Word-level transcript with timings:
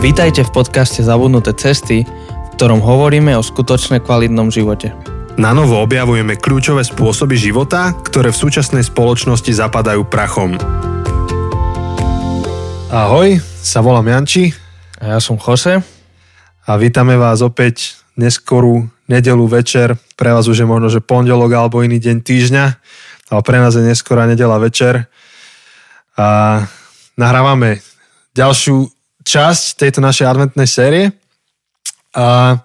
Vítajte 0.00 0.48
v 0.48 0.64
podcaste 0.64 1.04
Zabudnuté 1.04 1.52
cesty, 1.52 2.08
v 2.08 2.48
ktorom 2.56 2.80
hovoríme 2.80 3.36
o 3.36 3.44
skutočne 3.44 4.00
kvalitnom 4.00 4.48
živote. 4.48 4.96
Na 5.36 5.52
novo 5.52 5.76
objavujeme 5.76 6.40
kľúčové 6.40 6.88
spôsoby 6.88 7.36
života, 7.36 7.92
ktoré 7.92 8.32
v 8.32 8.40
súčasnej 8.40 8.80
spoločnosti 8.80 9.52
zapadajú 9.52 10.08
prachom. 10.08 10.56
Ahoj, 12.88 13.44
sa 13.44 13.84
volám 13.84 14.08
Janči. 14.08 14.56
A 15.04 15.14
ja 15.14 15.18
som 15.20 15.36
Jose. 15.36 15.84
A 16.64 16.70
vítame 16.80 17.20
vás 17.20 17.44
opäť 17.44 18.00
neskorú 18.16 18.88
nedelu 19.04 19.44
večer. 19.52 20.00
Pre 20.16 20.32
vás 20.32 20.48
už 20.48 20.64
je 20.64 20.66
možno, 20.66 20.88
že 20.88 21.04
pondelok 21.04 21.52
alebo 21.52 21.84
iný 21.84 22.00
deň 22.00 22.24
týždňa, 22.24 22.64
ale 23.36 23.40
pre 23.44 23.60
nás 23.60 23.76
je 23.76 23.84
neskorá 23.84 24.24
nedela 24.24 24.56
večer. 24.56 25.12
A 26.16 26.64
nahrávame 27.20 27.84
ďalšiu 28.32 28.88
časť 29.24 29.80
tejto 29.80 30.00
našej 30.00 30.26
adventnej 30.26 30.68
série. 30.68 31.04
A 32.16 32.58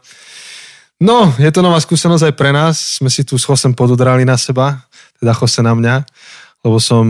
no, 0.97 1.29
je 1.37 1.51
to 1.51 1.61
nová 1.61 1.77
skúsenosť 1.77 2.31
aj 2.31 2.35
pre 2.37 2.51
nás. 2.55 2.99
Sme 3.01 3.11
si 3.11 3.27
tu 3.27 3.37
s 3.37 3.45
Chosem 3.45 3.75
pododrali 3.75 4.23
na 4.23 4.39
seba, 4.39 4.83
teda 5.19 5.35
Chose 5.35 5.61
na 5.61 5.75
mňa, 5.75 5.95
lebo 6.65 6.81
som 6.81 7.05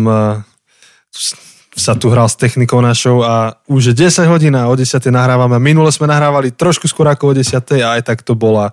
sa 1.76 1.92
tu 1.92 2.08
hral 2.08 2.32
s 2.32 2.40
technikou 2.40 2.80
našou 2.80 3.20
a 3.20 3.60
už 3.68 3.92
je 3.92 4.08
10 4.08 4.32
hodín 4.32 4.56
a 4.56 4.72
o 4.72 4.76
10 4.80 4.96
nahrávame. 5.12 5.60
Minule 5.60 5.92
sme 5.92 6.08
nahrávali 6.08 6.56
trošku 6.56 6.88
skôr 6.88 7.12
ako 7.12 7.32
o 7.32 7.34
10 7.36 7.52
a 7.84 8.00
aj 8.00 8.02
tak 8.08 8.24
to 8.24 8.32
bola 8.32 8.72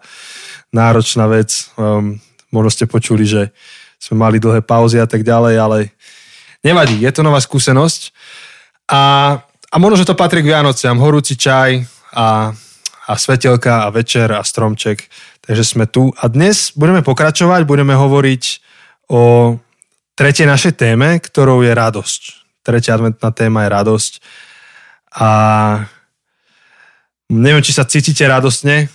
náročná 0.70 1.26
vec. 1.26 1.66
Um, 1.74 2.22
možno 2.54 2.70
ste 2.70 2.84
počuli, 2.86 3.26
že 3.26 3.50
sme 3.98 4.22
mali 4.22 4.38
dlhé 4.38 4.62
pauzy 4.62 5.02
a 5.02 5.06
tak 5.10 5.26
ďalej, 5.26 5.54
ale 5.58 5.78
nevadí, 6.62 7.02
je 7.02 7.10
to 7.10 7.26
nová 7.26 7.42
skúsenosť. 7.42 8.14
A 8.86 9.02
a 9.72 9.80
možno, 9.80 10.04
že 10.04 10.08
to 10.12 10.12
patrí 10.12 10.44
k 10.44 10.52
Vianociam. 10.52 11.00
Horúci 11.00 11.32
čaj 11.32 11.80
a, 12.12 12.52
a 13.08 13.12
svetelka 13.16 13.88
a 13.88 13.88
večer 13.88 14.28
a 14.28 14.44
stromček. 14.44 15.08
Takže 15.40 15.64
sme 15.64 15.88
tu. 15.88 16.12
A 16.20 16.28
dnes 16.28 16.76
budeme 16.76 17.00
pokračovať, 17.00 17.64
budeme 17.64 17.96
hovoriť 17.96 18.44
o 19.08 19.56
tretej 20.12 20.44
našej 20.44 20.76
téme, 20.76 21.16
ktorou 21.16 21.64
je 21.64 21.72
radosť. 21.72 22.22
Tretia 22.60 23.00
adventná 23.00 23.32
téma 23.32 23.64
je 23.64 23.70
radosť. 23.72 24.12
A 25.16 25.30
neviem, 27.32 27.64
či 27.64 27.72
sa 27.72 27.88
cítite 27.88 28.28
radostne. 28.28 28.92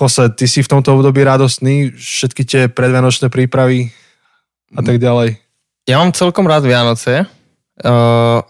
Jose, 0.00 0.32
ty 0.32 0.48
si 0.48 0.64
v 0.64 0.70
tomto 0.72 0.96
období 0.96 1.20
radostný? 1.24 1.92
Všetky 1.92 2.42
tie 2.48 2.62
predvianočné 2.72 3.28
prípravy 3.28 3.92
a 4.72 4.80
tak 4.80 4.96
ďalej? 4.96 5.40
Ja 5.84 6.00
mám 6.00 6.16
celkom 6.16 6.48
rád 6.48 6.64
Vianoce. 6.64 7.28
Uh, 7.84 8.40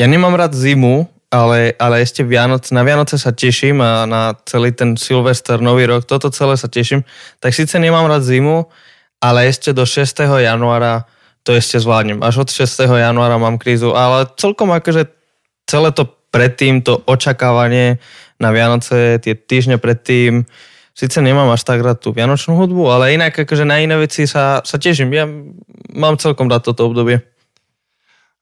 ja 0.00 0.06
nemám 0.08 0.32
rád 0.32 0.56
zimu, 0.56 1.04
ale, 1.28 1.76
ale 1.76 2.00
ešte 2.00 2.24
Vianoc, 2.24 2.64
na 2.72 2.80
Vianoce 2.80 3.20
sa 3.20 3.36
teším 3.36 3.84
a 3.84 4.08
na 4.08 4.32
celý 4.48 4.72
ten 4.72 4.96
Silvester, 4.96 5.60
Nový 5.60 5.84
rok, 5.84 6.08
toto 6.08 6.32
celé 6.32 6.56
sa 6.56 6.72
teším. 6.72 7.04
Tak 7.38 7.52
síce 7.52 7.76
nemám 7.76 8.08
rád 8.08 8.24
zimu, 8.24 8.66
ale 9.20 9.46
ešte 9.52 9.76
do 9.76 9.84
6. 9.84 10.08
januára 10.24 11.04
to 11.44 11.52
ešte 11.52 11.80
zvládnem. 11.80 12.24
Až 12.24 12.44
od 12.44 12.50
6. 12.50 12.88
januára 12.88 13.36
mám 13.36 13.60
krízu, 13.60 13.92
ale 13.92 14.24
celkom 14.40 14.72
akože 14.72 15.06
celé 15.68 15.92
to 15.92 16.08
predtým, 16.32 16.80
to 16.80 17.04
očakávanie 17.04 18.00
na 18.40 18.50
Vianoce, 18.50 19.20
tie 19.20 19.36
týždne 19.36 19.76
predtým, 19.76 20.48
síce 20.96 21.18
nemám 21.20 21.48
až 21.52 21.62
tak 21.62 21.84
rád 21.84 22.00
tú 22.00 22.16
vianočnú 22.16 22.56
hudbu, 22.56 22.88
ale 22.88 23.14
inak 23.14 23.36
akože 23.36 23.68
na 23.68 23.78
iné 23.78 24.00
veci 24.00 24.24
sa, 24.24 24.64
sa 24.64 24.76
teším. 24.80 25.12
Ja 25.12 25.28
mám 25.92 26.16
celkom 26.16 26.48
rád 26.48 26.72
toto 26.72 26.88
obdobie. 26.88 27.22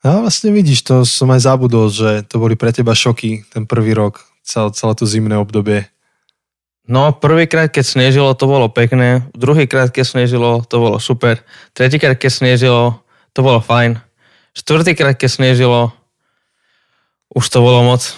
A 0.09 0.25
vlastne 0.25 0.49
vidíš, 0.57 0.89
to 0.89 0.95
som 1.05 1.29
aj 1.29 1.45
zabudol, 1.45 1.93
že 1.93 2.25
to 2.25 2.41
boli 2.41 2.57
pre 2.57 2.73
teba 2.73 2.97
šoky 2.97 3.45
ten 3.53 3.69
prvý 3.69 3.93
rok, 3.93 4.25
celé, 4.41 4.73
celé 4.73 4.97
to 4.97 5.05
zimné 5.05 5.37
obdobie. 5.37 5.85
No, 6.89 7.13
prvýkrát, 7.13 7.69
keď 7.69 7.85
snežilo, 7.85 8.33
to 8.33 8.49
bolo 8.49 8.73
pekné. 8.73 9.29
Druhýkrát, 9.37 9.93
keď 9.93 10.05
snežilo, 10.09 10.65
to 10.65 10.81
bolo 10.81 10.97
super. 10.97 11.45
Tretíkrát, 11.77 12.17
keď 12.17 12.33
snežilo, 12.33 13.05
to 13.37 13.45
bolo 13.45 13.61
fajn. 13.61 14.01
Štvrtýkrát, 14.57 15.13
keď 15.13 15.29
snežilo, 15.29 15.93
už 17.29 17.45
to 17.45 17.61
bolo 17.61 17.85
moc. 17.85 18.17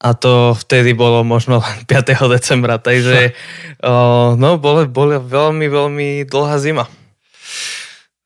A 0.00 0.16
to 0.16 0.56
vtedy 0.56 0.96
bolo 0.96 1.20
možno 1.20 1.60
len 1.68 1.84
5. 1.84 2.32
decembra, 2.32 2.80
takže 2.80 3.36
no, 4.40 4.56
bola, 4.56 4.88
bola 4.88 5.20
veľmi, 5.20 5.68
veľmi 5.68 6.08
dlhá 6.24 6.56
zima. 6.56 6.88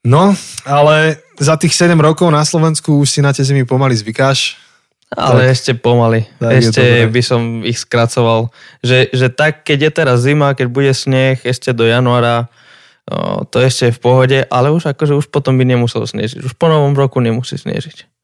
No, 0.07 0.31
ale 0.63 1.19
za 1.41 1.57
tých 1.57 1.73
7 1.73 1.97
rokov 1.97 2.29
na 2.29 2.45
Slovensku 2.45 3.01
už 3.01 3.09
si 3.09 3.21
na 3.25 3.33
tie 3.33 3.41
zimy 3.41 3.65
pomaly 3.65 3.97
zvykáš. 3.97 4.61
Ale 5.11 5.43
tak, 5.43 5.53
ešte 5.59 5.73
pomaly. 5.75 6.23
Ešte 6.39 7.11
by 7.11 7.23
som 7.25 7.67
ich 7.67 7.83
skracoval. 7.83 8.55
Že, 8.79 9.11
že 9.11 9.27
tak, 9.27 9.67
keď 9.67 9.79
je 9.89 9.91
teraz 9.91 10.23
zima, 10.23 10.55
keď 10.55 10.71
bude 10.71 10.93
sneh 10.95 11.43
ešte 11.43 11.75
do 11.75 11.83
januára, 11.83 12.47
o, 13.11 13.43
to 13.43 13.59
ešte 13.59 13.91
je 13.91 13.97
v 13.97 14.01
pohode, 14.05 14.39
ale 14.47 14.71
už 14.71 14.95
akože 14.95 15.19
už 15.19 15.27
potom 15.35 15.59
by 15.59 15.67
nemusel 15.67 16.07
snežiť. 16.07 16.47
Už 16.47 16.55
po 16.55 16.71
novom 16.71 16.95
roku 16.95 17.19
nemusí 17.19 17.59
snežiť 17.59 18.20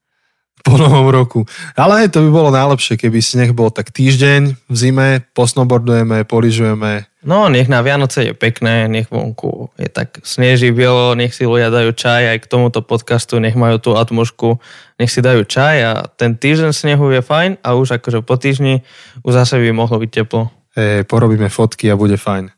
po 0.66 0.75
novom 0.75 1.06
roku. 1.06 1.47
Ale 1.78 2.10
to 2.10 2.27
by 2.27 2.31
bolo 2.34 2.50
najlepšie, 2.50 2.99
keby 2.99 3.22
sneh 3.22 3.54
bol 3.54 3.71
tak 3.71 3.94
týždeň 3.94 4.66
v 4.66 4.75
zime, 4.75 5.22
posnowboardujeme, 5.31 6.27
poližujeme. 6.27 7.06
No, 7.22 7.47
nech 7.47 7.71
na 7.71 7.82
Vianoce 7.87 8.27
je 8.27 8.34
pekné, 8.34 8.91
nech 8.91 9.06
vonku 9.10 9.71
je 9.78 9.87
tak 9.87 10.22
sneží 10.27 10.75
bielo, 10.75 11.15
nech 11.15 11.34
si 11.34 11.47
ľudia 11.47 11.71
dajú 11.71 11.94
čaj 11.94 12.34
aj 12.34 12.38
k 12.43 12.50
tomuto 12.50 12.82
podcastu, 12.82 13.38
nech 13.38 13.54
majú 13.54 13.78
tú 13.78 13.91
atmošku, 13.94 14.59
nech 14.99 15.10
si 15.10 15.22
dajú 15.22 15.47
čaj 15.47 15.77
a 15.87 15.93
ten 16.15 16.34
týždeň 16.38 16.71
snehu 16.75 17.15
je 17.15 17.22
fajn 17.22 17.62
a 17.62 17.75
už 17.78 17.98
akože 17.98 18.22
po 18.27 18.38
týždni 18.38 18.83
už 19.22 19.33
zase 19.43 19.59
by 19.59 19.71
mohlo 19.75 19.98
byť 19.98 20.10
teplo. 20.10 20.54
E, 20.75 21.03
porobíme 21.03 21.50
fotky 21.50 21.91
a 21.91 21.98
bude 21.98 22.15
fajn 22.15 22.50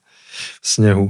v 0.60 0.66
snehu. 0.66 1.06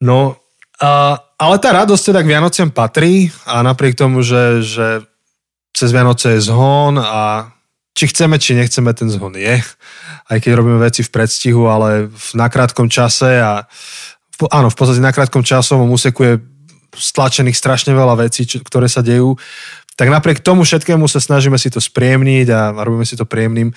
No, 0.00 0.40
a, 0.80 1.20
ale 1.36 1.56
tá 1.60 1.76
radosť 1.76 2.02
teda 2.08 2.20
k 2.24 2.30
Vianociam 2.32 2.72
patrí 2.72 3.28
a 3.44 3.60
napriek 3.60 4.00
tomu, 4.00 4.24
že, 4.24 4.64
že 4.64 5.04
cez 5.72 5.88
Vianoce 5.92 6.36
je 6.36 6.46
zhon 6.48 7.00
a 7.00 7.48
či 7.92 8.08
chceme, 8.08 8.40
či 8.40 8.56
nechceme, 8.56 8.92
ten 8.96 9.08
zhon 9.12 9.36
je. 9.36 9.60
Aj 10.28 10.38
keď 10.40 10.56
robíme 10.56 10.80
veci 10.80 11.04
v 11.04 11.12
predstihu, 11.12 11.68
ale 11.68 12.08
v 12.08 12.28
nakrátkom 12.36 12.88
čase 12.88 13.40
a 13.40 13.68
v, 14.40 14.48
áno, 14.48 14.72
v 14.72 14.76
podstate 14.76 15.04
na 15.04 15.12
krátkom 15.12 15.44
časovom 15.44 15.92
úseku 15.92 16.20
je 16.24 16.34
stlačených 16.92 17.56
strašne 17.56 17.92
veľa 17.92 18.28
vecí, 18.28 18.48
čo, 18.48 18.60
ktoré 18.64 18.88
sa 18.88 19.04
dejú. 19.04 19.36
Tak 19.92 20.08
napriek 20.08 20.40
tomu 20.40 20.64
všetkému 20.64 21.04
sa 21.04 21.20
snažíme 21.20 21.60
si 21.60 21.68
to 21.68 21.80
spriemniť 21.80 22.48
a, 22.48 22.72
robíme 22.80 23.04
si 23.04 23.16
to 23.16 23.28
príjemným. 23.28 23.68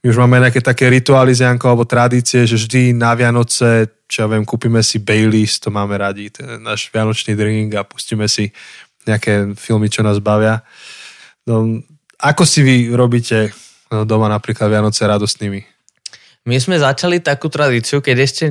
My 0.00 0.06
už 0.10 0.18
máme 0.18 0.42
nejaké 0.42 0.64
také 0.64 0.90
rituály 0.90 1.30
z 1.30 1.46
Janko, 1.46 1.70
alebo 1.70 1.84
tradície, 1.86 2.48
že 2.48 2.56
vždy 2.58 2.96
na 2.96 3.14
Vianoce, 3.14 4.02
čo 4.10 4.24
ja 4.24 4.26
viem, 4.26 4.42
kúpime 4.42 4.82
si 4.82 4.98
Baileys, 4.98 5.62
to 5.62 5.70
máme 5.70 5.94
radi, 5.94 6.32
ten 6.32 6.58
náš 6.58 6.90
vianočný 6.90 7.36
drink 7.38 7.76
a 7.78 7.86
pustíme 7.86 8.26
si 8.26 8.50
nejaké 9.06 9.54
filmy, 9.54 9.92
čo 9.92 10.02
nás 10.02 10.18
bavia. 10.18 10.64
No, 11.50 11.82
ako 12.22 12.46
si 12.46 12.62
vy 12.62 12.94
robíte 12.94 13.50
no, 13.90 14.06
doma 14.06 14.30
napríklad 14.30 14.70
Vianoce 14.70 15.02
radostnými? 15.02 15.66
My 16.46 16.56
sme 16.62 16.78
začali 16.78 17.18
takú 17.18 17.50
tradíciu, 17.50 17.98
keď 17.98 18.16
ešte 18.22 18.44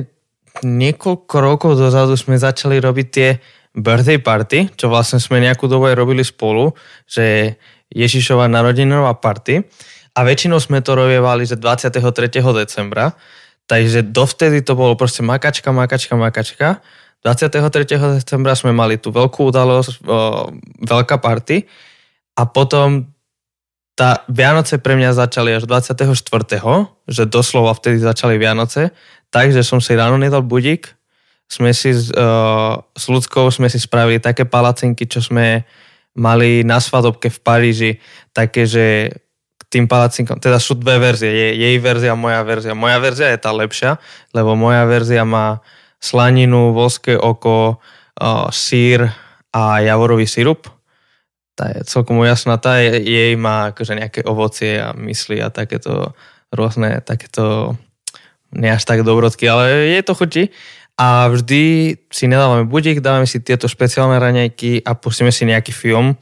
niekoľko 0.60 1.36
rokov 1.40 1.80
dozadu 1.80 2.12
sme 2.20 2.36
začali 2.36 2.76
robiť 2.76 3.06
tie 3.08 3.40
birthday 3.72 4.20
party, 4.20 4.76
čo 4.76 4.92
vlastne 4.92 5.16
sme 5.16 5.40
nejakú 5.40 5.64
dobu 5.64 5.88
aj 5.88 5.96
robili 5.96 6.26
spolu, 6.26 6.74
že 7.08 7.56
Ježišova 7.90 8.50
narodinová 8.50 9.16
party 9.16 9.64
a 10.14 10.20
väčšinou 10.26 10.58
sme 10.60 10.82
to 10.84 10.92
robievali, 10.98 11.46
že 11.46 11.56
23. 11.56 12.02
decembra, 12.52 13.14
takže 13.70 14.04
dovtedy 14.10 14.60
to 14.60 14.74
bolo 14.74 14.98
proste 14.98 15.22
makačka, 15.22 15.70
makačka, 15.70 16.18
makačka. 16.18 16.68
23. 17.22 18.20
decembra 18.20 18.58
sme 18.58 18.74
mali 18.74 18.98
tú 18.98 19.14
veľkú 19.14 19.54
udalosť, 19.54 20.02
o, 20.02 20.50
veľká 20.82 21.22
party 21.22 21.62
a 22.40 22.48
potom 22.48 23.04
tá 23.92 24.24
Vianoce 24.32 24.80
pre 24.80 24.96
mňa 24.96 25.12
začali 25.12 25.52
až 25.52 25.68
24., 25.68 26.08
že 27.04 27.22
doslova 27.28 27.76
vtedy 27.76 28.00
začali 28.00 28.40
Vianoce, 28.40 28.96
takže 29.28 29.60
som 29.60 29.76
si 29.76 29.92
ráno 29.92 30.16
nedal 30.16 30.40
budík, 30.40 30.88
sme 31.44 31.76
si 31.76 31.92
uh, 31.92 32.80
s 32.96 33.04
ľudskou 33.12 33.52
sme 33.52 33.68
si 33.68 33.76
spravili 33.76 34.16
také 34.16 34.48
palacinky, 34.48 35.04
čo 35.04 35.20
sme 35.20 35.68
mali 36.16 36.64
na 36.64 36.80
svadobke 36.80 37.28
v 37.28 37.38
Paríži, 37.44 37.92
také, 38.32 38.64
že 38.64 39.12
k 39.60 39.62
tým 39.68 39.84
palacinkom, 39.84 40.40
teda 40.40 40.56
sú 40.56 40.80
dve 40.80 40.96
verzie, 40.96 41.28
je 41.28 41.48
jej 41.60 41.76
verzia, 41.76 42.16
moja 42.16 42.40
verzia. 42.40 42.72
Moja 42.72 42.96
verzia 43.04 43.28
je 43.36 43.38
tá 43.44 43.52
lepšia, 43.52 44.00
lebo 44.32 44.56
moja 44.56 44.88
verzia 44.88 45.28
má 45.28 45.60
slaninu, 46.00 46.72
voské 46.72 47.20
oko, 47.20 47.76
uh, 47.76 48.48
sír 48.48 49.12
a 49.52 49.84
javorový 49.84 50.24
sirup 50.24 50.79
tá 51.54 51.70
je 51.74 51.84
celkom 51.84 52.20
jasná, 52.24 52.56
tá 52.56 52.80
je, 52.80 53.00
jej 53.04 53.32
má 53.36 53.74
akože 53.74 53.96
nejaké 53.98 54.20
ovocie 54.24 54.80
a 54.80 54.96
mysli 54.96 55.42
a 55.42 55.52
takéto 55.52 56.16
rôzne, 56.50 57.02
takéto 57.04 57.76
nie 58.50 58.70
až 58.70 58.82
tak 58.82 59.06
dobrodky, 59.06 59.46
ale 59.46 59.94
je 59.94 60.02
to 60.02 60.14
chutí. 60.14 60.44
A 61.00 61.32
vždy 61.32 61.96
si 62.12 62.24
nedávame 62.28 62.68
budík, 62.68 63.00
dávame 63.00 63.24
si 63.24 63.40
tieto 63.40 63.70
špeciálne 63.70 64.20
raňajky 64.20 64.84
a 64.84 64.92
pustíme 64.92 65.32
si 65.32 65.48
nejaký 65.48 65.72
film. 65.72 66.18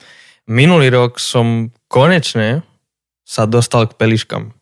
Minulý 0.46 0.94
rok 0.94 1.18
som 1.18 1.74
konečne 1.90 2.62
sa 3.26 3.44
dostal 3.48 3.90
k 3.90 3.98
peliškam. 3.98 4.54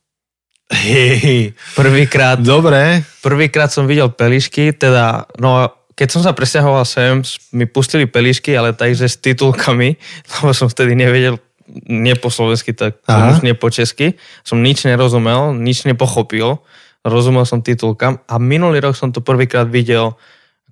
Hej, 0.66 1.54
Prvýkrát, 1.78 2.42
dobre. 2.42 3.06
prvýkrát 3.22 3.70
som 3.70 3.86
videl 3.86 4.10
pelišky, 4.10 4.74
teda, 4.74 5.30
no 5.38 5.70
keď 5.96 6.08
som 6.12 6.20
sa 6.20 6.36
presťahoval 6.36 6.84
sem, 6.84 7.24
mi 7.56 7.64
pustili 7.64 8.04
pelišky, 8.04 8.52
ale 8.52 8.76
takže 8.76 9.08
s 9.08 9.16
titulkami, 9.16 9.96
lebo 10.38 10.52
som 10.52 10.68
vtedy 10.68 10.92
nevedel 10.92 11.40
nie 11.90 12.14
po 12.14 12.30
slovensky, 12.30 12.70
tak 12.70 13.02
už 13.08 13.42
nie 13.42 13.56
po 13.56 13.72
česky. 13.74 14.14
Som 14.46 14.62
nič 14.62 14.86
nerozumel, 14.86 15.50
nič 15.50 15.82
nepochopil. 15.82 16.62
Rozumel 17.02 17.42
som 17.42 17.58
titulkám 17.58 18.22
a 18.22 18.34
minulý 18.38 18.78
rok 18.78 18.94
som 18.94 19.10
to 19.10 19.18
prvýkrát 19.18 19.66
videl 19.66 20.14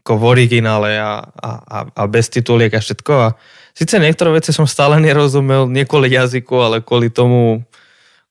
ako 0.05 0.21
v 0.21 0.25
originále 0.37 1.01
a, 1.01 1.25
a, 1.25 1.51
a, 1.65 1.79
a 1.89 2.03
bez 2.05 2.29
tituliek 2.29 2.69
a 2.71 2.79
všetko. 2.79 3.13
A 3.17 3.29
síce 3.73 3.97
niektoré 3.97 4.37
veci 4.37 4.53
som 4.53 4.69
stále 4.69 5.01
nerozumel, 5.01 5.65
nie 5.67 5.89
kvôli 5.89 6.13
jazyku, 6.13 6.55
ale 6.61 6.85
kvôli 6.85 7.09
tomu 7.09 7.65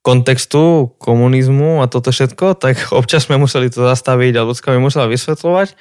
kontextu 0.05 0.93
komunizmu 1.01 1.81
a 1.81 1.89
toto 1.89 2.13
všetko, 2.13 2.59
tak 2.61 2.93
občas 2.93 3.25
sme 3.25 3.41
museli 3.41 3.73
to 3.73 3.87
zastaviť 3.87 4.37
a 4.37 4.45
ľudská 4.45 4.69
mi 4.75 4.83
musela 4.83 5.09
vysvetľovať. 5.09 5.73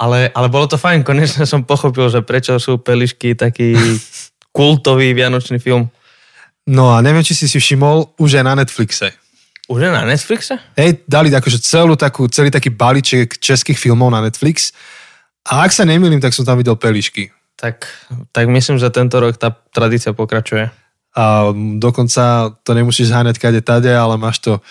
Ale, 0.00 0.32
ale 0.32 0.48
bolo 0.48 0.64
to 0.64 0.80
fajn, 0.80 1.04
konečne 1.04 1.44
som 1.44 1.68
pochopil, 1.68 2.08
že 2.08 2.24
prečo 2.24 2.56
sú 2.56 2.80
Pelišky 2.80 3.36
taký 3.36 3.76
kultový 4.56 5.12
vianočný 5.12 5.60
film. 5.60 5.92
No 6.64 6.96
a 6.96 7.04
neviem, 7.04 7.20
či 7.20 7.36
si 7.36 7.44
si 7.44 7.60
všimol, 7.60 8.16
už 8.16 8.40
je 8.40 8.42
na 8.42 8.56
Netflixe. 8.56 9.12
Už 9.68 9.84
je 9.84 9.90
na 9.92 10.02
Netflixe? 10.08 10.56
Hej, 10.74 11.04
dali 11.04 11.28
akože 11.28 11.60
celú 11.60 11.94
takú, 12.00 12.26
celý 12.32 12.48
taký 12.48 12.72
balíček 12.72 13.38
českých 13.38 13.78
filmov 13.78 14.08
na 14.08 14.24
Netflix. 14.24 14.72
A 15.46 15.68
ak 15.68 15.70
sa 15.70 15.84
nemýlim, 15.84 16.18
tak 16.18 16.32
som 16.32 16.48
tam 16.48 16.56
videl 16.56 16.74
Pelišky. 16.80 17.30
Tak, 17.60 17.84
tak 18.32 18.48
myslím, 18.48 18.80
že 18.80 18.88
tento 18.88 19.20
rok 19.20 19.36
tá 19.36 19.52
tradícia 19.52 20.16
pokračuje. 20.16 20.72
A 21.12 21.52
dokonca 21.76 22.54
to 22.64 22.70
nemusíš 22.72 23.12
zháňať 23.12 23.36
kade 23.36 23.60
tade, 23.60 23.92
ale 23.92 24.16
máš 24.16 24.40
to, 24.40 24.64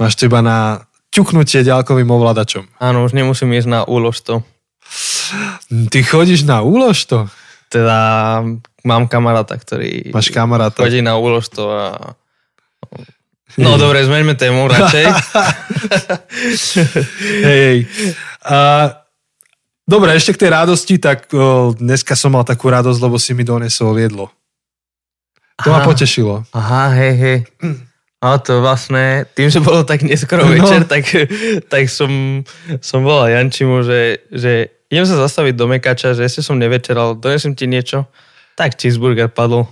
máš 0.00 0.16
to 0.16 0.24
iba 0.24 0.40
na 0.40 0.88
ťuknutie 1.10 1.66
ďalkovým 1.66 2.06
ovládačom. 2.06 2.64
Áno, 2.78 3.04
už 3.04 3.12
nemusím 3.12 3.52
ísť 3.58 3.68
na 3.68 3.80
úlož 3.84 4.22
to. 4.22 4.40
Ty 5.88 5.98
chodíš 6.02 6.42
na 6.42 6.60
úlož 6.60 7.04
to? 7.04 7.30
Teda 7.68 8.40
mám 8.82 9.06
kamaráta, 9.06 9.54
ktorý 9.54 10.10
Máš 10.10 10.30
kamaráta. 10.30 10.82
chodí 10.82 10.98
na 11.00 11.14
úlož 11.14 11.46
to 11.46 11.70
a... 11.70 12.14
No 13.54 13.74
dobre, 13.76 14.02
zmeňme 14.02 14.34
tému 14.34 14.66
radšej. 14.66 15.04
Hej, 17.44 17.60
hej. 17.60 17.78
A, 18.46 18.58
dobre, 19.82 20.14
ešte 20.14 20.34
k 20.34 20.40
tej 20.46 20.50
radosti, 20.50 20.94
tak 20.98 21.28
o, 21.30 21.74
dneska 21.74 22.14
som 22.14 22.30
mal 22.30 22.46
takú 22.46 22.70
radosť, 22.70 23.00
lebo 23.00 23.18
si 23.18 23.34
mi 23.34 23.42
donesol 23.42 23.98
jedlo. 23.98 24.30
To 25.60 25.68
ma 25.68 25.82
Aha. 25.82 25.86
potešilo. 25.86 26.46
Aha, 26.54 26.94
hej, 26.96 27.14
hej. 27.16 27.38
A 28.20 28.36
to 28.38 28.60
vlastne, 28.60 29.28
tým, 29.32 29.48
že 29.48 29.60
bolo 29.60 29.84
tak 29.84 30.04
neskoro 30.04 30.44
No. 30.44 30.52
večer, 30.52 30.84
tak, 30.84 31.04
tak 31.68 31.84
som, 31.88 32.40
som 32.80 33.00
volal 33.02 33.32
Jančimu, 33.32 33.82
že, 33.82 34.24
že 34.30 34.72
idem 34.90 35.06
sa 35.06 35.16
zastaviť 35.16 35.54
do 35.56 35.70
Mekača, 35.70 36.12
že 36.12 36.26
ešte 36.26 36.42
som 36.42 36.58
nevečeral, 36.58 37.16
donesem 37.16 37.54
ti 37.54 37.70
niečo. 37.70 38.10
Tak 38.58 38.76
cheeseburger 38.76 39.30
padol. 39.30 39.70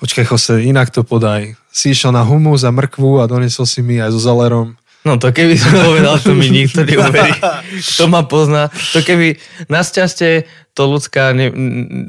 Počkaj, 0.00 0.32
Jose, 0.32 0.64
inak 0.64 0.88
to 0.88 1.04
podaj. 1.04 1.52
Si 1.68 1.92
išiel 1.92 2.16
na 2.16 2.24
humus 2.24 2.64
a 2.64 2.72
mrkvu 2.72 3.20
a 3.20 3.28
donesol 3.28 3.68
si 3.68 3.84
mi 3.84 4.00
aj 4.00 4.16
so 4.16 4.20
zalerom. 4.22 4.80
No 5.00 5.16
to 5.16 5.32
keby 5.32 5.56
som 5.56 5.72
povedal, 5.72 6.20
to 6.20 6.36
mi 6.36 6.52
nikto 6.52 6.84
neuverí. 6.84 7.32
Kto 7.96 8.04
ma 8.08 8.24
pozná, 8.24 8.68
to 8.92 9.00
keby 9.00 9.40
našťastie 9.72 10.44
to 10.76 10.82
ľudská 10.86 11.32
ne, 11.32 11.48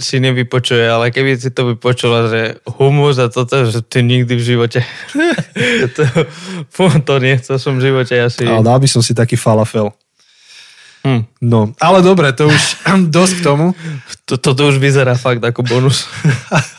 si 0.03 0.19
nevypočuje, 0.19 0.85
ale 0.91 1.07
keby 1.11 1.39
si 1.39 1.55
to 1.55 1.71
vypočula, 1.71 2.27
že 2.27 2.41
humus 2.67 3.15
a 3.19 3.31
toto, 3.31 3.63
že 3.63 3.79
ty 3.79 4.03
nikdy 4.03 4.35
v 4.35 4.43
živote. 4.43 4.79
to, 5.95 6.03
to 7.03 7.13
nechcel 7.23 7.55
som 7.59 7.79
v 7.79 7.91
živote 7.91 8.15
asi. 8.15 8.43
Ale 8.43 8.63
dal 8.63 8.79
by 8.79 8.87
som 8.91 8.99
si 8.99 9.15
taký 9.15 9.39
falafel. 9.39 9.95
Hm. 11.01 11.25
No, 11.41 11.73
ale 11.81 12.05
dobre, 12.05 12.29
to 12.33 12.49
už 12.49 12.63
dosť 13.15 13.33
k 13.39 13.45
tomu. 13.45 13.73
To, 14.29 14.37
toto 14.37 14.69
už 14.69 14.77
vyzerá 14.77 15.17
fakt 15.17 15.41
ako 15.41 15.65
bonus. 15.65 16.05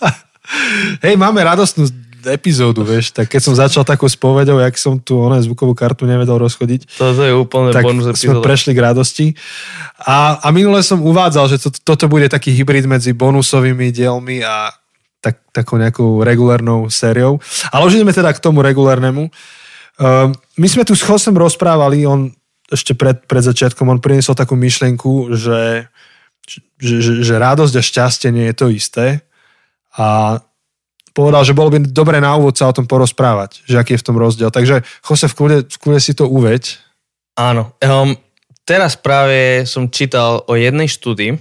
Hej, 1.04 1.18
máme 1.18 1.42
radostnú 1.42 1.90
epizódu, 2.30 2.86
vieš, 2.86 3.10
tak 3.10 3.26
keď 3.26 3.40
som 3.42 3.54
začal 3.58 3.82
takou 3.82 4.06
spovedou, 4.06 4.62
jak 4.62 4.78
som 4.78 4.94
tu 4.94 5.18
ona 5.18 5.42
zvukovú 5.42 5.74
kartu 5.74 6.06
nevedel 6.06 6.38
rozchodiť, 6.38 6.94
Toto 6.94 7.18
je 7.18 7.34
úplne 7.34 7.74
tak 7.74 7.82
bonus 7.82 8.06
sme 8.06 8.14
epizóda. 8.14 8.46
prešli 8.46 8.72
k 8.78 8.84
radosti. 8.84 9.26
A, 10.06 10.38
a 10.38 10.48
minule 10.54 10.78
som 10.86 11.02
uvádzal, 11.02 11.50
že 11.50 11.56
to, 11.58 11.74
toto 11.82 12.06
bude 12.06 12.30
taký 12.30 12.54
hybrid 12.54 12.86
medzi 12.86 13.10
bonusovými 13.10 13.90
dielmi 13.90 14.38
a 14.46 14.70
tak, 15.22 15.42
takou 15.50 15.78
nejakou 15.78 16.22
regulárnou 16.22 16.90
sériou. 16.90 17.42
Ale 17.74 17.86
už 17.86 17.98
ideme 17.98 18.14
teda 18.14 18.30
k 18.34 18.42
tomu 18.42 18.62
regulárnemu. 18.62 19.30
Uh, 19.98 20.34
my 20.58 20.66
sme 20.70 20.82
tu 20.86 20.94
s 20.98 21.02
Chosem 21.02 21.34
rozprávali, 21.34 22.06
on 22.06 22.30
ešte 22.72 22.96
pred, 22.96 23.20
pred 23.28 23.44
začiatkom, 23.44 23.86
on 23.92 24.00
priniesol 24.00 24.32
takú 24.32 24.56
myšlienku, 24.56 25.36
že, 25.36 25.86
že, 26.80 26.94
že, 27.04 27.12
že 27.20 27.34
radosť 27.36 27.74
a 27.76 27.82
šťastie 27.84 28.28
nie 28.32 28.48
je 28.48 28.56
to 28.56 28.66
isté. 28.72 29.06
A 30.00 30.40
povedal, 31.12 31.44
že 31.44 31.52
bolo 31.52 31.68
by 31.68 31.84
dobre 31.84 32.18
na 32.18 32.32
úvod 32.34 32.56
sa 32.56 32.72
o 32.72 32.76
tom 32.76 32.88
porozprávať, 32.88 33.60
že 33.68 33.76
aký 33.76 33.94
je 33.94 34.02
v 34.02 34.06
tom 34.08 34.16
rozdiel. 34.16 34.48
Takže 34.48 34.80
Jose, 35.04 35.28
v 35.28 35.36
kľude, 35.36 35.58
v 35.68 35.78
kľude 35.78 36.00
si 36.00 36.12
to 36.16 36.24
uveď. 36.24 36.80
Áno. 37.36 37.76
Um, 37.84 38.16
teraz 38.64 38.96
práve 38.96 39.68
som 39.68 39.92
čítal 39.92 40.40
o 40.48 40.56
jednej 40.56 40.88
štúdii. 40.88 41.36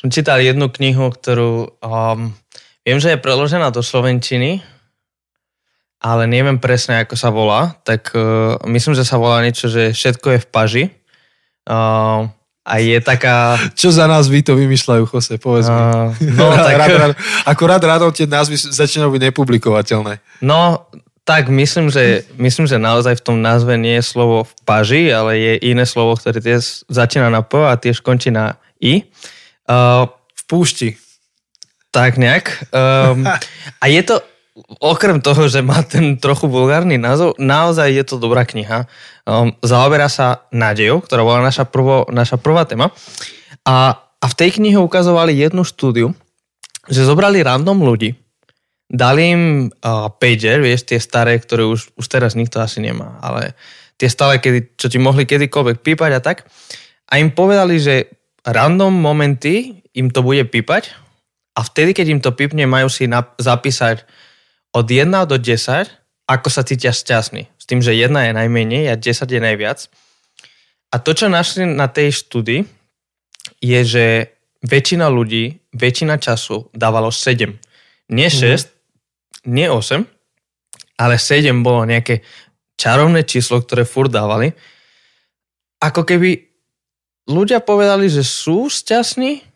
Som 0.00 0.08
čítal 0.08 0.40
jednu 0.40 0.72
knihu, 0.72 1.12
ktorú 1.12 1.76
um, 1.84 2.32
viem, 2.80 2.98
že 2.98 3.12
je 3.12 3.20
preložená 3.20 3.68
do 3.68 3.84
slovenčiny, 3.84 4.64
ale 6.00 6.24
neviem 6.24 6.56
presne, 6.56 7.04
ako 7.04 7.14
sa 7.14 7.28
volá. 7.28 7.76
Tak 7.84 8.16
uh, 8.16 8.56
myslím, 8.64 8.96
že 8.96 9.04
sa 9.04 9.20
volá 9.20 9.44
niečo, 9.44 9.68
že 9.68 9.92
všetko 9.92 10.26
je 10.32 10.40
v 10.40 10.48
paži. 10.48 10.84
Uh, 11.68 12.32
a 12.64 12.80
je 12.80 12.96
taká... 13.04 13.60
Čo 13.80 13.92
za 13.92 14.08
nás 14.08 14.32
vy 14.32 14.40
to 14.40 14.56
vymýšľajú, 14.56 15.04
Jose, 15.12 15.36
povedz 15.36 15.68
mi. 15.68 15.76
Uh, 15.76 16.16
no, 16.40 16.56
tak, 16.66 16.74
rád, 16.80 16.90
rád, 16.96 17.12
akurát 17.44 17.82
rádom 17.84 18.08
tie 18.16 18.24
názvy 18.24 18.56
začínajú 18.56 19.12
byť 19.12 19.22
nepublikovateľné. 19.28 20.24
No, 20.40 20.88
tak 21.28 21.52
myslím 21.52 21.92
že, 21.92 22.24
myslím, 22.40 22.64
že 22.64 22.80
naozaj 22.80 23.20
v 23.20 23.24
tom 23.24 23.36
názve 23.44 23.76
nie 23.76 24.00
je 24.00 24.08
slovo 24.08 24.48
v 24.48 24.52
paži, 24.64 25.12
ale 25.12 25.36
je 25.36 25.52
iné 25.68 25.84
slovo, 25.84 26.16
ktoré 26.16 26.40
tiež 26.40 26.88
začína 26.88 27.28
na 27.28 27.44
P 27.44 27.60
a 27.60 27.76
tiež 27.76 28.00
končí 28.00 28.32
na 28.32 28.56
I. 28.80 29.04
Uh, 29.68 30.08
V 30.34 30.42
púšti. 30.48 30.96
tak 31.92 32.16
nejak. 32.16 32.72
Um, 32.72 33.28
a 33.82 33.84
je 33.86 34.00
to, 34.02 34.24
okrem 34.80 35.20
toho, 35.20 35.48
že 35.48 35.64
má 35.64 35.80
ten 35.84 36.16
trochu 36.16 36.46
vulgárny 36.48 36.96
názov, 36.96 37.36
naozaj 37.36 37.88
je 37.90 38.04
to 38.06 38.16
dobrá 38.16 38.44
kniha. 38.44 38.86
Um, 39.24 39.54
zaoberá 39.60 40.08
sa 40.08 40.46
nádejou, 40.50 41.04
ktorá 41.04 41.22
bola 41.22 41.40
naša, 41.44 41.68
prvo, 41.68 42.08
naša 42.08 42.36
prvá 42.40 42.64
téma. 42.64 42.92
A, 43.64 43.96
a 44.00 44.26
v 44.26 44.34
tej 44.38 44.60
knihe 44.60 44.78
ukazovali 44.80 45.36
jednu 45.36 45.62
štúdiu, 45.64 46.12
že 46.88 47.06
zobrali 47.06 47.44
random 47.44 47.84
ľudí, 47.84 48.16
dali 48.90 49.22
im 49.30 49.42
uh, 49.70 50.10
pager, 50.18 50.58
vieš, 50.58 50.88
tie 50.90 50.98
staré, 50.98 51.38
ktoré 51.38 51.68
už, 51.68 51.94
už 51.94 52.06
teraz 52.10 52.34
nikto 52.34 52.58
asi 52.58 52.82
nemá, 52.82 53.20
ale 53.22 53.54
tie 54.00 54.08
stále, 54.10 54.40
kedy, 54.42 54.80
čo 54.80 54.90
ti 54.90 54.98
mohli 54.98 55.28
kedykoľvek 55.28 55.84
pípať 55.84 56.10
a 56.16 56.20
tak. 56.24 56.48
A 57.12 57.20
im 57.20 57.30
povedali, 57.30 57.76
že 57.78 58.10
random 58.42 58.90
momenty 58.90 59.84
im 59.94 60.08
to 60.08 60.24
bude 60.24 60.42
pípať 60.48 60.96
a 61.54 61.60
vtedy, 61.60 61.92
keď 61.92 62.06
im 62.08 62.20
to 62.22 62.32
pípne, 62.32 62.64
majú 62.64 62.88
si 62.88 63.04
nap- 63.10 63.36
zapísať 63.36 64.06
od 64.70 64.86
1 64.86 65.10
do 65.26 65.36
10, 65.36 65.90
ako 66.30 66.48
sa 66.48 66.62
cítia 66.62 66.94
šťastný. 66.94 67.50
S 67.58 67.64
tým, 67.66 67.82
že 67.82 67.96
1 67.96 68.10
je 68.10 68.32
najmenej 68.34 68.84
a 68.90 68.94
10 68.94 69.26
je 69.26 69.40
najviac. 69.42 69.90
A 70.90 70.96
to, 70.98 71.14
čo 71.14 71.30
našli 71.30 71.66
na 71.66 71.86
tej 71.90 72.14
štúdii, 72.14 72.66
je, 73.62 73.80
že 73.82 74.04
väčšina 74.62 75.06
ľudí, 75.10 75.58
väčšina 75.74 76.18
času 76.18 76.70
dávalo 76.74 77.10
7. 77.10 77.50
Nie 78.10 78.28
6, 78.30 79.46
nie 79.46 79.70
8, 79.70 80.06
ale 80.98 81.14
7 81.16 81.62
bolo 81.62 81.86
nejaké 81.86 82.26
čarovné 82.76 83.24
číslo, 83.24 83.62
ktoré 83.62 83.86
furt 83.86 84.10
dávali. 84.12 84.52
Ako 85.80 86.04
keby 86.04 86.50
ľudia 87.28 87.62
povedali, 87.62 88.10
že 88.10 88.26
sú 88.26 88.68
šťastní, 88.68 89.49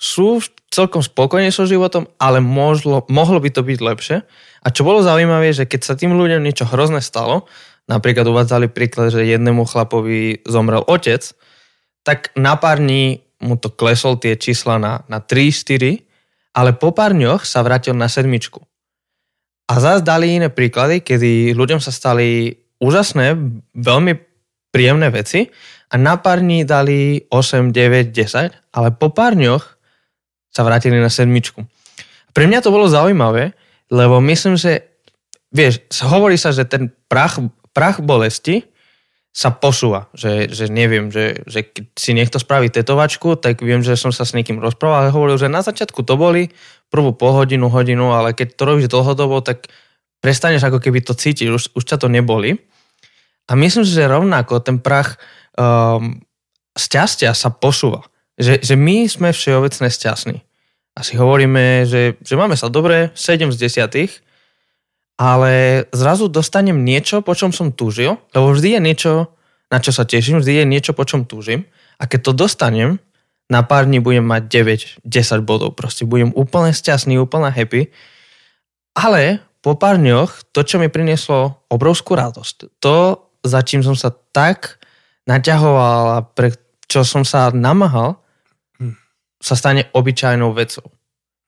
sú 0.00 0.40
celkom 0.72 1.04
spokojní 1.04 1.52
so 1.52 1.68
životom, 1.68 2.08
ale 2.16 2.40
možlo, 2.40 3.04
mohlo 3.12 3.36
by 3.36 3.52
to 3.52 3.60
byť 3.60 3.78
lepšie. 3.84 4.16
A 4.64 4.66
čo 4.72 4.80
bolo 4.80 5.04
zaujímavé, 5.04 5.52
že 5.52 5.68
keď 5.68 5.80
sa 5.84 5.94
tým 5.94 6.16
ľuďom 6.16 6.40
niečo 6.40 6.64
hrozné 6.64 7.04
stalo, 7.04 7.44
napríklad 7.84 8.24
uvádzali 8.24 8.72
príklad, 8.72 9.12
že 9.12 9.28
jednému 9.28 9.68
chlapovi 9.68 10.40
zomrel 10.48 10.80
otec, 10.88 11.20
tak 12.00 12.32
na 12.32 12.56
pár 12.56 12.80
dní 12.80 13.20
mu 13.44 13.60
to 13.60 13.68
klesol 13.68 14.16
tie 14.16 14.40
čísla 14.40 14.80
na, 14.80 15.04
na 15.04 15.20
3-4, 15.20 16.00
ale 16.56 16.72
po 16.72 16.96
pár 16.96 17.12
dňoch 17.12 17.44
sa 17.44 17.60
vrátil 17.60 17.92
na 17.92 18.08
sedmičku. 18.08 18.64
A 19.68 19.78
zase 19.78 20.02
dali 20.02 20.40
iné 20.40 20.48
príklady, 20.48 21.04
kedy 21.04 21.52
ľuďom 21.52 21.78
sa 21.78 21.92
stali 21.92 22.56
úžasné, 22.80 23.36
veľmi 23.76 24.12
príjemné 24.72 25.12
veci 25.12 25.52
a 25.92 25.94
na 26.00 26.16
pár 26.16 26.40
dní 26.40 26.64
dali 26.64 27.26
8, 27.28 27.74
9, 27.74 28.14
10, 28.14 28.74
ale 28.74 28.88
po 28.96 29.12
pár 29.12 29.36
dňoch 29.36 29.79
sa 30.50 30.66
vrátili 30.66 30.98
na 30.98 31.08
sedmičku. 31.10 31.62
Pre 32.30 32.44
mňa 32.46 32.62
to 32.62 32.74
bolo 32.74 32.90
zaujímavé, 32.90 33.54
lebo 33.90 34.22
myslím, 34.22 34.54
že 34.54 34.86
vieš, 35.50 35.82
hovorí 36.06 36.38
sa, 36.38 36.54
že 36.54 36.66
ten 36.66 36.94
prach, 37.10 37.42
prach 37.74 37.98
bolesti 37.98 38.70
sa 39.30 39.54
posúva. 39.54 40.10
Že, 40.14 40.50
že 40.50 40.64
neviem, 40.66 41.10
že, 41.10 41.46
že 41.46 41.62
keď 41.62 41.84
si 41.94 42.10
niekto 42.14 42.42
spraví 42.42 42.66
tetovačku, 42.66 43.38
tak 43.38 43.62
viem, 43.62 43.82
že 43.82 43.94
som 43.94 44.10
sa 44.10 44.26
s 44.26 44.34
niekým 44.34 44.58
rozprával 44.58 45.06
a 45.06 45.14
hovoril, 45.14 45.38
že 45.38 45.46
na 45.46 45.62
začiatku 45.62 46.02
to 46.02 46.18
boli 46.18 46.50
prvú 46.90 47.14
pol 47.14 47.38
hodinu, 47.38 47.70
hodinu, 47.70 48.10
ale 48.10 48.34
keď 48.34 48.58
to 48.58 48.62
robíš 48.66 48.90
dlhodobo, 48.90 49.38
tak 49.42 49.70
prestaneš 50.18 50.66
ako 50.66 50.82
keby 50.82 51.06
to 51.06 51.14
cítiť, 51.14 51.46
už, 51.46 51.78
už 51.78 51.82
ťa 51.86 52.02
to 52.02 52.08
neboli. 52.10 52.58
A 53.50 53.58
myslím 53.58 53.82
že 53.82 54.06
rovnako 54.06 54.62
ten 54.62 54.78
prach 54.82 55.18
um, 55.58 56.22
šťastia 56.74 57.34
sa 57.34 57.50
posúva. 57.50 58.06
Že, 58.40 58.64
že 58.64 58.74
my 58.74 59.04
sme 59.04 59.28
všeobecne 59.36 59.86
šťastní. 59.92 60.38
A 60.96 61.00
si 61.04 61.14
hovoríme, 61.20 61.84
že, 61.84 62.16
že 62.24 62.34
máme 62.34 62.56
sa 62.56 62.72
dobre, 62.72 63.12
7 63.12 63.52
z 63.52 63.56
10, 63.68 64.24
ale 65.20 65.84
zrazu 65.92 66.32
dostanem 66.32 66.80
niečo, 66.80 67.20
po 67.20 67.36
čom 67.36 67.52
som 67.52 67.68
túžil, 67.70 68.16
lebo 68.32 68.56
vždy 68.56 68.76
je 68.76 68.80
niečo, 68.80 69.12
na 69.68 69.78
čo 69.78 69.92
sa 69.92 70.08
teším, 70.08 70.40
vždy 70.40 70.64
je 70.64 70.66
niečo, 70.66 70.92
po 70.96 71.04
čom 71.04 71.28
túžim. 71.28 71.68
A 72.00 72.08
keď 72.08 72.32
to 72.32 72.48
dostanem, 72.48 72.96
na 73.52 73.66
pár 73.66 73.84
dní 73.84 73.98
budem 73.98 74.24
mať 74.24 74.42
9-10 75.04 75.42
bodov. 75.42 75.74
Proste 75.74 76.06
budem 76.06 76.30
úplne 76.32 76.70
šťastný, 76.70 77.18
úplne 77.18 77.50
happy. 77.50 77.90
Ale 78.94 79.42
po 79.60 79.74
pár 79.74 79.98
dňoch 79.98 80.54
to, 80.54 80.62
čo 80.62 80.78
mi 80.78 80.86
prinieslo 80.88 81.66
obrovskú 81.68 82.16
radosť, 82.16 82.80
to, 82.80 83.26
za 83.42 83.60
čím 83.66 83.82
som 83.82 83.98
sa 83.98 84.14
tak 84.14 84.80
naťahoval 85.26 86.04
a 86.16 86.18
pre 86.24 86.54
čo 86.86 87.02
som 87.02 87.26
sa 87.26 87.50
namáhal. 87.50 88.19
Sa 89.40 89.56
stane 89.56 89.88
obyčajnou 89.96 90.52
vecou. 90.52 90.86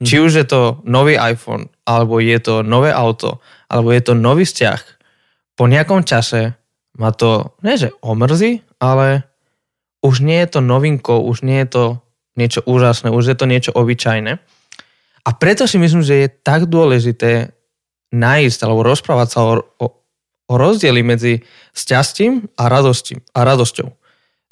Hm. 0.01 0.07
Či 0.09 0.17
už 0.19 0.33
je 0.43 0.47
to 0.49 0.81
nový 0.89 1.21
iPhone, 1.21 1.69
alebo 1.87 2.19
je 2.19 2.39
to 2.41 2.65
nové 2.65 2.91
auto, 2.91 3.39
alebo 3.69 3.93
je 3.93 4.03
to 4.03 4.13
nový 4.17 4.49
vzťah, 4.49 4.81
po 5.53 5.69
nejakom 5.69 6.03
čase 6.03 6.57
ma 6.97 7.13
to, 7.13 7.57
nie 7.61 7.77
že 7.77 7.93
omrzí, 8.01 8.65
ale 8.81 9.29
už 10.03 10.25
nie 10.25 10.41
je 10.43 10.59
to 10.59 10.61
novinko, 10.65 11.23
už 11.23 11.45
nie 11.47 11.63
je 11.65 11.69
to 11.71 11.85
niečo 12.35 12.65
úžasné, 12.65 13.13
už 13.13 13.33
je 13.33 13.37
to 13.37 13.47
niečo 13.47 13.73
obyčajné. 13.77 14.41
A 15.23 15.31
preto 15.39 15.69
si 15.71 15.79
myslím, 15.79 16.03
že 16.03 16.27
je 16.27 16.29
tak 16.29 16.67
dôležité 16.67 17.55
nájsť 18.11 18.59
alebo 18.67 18.83
rozprávať 18.83 19.29
sa 19.31 19.41
o, 19.47 19.53
o, 19.79 19.87
o 20.51 20.55
rozdieli 20.59 21.01
medzi 21.07 21.47
šťastím 21.73 22.51
a, 22.59 22.67
radostím, 22.67 23.23
a 23.33 23.47
radosťou. 23.47 23.89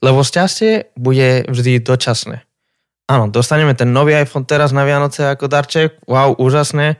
Lebo 0.01 0.25
šťastie 0.25 0.95
bude 0.97 1.45
vždy 1.51 1.83
dočasné. 1.83 2.47
Áno, 3.11 3.27
dostaneme 3.27 3.75
ten 3.75 3.91
nový 3.91 4.15
iPhone 4.15 4.47
teraz 4.47 4.71
na 4.71 4.87
Vianoce 4.87 5.27
ako 5.27 5.51
darček, 5.51 5.99
wow, 6.07 6.39
úžasné, 6.39 6.95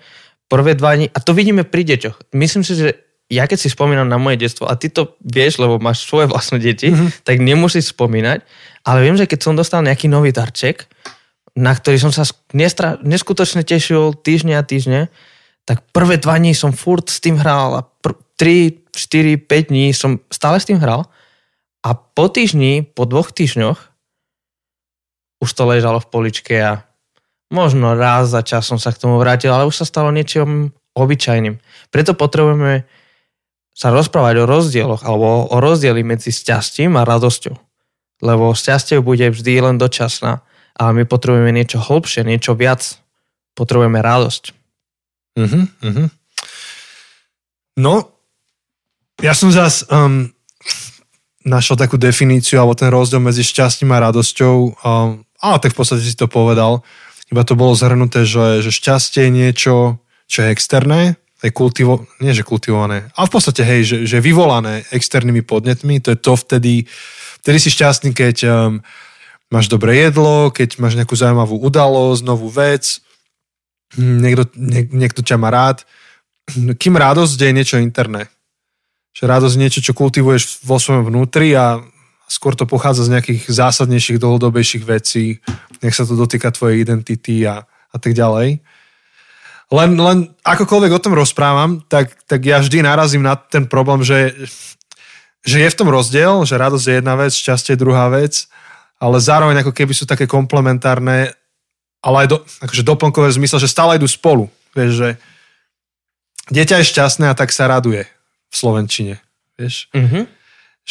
prvé 0.51 0.75
dva 0.75 0.99
dní, 0.99 1.07
a 1.07 1.23
to 1.23 1.31
vidíme 1.31 1.63
pri 1.63 1.87
deťoch. 1.87 2.35
Myslím 2.35 2.67
si, 2.67 2.75
že 2.75 2.99
ja 3.31 3.47
keď 3.47 3.59
si 3.63 3.71
spomínam 3.71 4.11
na 4.11 4.19
moje 4.19 4.43
detstvo, 4.43 4.67
a 4.67 4.75
ty 4.75 4.91
to 4.91 5.15
vieš, 5.23 5.63
lebo 5.63 5.79
máš 5.79 6.03
svoje 6.03 6.27
vlastné 6.27 6.59
deti, 6.59 6.91
mm-hmm. 6.91 7.23
tak 7.23 7.39
nemusíš 7.39 7.95
spomínať, 7.95 8.43
ale 8.83 9.07
viem, 9.07 9.15
že 9.15 9.31
keď 9.31 9.39
som 9.39 9.55
dostal 9.55 9.87
nejaký 9.87 10.11
nový 10.11 10.35
darček, 10.35 10.91
na 11.55 11.71
ktorý 11.71 12.03
som 12.03 12.11
sa 12.11 12.27
nestra- 12.51 12.99
neskutočne 13.07 13.63
tešil 13.63 14.19
týždňa 14.19 14.55
a 14.59 14.67
týždne, 14.67 15.01
tak 15.63 15.87
prvé 15.95 16.19
dva 16.19 16.43
dní 16.43 16.59
som 16.59 16.75
furt 16.75 17.07
s 17.07 17.23
tým 17.23 17.39
hral 17.39 17.79
a 17.79 17.83
pr- 17.87 18.19
3, 18.35 18.91
4, 18.91 19.47
5 19.47 19.71
dní 19.71 19.95
som 19.95 20.19
stále 20.33 20.59
s 20.59 20.67
tým 20.67 20.83
hral. 20.83 21.07
A 21.87 21.93
po 21.93 22.27
týždni, 22.27 22.83
po 22.83 23.05
dvoch 23.07 23.31
týždňoch 23.31 23.90
už 25.41 25.51
to 25.51 25.65
ležalo 25.65 25.99
v 25.99 26.11
poličke 26.13 26.57
a 26.61 26.85
Možno 27.51 27.99
raz 27.99 28.31
za 28.31 28.47
čas 28.47 28.63
som 28.63 28.79
sa 28.79 28.95
k 28.95 29.03
tomu 29.03 29.19
vrátil, 29.19 29.51
ale 29.51 29.67
už 29.67 29.83
sa 29.83 29.87
stalo 29.87 30.15
niečím 30.15 30.71
obyčajným. 30.95 31.59
Preto 31.91 32.15
potrebujeme 32.15 32.87
sa 33.75 33.91
rozprávať 33.91 34.47
o 34.47 34.49
rozdieloch 34.49 35.03
alebo 35.03 35.51
o 35.51 35.57
rozdieli 35.59 36.07
medzi 36.07 36.31
šťastím 36.31 36.95
a 36.95 37.03
radosťou. 37.03 37.59
Lebo 38.23 38.55
šťastie 38.55 39.03
bude 39.03 39.35
vždy 39.35 39.67
len 39.67 39.83
dočasná, 39.83 40.47
ale 40.79 40.91
my 41.03 41.05
potrebujeme 41.11 41.51
niečo 41.51 41.83
hlbšie, 41.83 42.23
niečo 42.23 42.55
viac. 42.55 43.03
Potrebujeme 43.59 43.99
radosť. 43.99 44.55
Uh-huh, 45.35 45.67
uh-huh. 45.67 46.07
No, 47.83 47.95
ja 49.19 49.35
som 49.35 49.51
zás 49.51 49.83
um, 49.91 50.31
našiel 51.43 51.75
takú 51.75 51.99
definíciu 51.99 52.63
alebo 52.63 52.79
ten 52.79 52.95
rozdiel 52.95 53.19
medzi 53.19 53.43
šťastím 53.43 53.91
a 53.91 54.07
radosťou. 54.07 54.55
Um, 54.87 55.27
ale 55.41 55.57
tak 55.59 55.73
v 55.73 55.79
podstate 55.81 56.05
si 56.05 56.17
to 56.17 56.29
povedal 56.29 56.85
iba 57.31 57.47
to 57.47 57.55
bolo 57.55 57.79
zhrnuté, 57.79 58.27
že, 58.27 58.61
že 58.61 58.75
šťastie 58.75 59.31
je 59.31 59.31
niečo, 59.31 59.75
čo 60.27 60.39
je 60.43 60.51
externé, 60.51 61.15
je 61.41 61.55
kultivo, 61.55 62.05
nie 62.21 62.35
že 62.37 62.45
kultivované, 62.45 63.09
ale 63.17 63.27
v 63.31 63.33
podstate 63.33 63.63
hej, 63.65 63.81
že, 63.87 63.97
že 64.05 64.19
vyvolané 64.21 64.85
externými 64.93 65.41
podnetmi, 65.47 66.03
to 66.03 66.13
je 66.13 66.19
to 66.19 66.35
vtedy, 66.37 66.85
vtedy 67.41 67.59
si 67.63 67.71
šťastný, 67.73 68.13
keď 68.13 68.37
um, 68.45 68.85
máš 69.49 69.71
dobré 69.71 70.11
jedlo, 70.11 70.53
keď 70.53 70.77
máš 70.83 70.99
nejakú 70.99 71.17
zaujímavú 71.17 71.57
udalosť, 71.65 72.21
novú 72.27 72.51
vec, 72.53 73.01
niekto, 73.97 74.51
nie, 74.59 74.85
niekto 74.91 75.25
ťa 75.25 75.41
má 75.41 75.49
rád. 75.49 75.87
Kým 76.51 76.99
radosť 76.99 77.39
je 77.39 77.57
niečo 77.57 77.77
interné. 77.79 78.27
Že 79.15 79.23
radosť 79.27 79.55
je 79.55 79.63
niečo, 79.63 79.81
čo 79.81 79.97
kultivuješ 79.97 80.67
vo 80.67 80.79
svojom 80.83 81.09
vnútri 81.09 81.55
a 81.55 81.79
skôr 82.31 82.55
to 82.55 82.63
pochádza 82.63 83.11
z 83.11 83.19
nejakých 83.19 83.43
zásadnejších, 83.51 84.23
dlhodobejších 84.23 84.87
vecí, 84.87 85.43
nech 85.83 85.99
sa 85.99 86.07
to 86.07 86.15
dotýka 86.15 86.55
tvojej 86.55 86.79
identity 86.87 87.43
a, 87.43 87.67
a 87.67 87.97
tak 87.99 88.15
ďalej. 88.15 88.63
Len, 89.71 89.91
len 89.99 90.19
akokoľvek 90.47 90.93
o 90.95 91.03
tom 91.03 91.19
rozprávam, 91.19 91.83
tak, 91.91 92.15
tak 92.31 92.47
ja 92.47 92.63
vždy 92.63 92.87
narazím 92.87 93.27
na 93.27 93.35
ten 93.35 93.67
problém, 93.67 94.07
že, 94.07 94.35
že 95.43 95.59
je 95.59 95.73
v 95.75 95.79
tom 95.79 95.91
rozdiel, 95.91 96.47
že 96.47 96.59
radosť 96.59 96.87
je 96.87 96.95
jedna 97.03 97.15
vec, 97.19 97.35
šťastie 97.35 97.75
je 97.75 97.83
druhá 97.83 98.07
vec, 98.07 98.47
ale 99.03 99.19
zároveň 99.19 99.67
ako 99.67 99.75
keby 99.75 99.91
sú 99.91 100.07
také 100.07 100.31
komplementárne, 100.31 101.35
ale 101.99 102.17
aj 102.27 102.29
do, 102.31 102.39
akože 102.63 102.87
doplnkové 102.87 103.35
v 103.35 103.39
zmysle, 103.43 103.59
že 103.59 103.71
stále 103.71 103.99
idú 103.99 104.07
spolu. 104.07 104.47
Vieš, 104.75 104.91
že 104.95 105.09
dieťa 106.55 106.79
je 106.79 106.91
šťastné 106.95 107.27
a 107.31 107.39
tak 107.39 107.51
sa 107.51 107.67
raduje 107.67 108.07
v 108.51 108.55
Slovenčine. 108.55 109.19
Vieš? 109.59 109.91
Mm-hmm 109.91 110.40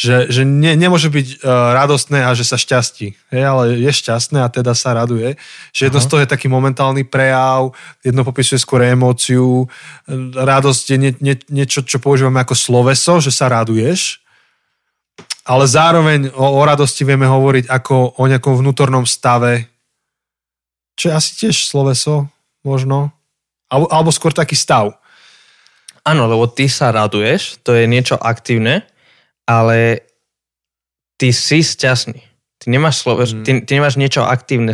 že, 0.00 0.32
že 0.32 0.48
ne, 0.48 0.72
nemôže 0.80 1.12
byť 1.12 1.44
uh, 1.44 1.76
radostné 1.76 2.24
a 2.24 2.32
že 2.32 2.48
sa 2.48 2.56
šťastí, 2.56 3.12
je, 3.28 3.42
ale 3.44 3.76
je 3.76 3.92
šťastné 3.92 4.40
a 4.40 4.48
teda 4.48 4.72
sa 4.72 4.96
raduje. 4.96 5.36
Že 5.76 5.92
jedno 5.92 6.00
Aha. 6.00 6.04
z 6.04 6.08
toho 6.08 6.20
je 6.24 6.32
taký 6.32 6.48
momentálny 6.48 7.04
prejav, 7.04 7.76
jedno 8.00 8.24
popisuje 8.24 8.56
skôr 8.56 8.80
emóciu, 8.88 9.68
radosť 10.32 10.84
je 10.88 10.96
nie, 10.96 11.12
nie, 11.20 11.36
niečo, 11.52 11.84
čo 11.84 12.00
používame 12.00 12.40
ako 12.40 12.56
sloveso, 12.56 13.20
že 13.20 13.28
sa 13.28 13.52
raduješ, 13.52 14.24
ale 15.44 15.68
zároveň 15.68 16.32
o, 16.32 16.48
o 16.48 16.60
radosti 16.64 17.04
vieme 17.04 17.28
hovoriť 17.28 17.68
ako 17.68 18.16
o 18.16 18.24
nejakom 18.24 18.56
vnútornom 18.56 19.04
stave, 19.04 19.68
čo 20.96 21.12
je 21.12 21.16
asi 21.16 21.30
tiež 21.44 21.68
sloveso, 21.68 22.24
možno, 22.64 23.12
alebo, 23.68 23.84
alebo 23.92 24.10
skôr 24.16 24.32
taký 24.32 24.56
stav. 24.56 24.96
Áno, 26.08 26.24
lebo 26.24 26.48
ty 26.48 26.72
sa 26.72 26.88
raduješ, 26.88 27.60
to 27.60 27.76
je 27.76 27.84
niečo 27.84 28.16
aktívne, 28.16 28.88
ale 29.50 30.06
ty 31.18 31.34
si 31.34 31.66
šťastný. 31.66 32.22
Ty 32.62 32.66
nemáš, 32.70 33.02
slovo, 33.02 33.26
mm. 33.26 33.42
ty, 33.42 33.50
ty 33.66 33.70
nemáš 33.74 33.98
niečo 33.98 34.22
aktívne. 34.22 34.70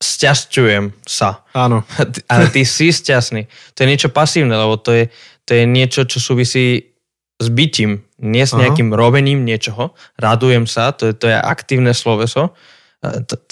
Sťažťujem 0.00 0.96
sa. 1.04 1.44
Áno. 1.52 1.84
Ale 2.32 2.50
ty 2.50 2.64
si 2.64 2.90
šťastný. 2.90 3.46
To 3.76 3.78
je 3.84 3.88
niečo 3.88 4.10
pasívne, 4.10 4.54
lebo 4.54 4.78
to 4.78 4.90
je, 4.94 5.04
to 5.44 5.58
je 5.58 5.64
niečo, 5.68 6.06
čo 6.06 6.18
súvisí 6.18 6.94
s 7.34 7.50
bytím, 7.50 8.06
nie 8.22 8.46
s 8.46 8.54
nejakým 8.54 8.94
Aha. 8.94 8.98
robením 8.98 9.42
niečoho. 9.42 9.92
Radujem 10.16 10.70
sa, 10.70 10.94
to 10.94 11.10
je, 11.10 11.14
to 11.18 11.26
je 11.30 11.34
aktívne 11.34 11.90
sloveso. 11.90 12.54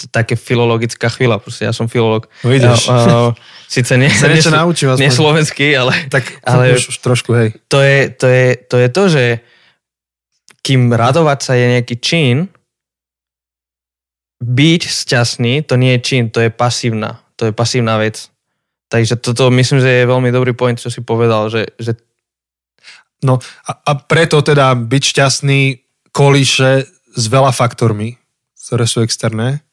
Také 0.09 0.33
filologická 0.39 1.11
chvíľa, 1.13 1.37
proste 1.37 1.67
ja 1.67 1.75
som 1.75 1.91
filolog. 1.91 2.31
No 2.41 2.49
ideš. 2.49 2.89
Uh, 2.89 3.35
uh, 3.35 3.67
Sice 3.67 3.99
nie, 3.99 4.07
sa 4.23 4.31
niečo 4.31 4.55
naučím. 4.55 4.95
Nie 4.95 5.11
slovenský, 5.11 5.75
ale... 5.75 5.93
Tak 6.07 6.41
ale 6.47 6.79
už, 6.79 6.95
už 6.95 6.97
trošku, 7.03 7.35
hej. 7.35 7.59
To 7.69 7.83
je 7.83 8.07
to, 8.09 8.25
je, 8.31 8.47
to, 8.65 8.75
je 8.79 8.89
to 8.89 9.03
že 9.11 9.23
kým 10.63 10.95
radovať 10.95 11.39
sa 11.43 11.53
je 11.59 11.65
nejaký 11.77 11.95
čin, 11.99 12.37
byť 14.43 14.81
šťastný, 14.87 15.63
to 15.67 15.75
nie 15.79 15.95
je 15.99 16.03
čin, 16.03 16.23
to 16.31 16.43
je 16.43 16.51
pasívna. 16.51 17.23
To 17.39 17.47
je 17.47 17.53
pasívna 17.55 17.99
vec. 17.99 18.27
Takže 18.91 19.19
toto 19.19 19.51
myslím, 19.51 19.79
že 19.79 20.03
je 20.03 20.11
veľmi 20.11 20.29
dobrý 20.31 20.51
point, 20.55 20.79
čo 20.79 20.91
si 20.91 21.03
povedal, 21.03 21.51
že... 21.51 21.71
že... 21.79 21.95
No 23.23 23.39
a, 23.39 23.71
a 23.71 23.91
preto 23.95 24.43
teda 24.43 24.75
byť 24.75 25.03
šťastný 25.03 25.59
kolíše 26.11 26.87
s 27.13 27.23
veľa 27.31 27.55
faktormi, 27.55 28.19
ktoré 28.55 28.85
sú 28.87 29.01
externé. 29.01 29.63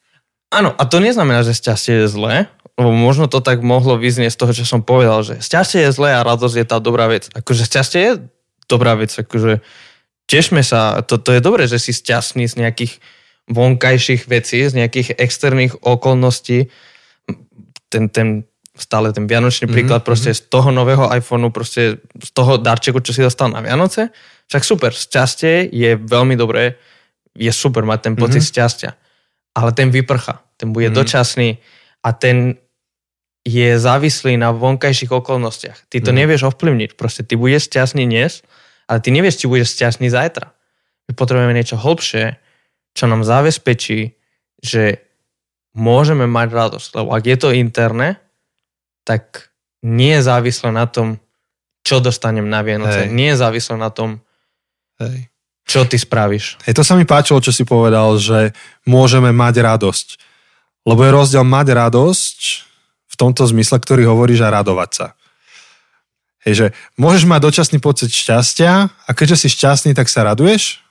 Áno, 0.51 0.75
a 0.75 0.83
to 0.87 0.99
neznamená, 0.99 1.43
že 1.43 1.55
šťastie 1.55 2.03
je 2.03 2.07
zlé, 2.11 2.35
lebo 2.79 2.91
možno 2.91 3.27
to 3.27 3.43
tak 3.43 3.63
mohlo 3.63 3.99
vyznieť 3.99 4.35
z 4.35 4.39
toho, 4.39 4.51
čo 4.55 4.65
som 4.67 4.81
povedal, 4.83 5.23
že 5.23 5.39
šťastie 5.43 5.87
je 5.87 5.95
zlé 5.95 6.15
a 6.15 6.25
radosť 6.25 6.55
je 6.59 6.65
tá 6.65 6.77
dobrá 6.79 7.11
vec. 7.11 7.27
Akože 7.35 7.67
šťastie 7.67 7.99
je 8.01 8.13
dobrá 8.71 8.95
vec, 8.95 9.11
akože 9.11 9.59
tešme 10.31 10.63
sa, 10.63 11.03
to, 11.03 11.19
to 11.19 11.35
je 11.35 11.41
dobré, 11.43 11.67
že 11.67 11.75
si 11.75 11.91
šťastný 11.91 12.47
z 12.47 12.55
nejakých 12.55 13.03
vonkajších 13.51 14.31
vecí, 14.31 14.63
z 14.63 14.79
nejakých 14.79 15.19
externých 15.19 15.83
okolností. 15.83 16.71
Ten, 17.91 18.07
ten 18.07 18.47
stále 18.71 19.11
ten 19.11 19.27
vianočný 19.27 19.67
Mhm, 19.67 19.73
príklad, 19.75 20.01
proste 20.07 20.31
z 20.31 20.47
toho 20.47 20.71
nového 20.71 21.11
iPhoneu, 21.11 21.51
proste 21.51 21.99
z 21.99 22.29
toho 22.31 22.55
darčeku, 22.55 23.03
čo 23.03 23.11
si 23.11 23.19
dostal 23.19 23.51
na 23.51 23.59
Vianoce, 23.59 24.15
však 24.47 24.63
super, 24.63 24.95
šťastie 24.95 25.67
je 25.67 25.99
veľmi 25.99 26.39
dobré, 26.39 26.79
je 27.35 27.51
super 27.51 27.83
mať 27.83 27.99
ten 28.07 28.13
Mhm. 28.15 28.19
pocit 28.19 28.43
šťastia, 28.47 28.95
ale 29.51 29.75
ten 29.75 29.91
vyprcha, 29.91 30.39
ten 30.55 30.71
bude 30.71 30.87
dočasný 30.89 31.59
a 32.01 32.15
ten 32.15 32.55
je 33.43 33.75
závislý 33.75 34.37
na 34.39 34.53
vonkajších 34.55 35.11
okolnostiach. 35.11 35.91
Ty 35.91 35.97
to 35.99 36.11
Mhm. 36.13 36.17
nevieš 36.23 36.41
ovplyvniť, 36.47 36.89
proste 36.95 37.27
ty 37.27 37.35
budeš 37.35 37.67
šťastný 37.67 38.07
dnes, 38.07 38.39
ale 38.91 38.99
ty 38.99 39.15
nevieš, 39.15 39.39
či 39.39 39.47
budeš 39.47 39.79
šťastný 39.79 40.11
zajtra. 40.11 40.51
My 41.07 41.11
potrebujeme 41.15 41.55
niečo 41.55 41.79
hlbšie, 41.79 42.35
čo 42.91 43.07
nám 43.07 43.23
zabezpečí, 43.23 44.19
že 44.59 44.99
môžeme 45.71 46.27
mať 46.27 46.47
radosť. 46.51 46.89
Lebo 46.99 47.15
ak 47.15 47.23
je 47.23 47.37
to 47.39 47.55
interné, 47.55 48.19
tak 49.07 49.47
nie 49.79 50.19
je 50.19 50.27
závislé 50.27 50.75
na 50.75 50.91
tom, 50.91 51.23
čo 51.87 52.03
dostanem 52.03 52.45
na 52.45 52.59
Vianoce. 52.67 53.07
Hej. 53.07 53.15
Nie 53.15 53.33
je 53.33 53.41
závislé 53.41 53.75
na 53.79 53.89
tom, 53.89 54.19
Hej. 54.99 55.31
čo 55.63 55.87
ty 55.87 55.95
spravíš. 55.95 56.59
Hej, 56.67 56.75
to 56.75 56.83
sa 56.83 56.99
mi 56.99 57.07
páčilo, 57.07 57.39
čo 57.39 57.55
si 57.55 57.63
povedal, 57.63 58.19
že 58.19 58.51
môžeme 58.83 59.31
mať 59.31 59.63
radosť. 59.63 60.07
Lebo 60.83 60.99
je 61.07 61.15
rozdiel 61.15 61.47
mať 61.47 61.67
radosť 61.79 62.39
v 63.07 63.15
tomto 63.15 63.47
zmysle, 63.47 63.79
ktorý 63.79 64.03
hovoríš 64.11 64.43
a 64.45 64.53
radovať 64.53 64.89
sa. 64.91 65.07
Hej, 66.41 66.53
že 66.57 66.67
môžeš 66.97 67.29
mať 67.29 67.39
dočasný 67.45 67.77
pocit 67.77 68.09
šťastia 68.09 68.89
a 68.89 69.09
keďže 69.13 69.45
si 69.45 69.47
šťastný, 69.53 69.93
tak 69.93 70.09
sa 70.09 70.25
raduješ. 70.25 70.81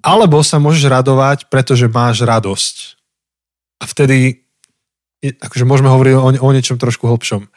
Alebo 0.00 0.40
sa 0.40 0.56
môžeš 0.56 0.88
radovať, 0.88 1.38
pretože 1.52 1.88
máš 1.88 2.24
radosť. 2.24 2.96
A 3.80 3.84
vtedy 3.84 4.44
akože 5.32 5.64
môžeme 5.64 5.88
hovoriť 5.88 6.14
o, 6.16 6.20
o 6.44 6.50
niečom 6.52 6.76
trošku 6.76 7.08
hlbšom. 7.08 7.48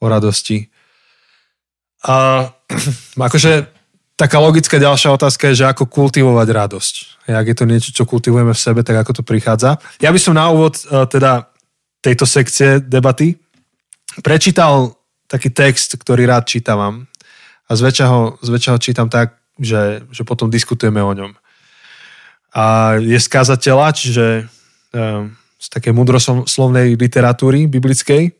O 0.00 0.06
radosti. 0.08 0.68
A 2.04 2.48
akože 3.28 3.68
taká 4.18 4.42
logická 4.42 4.76
ďalšia 4.76 5.14
otázka 5.14 5.52
je, 5.52 5.64
že 5.64 5.70
ako 5.70 5.86
kultivovať 5.88 6.48
radosť. 6.50 6.94
Ak 7.30 7.46
je 7.46 7.56
to 7.56 7.64
niečo, 7.64 7.90
čo 7.94 8.08
kultivujeme 8.08 8.50
v 8.50 8.60
sebe, 8.60 8.80
tak 8.82 8.98
ako 9.04 9.20
to 9.20 9.22
prichádza. 9.22 9.78
Ja 10.02 10.10
by 10.10 10.20
som 10.20 10.34
na 10.34 10.50
úvod 10.50 10.80
eh, 10.82 11.06
teda 11.06 11.48
tejto 12.02 12.26
sekcie 12.26 12.82
debaty 12.82 13.38
prečítal 14.22 14.97
taký 15.28 15.52
text, 15.52 15.94
ktorý 16.00 16.24
rád 16.24 16.48
čítam 16.48 17.06
a 17.68 17.70
zväčša 17.76 18.06
ho, 18.08 18.40
zväčša 18.40 18.70
ho 18.74 18.78
čítam 18.80 19.08
tak, 19.12 19.36
že, 19.60 20.02
že 20.08 20.24
potom 20.24 20.48
diskutujeme 20.48 21.04
o 21.04 21.12
ňom. 21.12 21.36
A 22.56 22.96
je 22.96 23.20
z 23.20 23.28
kazateľa, 23.28 23.86
čiže 23.92 24.26
um, 24.96 25.36
z 25.60 25.66
také 25.68 25.92
mudroslovnej 25.92 26.96
literatúry 26.96 27.68
biblickej. 27.68 28.32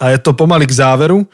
A 0.00 0.12
je 0.12 0.18
to 0.20 0.36
pomaly 0.36 0.68
k 0.68 0.76
záveru. 0.76 1.24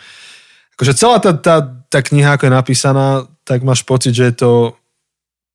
Akože 0.78 0.92
celá 0.94 1.18
tá, 1.18 1.34
tá, 1.34 1.56
tá 1.90 2.00
kniha, 2.04 2.38
ako 2.38 2.46
je 2.46 2.54
napísaná, 2.54 3.06
tak 3.42 3.66
máš 3.66 3.82
pocit, 3.82 4.14
že 4.14 4.30
je 4.30 4.34
to 4.46 4.52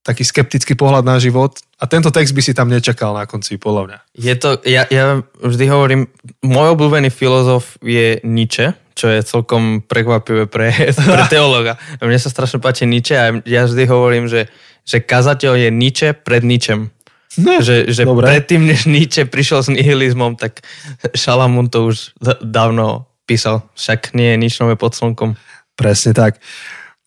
taký 0.01 0.25
skeptický 0.25 0.73
pohľad 0.73 1.05
na 1.05 1.21
život. 1.21 1.61
A 1.77 1.85
tento 1.85 2.09
text 2.09 2.33
by 2.33 2.41
si 2.41 2.57
tam 2.57 2.73
nečakal 2.73 3.13
na 3.13 3.29
konci, 3.29 3.61
podľa 3.61 3.83
mňa. 3.85 3.97
Je 4.17 4.35
to, 4.35 4.57
ja, 4.65 4.89
ja 4.89 5.21
vždy 5.37 5.65
hovorím, 5.69 6.01
môj 6.41 6.73
obľúbený 6.73 7.13
filozof 7.13 7.77
je 7.85 8.17
Nietzsche, 8.25 8.73
čo 8.93 9.07
je 9.11 9.23
celkom 9.23 9.83
prekvapivé 9.83 10.47
pre, 10.47 10.71
pre 11.15 11.23
teológa. 11.27 11.77
Mne 11.99 12.19
sa 12.19 12.31
strašne 12.31 12.59
páči 12.59 12.85
Nietzsche 12.85 13.15
a 13.17 13.35
ja 13.43 13.65
vždy 13.65 13.83
hovorím, 13.87 14.25
že, 14.27 14.51
že 14.83 14.99
kazateľ 14.99 15.57
je 15.57 15.69
Nietzsche 15.69 16.09
pred 16.13 16.41
Ničem. 16.41 16.91
Ne, 17.39 17.63
Že, 17.63 17.87
že 17.87 18.03
dobre. 18.03 18.27
predtým, 18.27 18.67
než 18.67 18.91
Nietzsche 18.91 19.23
prišiel 19.23 19.63
s 19.63 19.71
nihilizmom, 19.71 20.35
tak 20.35 20.67
Šalamún 21.15 21.71
to 21.71 21.87
už 21.87 22.11
dávno 22.43 23.07
písal. 23.23 23.63
Však 23.79 24.11
nie 24.11 24.35
je 24.35 24.37
nič 24.37 24.53
nové 24.59 24.75
pod 24.75 24.91
slnkom. 24.91 25.39
Presne 25.79 26.11
tak. 26.11 26.43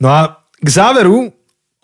No 0.01 0.09
a 0.09 0.41
k 0.57 0.69
záveru 0.73 1.29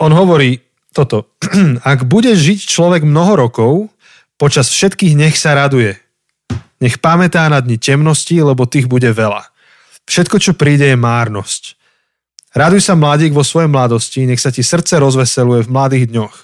on 0.01 0.13
hovorí 0.17 0.65
toto. 0.97 1.37
Ak 1.85 2.09
bude 2.09 2.33
žiť 2.33 2.65
človek 2.65 3.05
mnoho 3.05 3.37
rokov, 3.37 3.93
počas 4.41 4.73
všetkých 4.73 5.21
nech 5.21 5.37
sa 5.37 5.53
raduje. 5.53 6.01
Nech 6.81 6.97
pamätá 6.97 7.45
na 7.53 7.61
dni 7.61 7.77
temnosti, 7.77 8.33
lebo 8.41 8.65
tých 8.65 8.89
bude 8.89 9.13
veľa. 9.13 9.50
Všetko, 10.11 10.37
čo 10.43 10.53
príde, 10.59 10.91
je 10.91 10.99
márnosť. 10.99 11.79
Raduj 12.51 12.83
sa, 12.83 12.99
mladík, 12.99 13.31
vo 13.31 13.47
svojej 13.47 13.71
mladosti, 13.71 14.27
nech 14.27 14.43
sa 14.43 14.51
ti 14.51 14.67
srdce 14.67 14.99
rozveseluje 14.99 15.63
v 15.63 15.71
mladých 15.71 16.05
dňoch. 16.11 16.37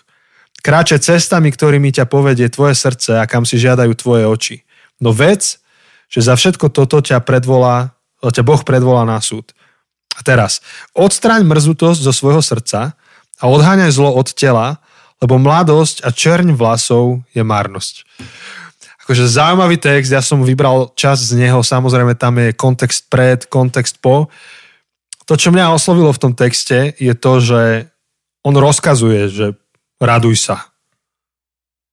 Kráče 0.63 1.03
cestami, 1.03 1.51
ktorými 1.51 1.91
ťa 1.91 2.07
povedie 2.07 2.47
tvoje 2.47 2.79
srdce 2.79 3.19
a 3.19 3.27
kam 3.27 3.43
si 3.43 3.59
žiadajú 3.59 3.91
tvoje 3.99 4.23
oči. 4.31 4.57
No 5.03 5.11
vec, 5.11 5.59
že 6.07 6.21
za 6.23 6.39
všetko 6.39 6.71
toto 6.71 7.03
ťa 7.03 7.19
predvolá, 7.27 7.91
ťa 8.23 8.47
Boh 8.47 8.63
predvolá 8.63 9.03
na 9.03 9.19
súd. 9.19 9.51
A 10.15 10.23
teraz, 10.23 10.63
odstraň 10.95 11.43
mrzutosť 11.43 12.07
zo 12.07 12.15
svojho 12.15 12.47
srdca 12.47 12.95
a 13.43 13.45
odháňaj 13.51 13.91
zlo 13.91 14.15
od 14.15 14.31
tela, 14.31 14.79
lebo 15.19 15.43
mladosť 15.43 16.07
a 16.07 16.15
čerň 16.15 16.55
vlasov 16.55 17.27
je 17.35 17.43
marnosť. 17.43 18.07
Akože 19.07 19.31
zaujímavý 19.31 19.79
text, 19.79 20.11
ja 20.11 20.19
som 20.19 20.43
vybral 20.43 20.91
čas 20.99 21.23
z 21.23 21.39
neho, 21.39 21.63
samozrejme 21.63 22.19
tam 22.19 22.43
je 22.43 22.51
kontext 22.51 23.07
pred, 23.07 23.47
kontext 23.47 24.03
po. 24.03 24.27
To, 25.31 25.39
čo 25.39 25.55
mňa 25.55 25.71
oslovilo 25.71 26.11
v 26.11 26.23
tom 26.27 26.35
texte, 26.35 26.91
je 26.99 27.15
to, 27.15 27.39
že 27.39 27.63
on 28.43 28.59
rozkazuje, 28.59 29.31
že 29.31 29.47
raduj 30.03 30.51
sa. 30.51 30.75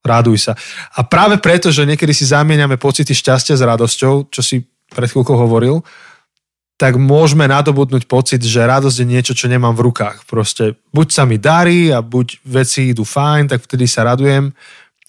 Raduj 0.01 0.49
sa. 0.49 0.57
A 0.97 1.05
práve 1.05 1.37
preto, 1.37 1.69
že 1.69 1.85
niekedy 1.85 2.17
si 2.17 2.25
zamieňame 2.25 2.81
pocity 2.81 3.13
šťastia 3.13 3.61
s 3.61 3.61
radosťou, 3.61 4.33
čo 4.33 4.41
si 4.41 4.65
pred 4.89 5.05
chvíľkou 5.05 5.37
hovoril, 5.37 5.85
tak 6.81 6.97
môžeme 6.97 7.45
nadobudnúť 7.45 8.09
pocit, 8.09 8.41
že 8.41 8.65
radosť 8.65 9.05
je 9.05 9.05
niečo, 9.05 9.37
čo 9.37 9.45
nemám 9.45 9.77
v 9.77 9.85
rukách. 9.85 10.25
Proste 10.25 10.81
buď 10.89 11.07
sa 11.13 11.29
mi 11.29 11.37
darí 11.37 11.93
a 11.93 12.01
buď 12.01 12.41
veci 12.41 12.89
idú 12.89 13.05
fajn, 13.05 13.53
tak 13.53 13.69
vtedy 13.69 13.85
sa 13.85 14.01
radujem, 14.01 14.49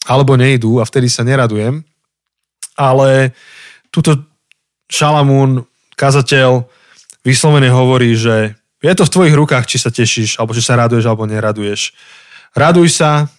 alebo 0.04 0.36
neidú 0.36 0.78
a 0.80 0.84
vtedy 0.84 1.08
sa 1.08 1.24
neradujem. 1.24 1.80
Ale 2.74 3.32
tuto 3.94 4.26
Šalamún, 4.90 5.64
kazateľ, 5.94 6.66
vyslovene 7.24 7.72
hovorí, 7.72 8.14
že 8.14 8.58
je 8.84 8.92
to 8.92 9.08
v 9.08 9.14
tvojich 9.16 9.34
rukách, 9.34 9.64
či 9.64 9.80
sa 9.80 9.88
tešíš, 9.88 10.36
alebo 10.36 10.52
či 10.52 10.60
sa 10.60 10.76
raduješ, 10.76 11.08
alebo 11.08 11.24
neraduješ. 11.24 11.96
Raduj 12.52 12.92
sa, 12.92 13.32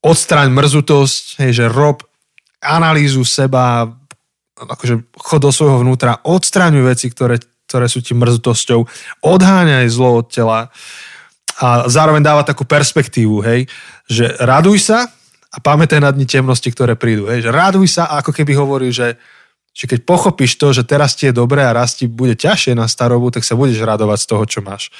odstraň 0.00 0.48
mrzutosť, 0.48 1.44
hej, 1.44 1.52
že 1.52 1.64
rob 1.68 2.00
analýzu 2.64 3.24
seba, 3.28 3.92
akože 4.56 5.04
chod 5.20 5.40
do 5.44 5.52
svojho 5.52 5.84
vnútra, 5.84 6.20
odstraňuj 6.24 6.84
veci, 6.88 7.12
ktoré, 7.12 7.44
ktoré 7.68 7.86
sú 7.92 8.00
ti 8.00 8.16
mrzutosťou, 8.16 8.88
odháňaj 9.20 9.86
zlo 9.92 10.24
od 10.24 10.26
tela 10.32 10.72
a 11.60 11.86
zároveň 11.86 12.24
dáva 12.24 12.42
takú 12.42 12.64
perspektívu, 12.64 13.44
hej, 13.44 13.60
že 14.08 14.32
raduj 14.40 14.80
sa 14.80 15.12
a 15.54 15.62
pamätaj 15.62 16.02
na 16.02 16.10
dni 16.10 16.26
temnosti, 16.26 16.66
ktoré 16.66 16.98
prídu. 16.98 17.30
Hej, 17.30 17.46
že 17.46 17.50
sa 17.86 18.10
ako 18.18 18.34
keby 18.34 18.58
hovorí, 18.58 18.90
že, 18.90 19.14
že 19.70 19.86
keď 19.86 20.02
pochopíš 20.02 20.58
to, 20.58 20.74
že 20.74 20.82
teraz 20.82 21.14
ti 21.14 21.30
je 21.30 21.34
dobré 21.34 21.62
a 21.62 21.70
raz 21.70 21.94
ti 21.94 22.10
bude 22.10 22.34
ťažšie 22.34 22.74
na 22.74 22.90
starobu, 22.90 23.30
tak 23.30 23.46
sa 23.46 23.54
budeš 23.54 23.78
radovať 23.86 24.18
z 24.18 24.26
toho, 24.26 24.44
čo 24.50 24.60
máš. 24.66 24.90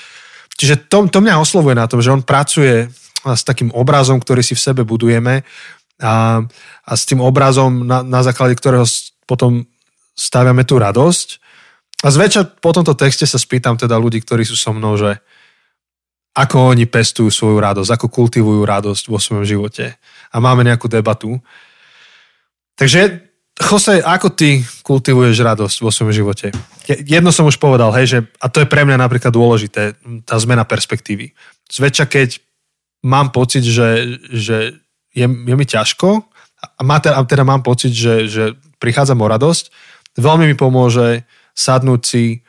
Čiže 0.54 0.86
to, 0.86 1.10
to 1.10 1.18
mňa 1.18 1.42
oslovuje 1.42 1.74
na 1.74 1.90
tom, 1.90 1.98
že 1.98 2.14
on 2.14 2.22
pracuje 2.22 2.86
s 3.26 3.42
takým 3.42 3.74
obrazom, 3.74 4.22
ktorý 4.22 4.46
si 4.46 4.54
v 4.54 4.62
sebe 4.62 4.86
budujeme 4.86 5.42
a, 5.98 6.44
a 6.86 6.92
s 6.94 7.02
tým 7.02 7.18
obrazom, 7.18 7.82
na, 7.82 8.06
na 8.06 8.22
základe 8.22 8.54
ktorého 8.54 8.86
potom 9.26 9.66
staviame 10.14 10.62
tú 10.62 10.78
radosť. 10.78 11.42
A 12.06 12.12
zväčša 12.12 12.62
po 12.62 12.70
tomto 12.70 12.94
texte 12.94 13.26
sa 13.26 13.40
spýtam 13.40 13.74
teda 13.74 13.98
ľudí, 13.98 14.22
ktorí 14.22 14.46
sú 14.46 14.54
so 14.54 14.70
mnou, 14.70 14.94
že 14.94 15.18
ako 16.34 16.74
oni 16.74 16.84
pestujú 16.90 17.30
svoju 17.30 17.58
radosť, 17.62 17.90
ako 17.94 18.06
kultivujú 18.10 18.62
radosť 18.66 19.04
vo 19.06 19.18
svojom 19.22 19.46
živote. 19.46 19.96
A 20.34 20.42
máme 20.42 20.66
nejakú 20.66 20.90
debatu. 20.90 21.38
Takže, 22.74 23.22
Jose, 23.54 24.02
ako 24.02 24.34
ty 24.34 24.66
kultivuješ 24.82 25.38
radosť 25.38 25.76
vo 25.78 25.94
svojom 25.94 26.10
živote? 26.10 26.50
Je- 26.90 27.06
Jedno 27.06 27.30
som 27.30 27.46
už 27.46 27.62
povedal, 27.62 27.94
hej, 27.94 28.06
že, 28.06 28.18
a 28.42 28.50
to 28.50 28.66
je 28.66 28.66
pre 28.66 28.82
mňa 28.82 28.98
napríklad 28.98 29.30
dôležité, 29.30 29.94
tá 30.26 30.34
zmena 30.42 30.66
perspektívy. 30.66 31.30
Zväčša, 31.70 32.10
keď 32.10 32.42
mám 33.06 33.30
pocit, 33.30 33.62
že, 33.62 34.18
že 34.26 34.74
je, 35.14 35.26
je 35.30 35.54
mi 35.54 35.66
ťažko 35.66 36.26
a 36.58 36.80
má 36.82 36.98
teda, 36.98 37.14
a 37.14 37.22
teda 37.22 37.44
mám 37.46 37.62
pocit, 37.62 37.94
že, 37.94 38.26
že 38.26 38.44
prichádzam 38.82 39.22
o 39.22 39.30
radosť, 39.30 39.70
veľmi 40.18 40.50
mi 40.50 40.56
pomôže 40.58 41.22
sadnúť 41.54 42.00
si, 42.02 42.42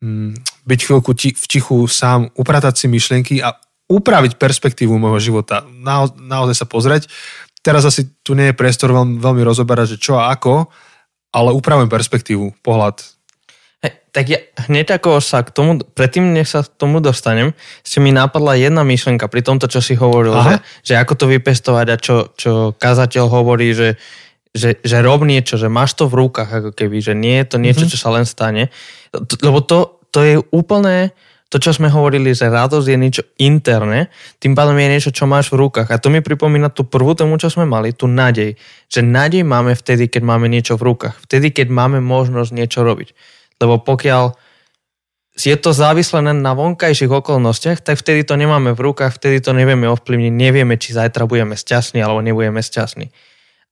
mm, 0.00 0.32
byť 0.64 0.80
chvíľku 0.80 1.12
v 1.12 1.46
tichu 1.50 1.76
sám, 1.84 2.32
upratať 2.32 2.74
si 2.80 2.86
myšlienky 2.88 3.44
a 3.44 3.52
upraviť 3.92 4.40
perspektívu 4.40 4.96
môjho 4.96 5.20
života. 5.20 5.68
Nao, 5.68 6.08
naozaj 6.16 6.64
sa 6.64 6.66
pozrieť. 6.66 7.12
Teraz 7.60 7.84
asi 7.84 8.08
tu 8.24 8.32
nie 8.32 8.50
je 8.50 8.56
priestor 8.56 8.90
veľmi, 8.90 9.20
veľmi 9.20 9.42
rozoberať, 9.44 9.96
že 9.96 10.02
čo 10.02 10.16
a 10.16 10.32
ako, 10.32 10.72
ale 11.32 11.52
upravujem 11.52 11.92
perspektívu, 11.92 12.58
pohľad. 12.64 13.04
Hej, 13.82 13.92
tak 14.14 14.24
ja 14.30 14.38
hneď 14.66 14.98
ako 14.98 15.18
sa 15.18 15.42
k 15.42 15.50
tomu, 15.50 15.78
predtým 15.82 16.32
než 16.34 16.54
sa 16.54 16.60
k 16.62 16.70
tomu 16.74 16.98
dostanem, 17.02 17.54
si 17.82 17.98
mi 17.98 18.14
napadla 18.14 18.54
jedna 18.58 18.82
myšlenka 18.86 19.26
pri 19.26 19.42
tomto, 19.42 19.66
čo 19.66 19.82
si 19.82 19.94
hovoril, 19.98 20.34
Aha. 20.34 20.42
že, 20.46 20.54
že 20.92 20.94
ako 20.98 21.12
to 21.18 21.26
vypestovať 21.30 21.86
a 21.90 21.96
čo, 21.98 22.16
čo 22.34 22.52
kazateľ 22.78 23.26
hovorí, 23.26 23.74
že, 23.74 23.98
že, 24.54 24.78
že 24.82 24.96
rob 25.02 25.26
niečo, 25.26 25.58
že 25.58 25.72
máš 25.72 25.98
to 25.98 26.06
v 26.06 26.18
rukách, 26.24 26.50
ako 26.62 26.70
keby, 26.74 27.02
že 27.02 27.14
nie 27.18 27.42
je 27.42 27.46
to 27.46 27.56
niečo, 27.58 27.84
mm-hmm. 27.86 27.92
čo 27.94 28.02
sa 28.02 28.14
len 28.14 28.26
stane. 28.28 28.70
Lebo 29.42 29.64
to, 29.64 30.02
to 30.14 30.20
je 30.22 30.34
úplne 30.54 31.10
to, 31.52 31.60
čo 31.60 31.76
sme 31.76 31.92
hovorili, 31.92 32.32
že 32.32 32.48
radosť 32.48 32.86
je 32.88 32.96
niečo 32.96 33.22
interné, 33.36 34.08
tým 34.40 34.56
pádom 34.56 34.72
je 34.72 34.88
niečo, 34.88 35.12
čo 35.12 35.28
máš 35.28 35.52
v 35.52 35.60
rukách. 35.60 35.92
A 35.92 36.00
to 36.00 36.08
mi 36.08 36.24
pripomína 36.24 36.72
tú 36.72 36.88
prvú 36.88 37.12
tému, 37.12 37.36
čo 37.36 37.52
sme 37.52 37.68
mali, 37.68 37.92
tú 37.92 38.08
nádej. 38.08 38.56
Že 38.88 39.00
nádej 39.04 39.44
máme 39.44 39.76
vtedy, 39.76 40.08
keď 40.08 40.24
máme 40.24 40.48
niečo 40.48 40.80
v 40.80 40.88
rukách. 40.88 41.20
Vtedy, 41.28 41.52
keď 41.52 41.68
máme 41.68 42.00
možnosť 42.00 42.56
niečo 42.56 42.80
robiť. 42.80 43.12
Lebo 43.60 43.84
pokiaľ 43.84 44.32
je 45.36 45.52
to 45.60 45.76
závislé 45.76 46.24
na 46.24 46.52
vonkajších 46.56 47.12
okolnostiach, 47.12 47.84
tak 47.84 48.00
vtedy 48.00 48.24
to 48.24 48.40
nemáme 48.40 48.72
v 48.72 48.80
rukách, 48.88 49.20
vtedy 49.20 49.44
to 49.44 49.52
nevieme 49.52 49.84
ovplyvniť, 49.92 50.32
nevieme, 50.32 50.80
či 50.80 50.96
zajtra 50.96 51.28
budeme 51.28 51.52
šťastní 51.52 52.00
alebo 52.00 52.24
nebudeme 52.24 52.64
šťastní. 52.64 53.12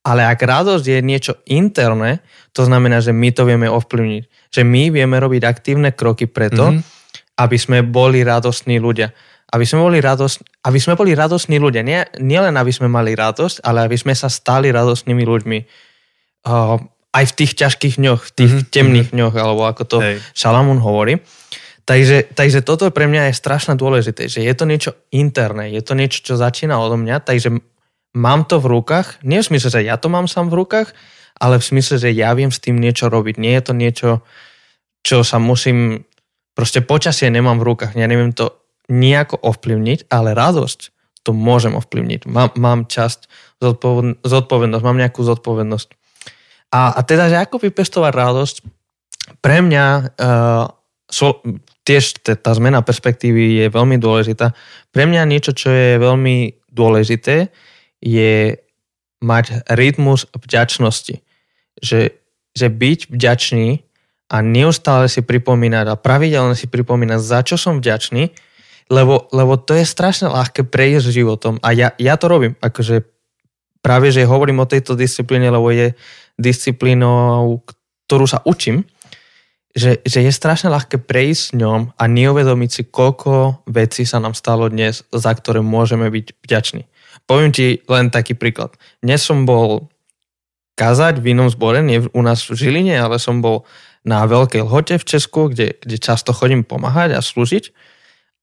Ale 0.05 0.29
ak 0.29 0.37
radosť 0.37 0.85
je 0.85 1.01
niečo 1.01 1.33
interné, 1.49 2.21
to 2.53 2.61
znamená, 2.69 3.01
že 3.01 3.17
my 3.17 3.33
to 3.33 3.49
vieme 3.49 3.73
ovplyvniť. 3.73 4.53
Že 4.53 4.63
my 4.69 4.83
vieme 4.93 5.17
robiť 5.17 5.43
aktívne 5.49 5.97
kroky 5.97 6.29
preto, 6.29 6.77
mm-hmm 6.77 7.00
aby 7.41 7.57
sme 7.57 7.81
boli 7.81 8.21
radostní 8.21 8.77
ľudia. 8.77 9.09
Aby 9.51 9.65
sme 9.67 9.83
boli, 9.83 9.99
radosť, 9.99 10.63
aby 10.69 10.79
sme 10.79 10.95
boli 10.95 11.17
radostní 11.17 11.57
ľudia. 11.59 11.83
Nie, 11.83 12.07
nie 12.21 12.39
len 12.39 12.55
aby 12.55 12.71
sme 12.71 12.87
mali 12.87 13.17
radosť, 13.17 13.65
ale 13.65 13.89
aby 13.89 13.97
sme 13.97 14.15
sa 14.15 14.31
stali 14.31 14.71
radostnými 14.71 15.25
ľuďmi. 15.27 15.59
Uh, 16.47 16.79
aj 17.11 17.25
v 17.35 17.37
tých 17.43 17.53
ťažkých 17.59 17.95
dňoch, 17.99 18.21
v 18.23 18.33
tých 18.37 18.53
mm-hmm. 18.55 18.71
temných 18.71 19.09
dňoch, 19.11 19.35
alebo 19.35 19.67
ako 19.67 19.83
to 19.89 19.99
Hej. 19.99 20.23
Šalamún 20.37 20.79
hovorí. 20.79 21.19
Takže, 21.83 22.31
takže 22.39 22.63
toto 22.63 22.87
pre 22.95 23.11
mňa 23.11 23.33
je 23.33 23.41
strašne 23.41 23.75
dôležité, 23.75 24.31
že 24.31 24.47
je 24.47 24.55
to 24.55 24.63
niečo 24.63 24.95
interné, 25.11 25.75
je 25.75 25.83
to 25.83 25.99
niečo, 25.99 26.23
čo 26.23 26.39
začína 26.39 26.79
odo 26.79 26.95
mňa, 26.95 27.19
takže 27.27 27.51
mám 28.15 28.47
to 28.47 28.63
v 28.63 28.79
rukách, 28.79 29.19
nie 29.27 29.43
v 29.43 29.49
smysle, 29.51 29.75
že 29.75 29.91
ja 29.91 29.99
to 29.99 30.07
mám 30.07 30.31
sám 30.31 30.55
v 30.55 30.63
rukách, 30.63 30.95
ale 31.41 31.59
v 31.59 31.67
smysle, 31.67 31.99
že 31.99 32.15
ja 32.15 32.31
viem 32.39 32.55
s 32.55 32.63
tým 32.63 32.79
niečo 32.79 33.11
robiť. 33.11 33.43
Nie 33.43 33.59
je 33.59 33.65
to 33.67 33.75
niečo, 33.75 34.11
čo 35.03 35.27
sa 35.27 35.43
musím 35.43 36.05
Proste 36.55 36.83
počasie 36.83 37.31
nemám 37.31 37.59
v 37.63 37.67
rukách, 37.75 37.95
ja 37.95 38.07
neviem 38.11 38.35
to 38.35 38.59
nejako 38.91 39.39
ovplyvniť, 39.39 40.11
ale 40.11 40.35
radosť 40.35 40.81
to 41.23 41.37
môžem 41.37 41.77
ovplyvniť. 41.77 42.27
Mám, 42.27 42.57
mám 42.57 42.81
časť, 42.89 43.29
zodpovednosť, 44.25 44.85
mám 44.85 44.99
nejakú 44.99 45.21
zodpovednosť. 45.21 45.89
A, 46.73 46.97
a 46.97 47.01
teda, 47.05 47.29
že 47.29 47.37
ako 47.39 47.61
vypestovať 47.61 48.13
radosť, 48.15 48.57
pre 49.45 49.63
mňa 49.63 49.85
uh, 50.17 50.65
so, 51.11 51.45
tiež 51.85 52.23
tá 52.25 52.51
zmena 52.57 52.81
perspektívy 52.81 53.63
je 53.63 53.67
veľmi 53.69 54.01
dôležitá. 54.01 54.57
Pre 54.91 55.05
mňa 55.05 55.29
niečo, 55.29 55.53
čo 55.53 55.71
je 55.71 56.01
veľmi 56.01 56.67
dôležité, 56.73 57.51
je 58.01 58.57
mať 59.21 59.69
rytmus 59.77 60.25
vďačnosti. 60.33 61.21
Že, 61.81 62.01
že 62.57 62.67
byť 62.67 63.01
vďačný 63.13 63.69
a 64.31 64.37
neustále 64.41 65.11
si 65.11 65.27
pripomínať 65.27 65.87
a 65.91 65.99
pravidelne 65.99 66.55
si 66.55 66.71
pripomínať, 66.71 67.19
za 67.19 67.41
čo 67.43 67.59
som 67.59 67.83
vďačný, 67.83 68.31
lebo, 68.91 69.27
lebo 69.35 69.59
to 69.59 69.75
je 69.75 69.83
strašne 69.83 70.31
ľahké 70.31 70.71
prejsť 70.71 71.11
životom 71.11 71.59
a 71.61 71.75
ja, 71.75 71.91
ja 71.99 72.15
to 72.15 72.31
robím, 72.31 72.55
akože 72.63 73.03
práve, 73.83 74.15
že 74.15 74.29
hovorím 74.29 74.63
o 74.63 74.71
tejto 74.71 74.95
disciplíne, 74.95 75.51
lebo 75.51 75.75
je 75.75 75.99
disciplínou, 76.39 77.61
ktorú 78.07 78.27
sa 78.31 78.41
učím, 78.47 78.87
že, 79.71 80.03
že 80.03 80.27
je 80.27 80.33
strašne 80.35 80.71
ľahké 80.71 80.99
prejsť 80.99 81.43
s 81.43 81.55
ňom 81.55 81.95
a 81.95 82.03
neuvedomiť 82.11 82.71
si, 82.71 82.83
koľko 82.91 83.63
vecí 83.71 84.03
sa 84.03 84.19
nám 84.19 84.35
stalo 84.35 84.67
dnes, 84.67 85.07
za 85.15 85.31
ktoré 85.31 85.63
môžeme 85.63 86.11
byť 86.11 86.27
vďační. 86.43 86.83
Poviem 87.31 87.55
ti 87.55 87.79
len 87.87 88.11
taký 88.11 88.35
príklad. 88.35 88.75
Dnes 88.99 89.23
som 89.23 89.47
bol 89.47 89.87
kazať 90.75 91.23
v 91.23 91.39
inom 91.39 91.47
zbore, 91.47 91.85
nie 91.87 92.03
u 92.03 92.23
nás 92.25 92.43
v 92.43 92.57
Žiline, 92.59 92.99
ale 92.99 93.23
som 93.23 93.39
bol 93.39 93.63
na 94.05 94.25
Veľkej 94.25 94.65
Lhote 94.65 94.97
v 94.97 95.09
Česku, 95.09 95.53
kde, 95.53 95.77
kde 95.77 95.97
často 96.01 96.33
chodím 96.33 96.65
pomáhať 96.65 97.17
a 97.17 97.21
slúžiť. 97.21 97.73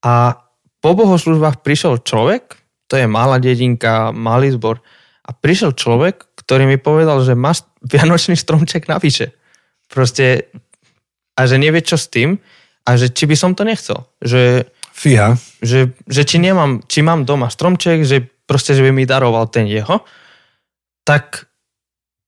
A 0.06 0.44
po 0.82 0.94
bohoslužbách 0.94 1.66
prišiel 1.66 2.02
človek, 2.06 2.58
to 2.88 2.96
je 2.96 3.10
malá 3.10 3.42
dedinka, 3.42 4.14
malý 4.14 4.54
zbor, 4.54 4.80
a 5.28 5.36
prišiel 5.36 5.76
človek, 5.76 6.24
ktorý 6.40 6.70
mi 6.70 6.80
povedal, 6.80 7.20
že 7.20 7.36
má 7.36 7.52
vianočný 7.84 8.40
stromček 8.40 8.88
navyše. 8.88 9.36
Proste, 9.92 10.48
a 11.36 11.44
že 11.44 11.60
nevie 11.60 11.84
čo 11.84 12.00
s 12.00 12.08
tým, 12.08 12.40
a 12.88 12.96
že 12.96 13.12
či 13.12 13.28
by 13.28 13.36
som 13.36 13.52
to 13.52 13.68
nechcel. 13.68 14.08
Že, 14.24 14.72
Fíha. 14.96 15.36
Že, 15.60 15.92
že 16.08 16.22
či, 16.24 16.40
nemám, 16.40 16.80
či 16.88 17.04
mám 17.04 17.28
doma 17.28 17.52
stromček, 17.52 18.08
že 18.08 18.24
proste, 18.48 18.72
že 18.72 18.86
by 18.88 18.96
mi 18.96 19.04
daroval 19.04 19.52
ten 19.52 19.68
jeho, 19.68 20.08
tak 21.04 21.52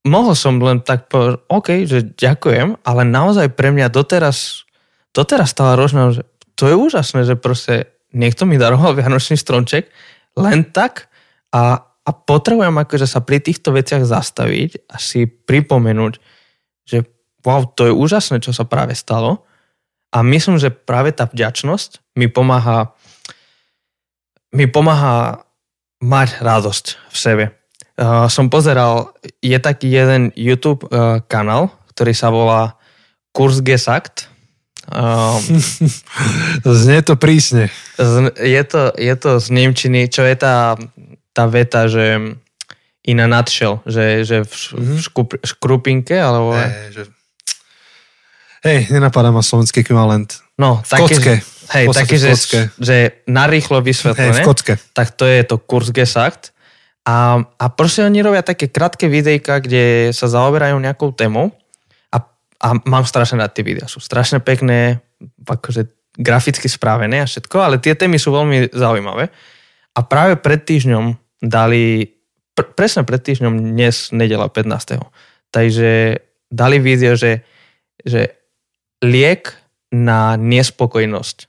mohol 0.08 0.36
som 0.36 0.60
len 0.60 0.80
tak 0.80 1.12
povedať, 1.12 1.44
OK, 1.52 1.68
že 1.84 2.16
ďakujem, 2.16 2.80
ale 2.86 3.02
naozaj 3.04 3.52
pre 3.56 3.76
mňa 3.76 3.92
doteraz, 3.92 4.64
doteraz 5.12 5.52
stala 5.52 5.76
rožná, 5.76 6.16
že 6.16 6.24
to 6.56 6.72
je 6.72 6.76
úžasné, 6.76 7.24
že 7.28 7.40
proste 7.40 7.92
niekto 8.16 8.48
mi 8.48 8.60
daroval 8.60 8.96
Vianočný 8.96 9.36
stromček 9.36 9.92
len 10.40 10.68
tak 10.72 11.12
a, 11.52 11.84
a 11.84 12.10
potrebujem 12.12 12.76
akože 12.76 13.08
sa 13.10 13.20
pri 13.20 13.44
týchto 13.44 13.76
veciach 13.76 14.06
zastaviť 14.06 14.88
a 14.88 14.96
si 15.02 15.28
pripomenúť, 15.28 16.14
že 16.88 17.04
wow, 17.44 17.68
to 17.68 17.90
je 17.90 17.94
úžasné, 17.94 18.40
čo 18.44 18.56
sa 18.56 18.68
práve 18.68 18.96
stalo. 18.96 19.48
A 20.10 20.26
myslím, 20.26 20.58
že 20.58 20.74
práve 20.74 21.14
tá 21.14 21.30
vďačnosť 21.30 22.18
mi 22.18 22.26
pomáha 22.26 22.98
mi 24.50 24.66
pomáha 24.66 25.46
mať 26.02 26.42
radosť 26.42 26.86
v 27.14 27.18
sebe 27.18 27.46
uh, 28.00 28.32
som 28.32 28.48
pozeral, 28.48 29.12
je 29.44 29.60
taký 29.60 29.92
jeden 29.92 30.32
YouTube 30.34 30.88
uh, 30.88 31.20
kanál, 31.28 31.76
ktorý 31.92 32.14
sa 32.16 32.32
volá 32.32 32.80
Kurs 33.36 33.60
Gesagt. 33.60 34.32
Um, 34.90 35.38
Znie 36.80 37.04
to 37.06 37.20
prísne. 37.20 37.70
Je 38.40 38.64
to, 38.66 38.96
je 38.98 39.16
to 39.20 39.38
z 39.38 39.48
Nemčiny, 39.54 40.10
čo 40.10 40.26
je 40.26 40.34
tá, 40.34 40.80
tá 41.36 41.46
veta, 41.46 41.86
že 41.86 42.40
in 43.06 43.20
a 43.22 43.28
nutshell, 43.28 43.82
že, 43.86 44.26
že 44.26 44.44
v, 44.44 44.54
mm-hmm. 44.54 44.80
v 44.80 44.90
mhm. 44.90 45.00
škup, 45.02 45.30
škrupinke, 45.46 46.18
alebo... 46.18 46.58
Hey, 46.58 46.90
že... 46.94 47.04
Hej, 48.60 48.92
nenapadá 48.92 49.32
ma 49.32 49.40
slovenský 49.40 49.88
ekvivalent. 49.88 50.44
No, 50.60 50.84
v 50.84 50.90
také, 50.92 51.02
kocke. 51.16 51.34
Hej, 51.70 51.86
také, 51.96 52.16
že, 52.20 52.34
že 52.76 53.24
narýchlo 53.24 53.80
vysvetlené. 53.80 54.36
Hej, 54.36 54.44
v 54.44 54.48
kocke. 54.48 54.74
Tak 54.92 55.16
to 55.16 55.24
je 55.24 55.40
to 55.48 55.56
Kurs 55.64 55.96
Gesagt. 55.96 56.52
A, 57.10 57.42
a 57.42 57.66
proste 57.74 58.06
oni 58.06 58.22
robia 58.22 58.46
také 58.46 58.70
krátke 58.70 59.10
videjka, 59.10 59.66
kde 59.66 60.14
sa 60.14 60.30
zaoberajú 60.30 60.78
nejakou 60.78 61.10
témou 61.10 61.50
a, 62.14 62.22
a 62.62 62.68
mám 62.86 63.02
strašne 63.10 63.42
rád 63.42 63.58
tie 63.58 63.66
videá. 63.66 63.90
Sú 63.90 63.98
strašne 63.98 64.38
pekné, 64.38 65.02
akože 65.42 65.90
graficky 66.14 66.70
správené 66.70 67.26
a 67.26 67.30
všetko, 67.30 67.58
ale 67.58 67.82
tie 67.82 67.98
témy 67.98 68.22
sú 68.22 68.30
veľmi 68.30 68.70
zaujímavé. 68.70 69.34
A 69.98 70.00
práve 70.06 70.38
pred 70.38 70.62
týždňom 70.62 71.18
dali, 71.42 72.14
pr- 72.54 72.78
presne 72.78 73.02
pred 73.02 73.26
týždňom, 73.26 73.74
dnes 73.74 74.14
nedela 74.14 74.46
15. 74.46 75.02
Takže 75.50 76.22
dali 76.54 76.78
video, 76.78 77.18
že, 77.18 77.42
že 78.06 78.38
liek 79.02 79.50
na 79.90 80.38
nespokojnosť 80.38 81.49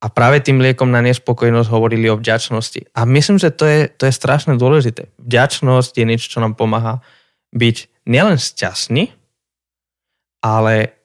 a 0.00 0.06
práve 0.08 0.40
tým 0.40 0.64
liekom 0.64 0.88
na 0.88 1.04
nespokojnosť 1.04 1.68
hovorili 1.68 2.08
o 2.08 2.16
vďačnosti. 2.16 2.96
A 2.96 3.04
myslím, 3.04 3.36
že 3.36 3.52
to 3.52 3.68
je, 3.68 3.80
to 3.92 4.08
je 4.08 4.16
strašne 4.16 4.56
dôležité. 4.56 5.12
Vďačnosť 5.20 5.92
je 5.92 6.08
niečo, 6.08 6.32
čo 6.32 6.40
nám 6.40 6.56
pomáha 6.56 7.04
byť 7.52 8.08
nielen 8.08 8.40
šťastný, 8.40 9.12
ale 10.40 10.96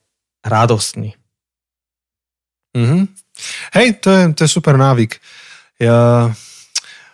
radostný. 0.47 1.19
Mm-hmm. 2.71 3.03
Hej, 3.75 3.87
to 3.99 4.09
je, 4.11 4.21
to 4.31 4.39
je 4.47 4.49
super 4.51 4.79
návyk. 4.79 5.19
Ja 5.75 6.31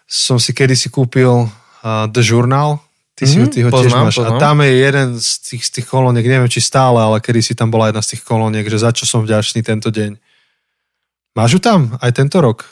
som 0.06 0.38
si 0.38 0.54
kedysi 0.54 0.94
kúpil 0.94 1.50
uh, 1.50 2.06
The 2.14 2.22
Journal, 2.22 2.78
ty 3.18 3.26
mm-hmm, 3.26 3.34
si 3.34 3.38
ho, 3.42 3.46
ty 3.50 3.60
ho 3.66 3.70
poznám, 3.74 3.90
tiež 3.90 3.94
máš. 3.98 4.16
Poznám. 4.22 4.38
A 4.38 4.42
tam 4.42 4.58
je 4.62 4.72
jeden 4.78 5.08
z 5.18 5.30
tých, 5.42 5.64
z 5.66 5.72
tých 5.82 5.88
kolóniek, 5.90 6.26
neviem 6.30 6.52
či 6.52 6.62
stále, 6.62 7.02
ale 7.02 7.18
kedy 7.18 7.42
si 7.42 7.54
tam 7.58 7.74
bola 7.74 7.90
jedna 7.90 8.06
z 8.06 8.14
tých 8.14 8.22
kolóniek, 8.22 8.70
že 8.70 8.78
za 8.78 8.94
čo 8.94 9.10
som 9.10 9.26
vďačný 9.26 9.66
tento 9.66 9.90
deň. 9.90 10.22
Máš 11.32 11.58
ju 11.58 11.60
tam 11.64 11.96
aj 12.04 12.12
tento 12.12 12.44
rok? 12.44 12.68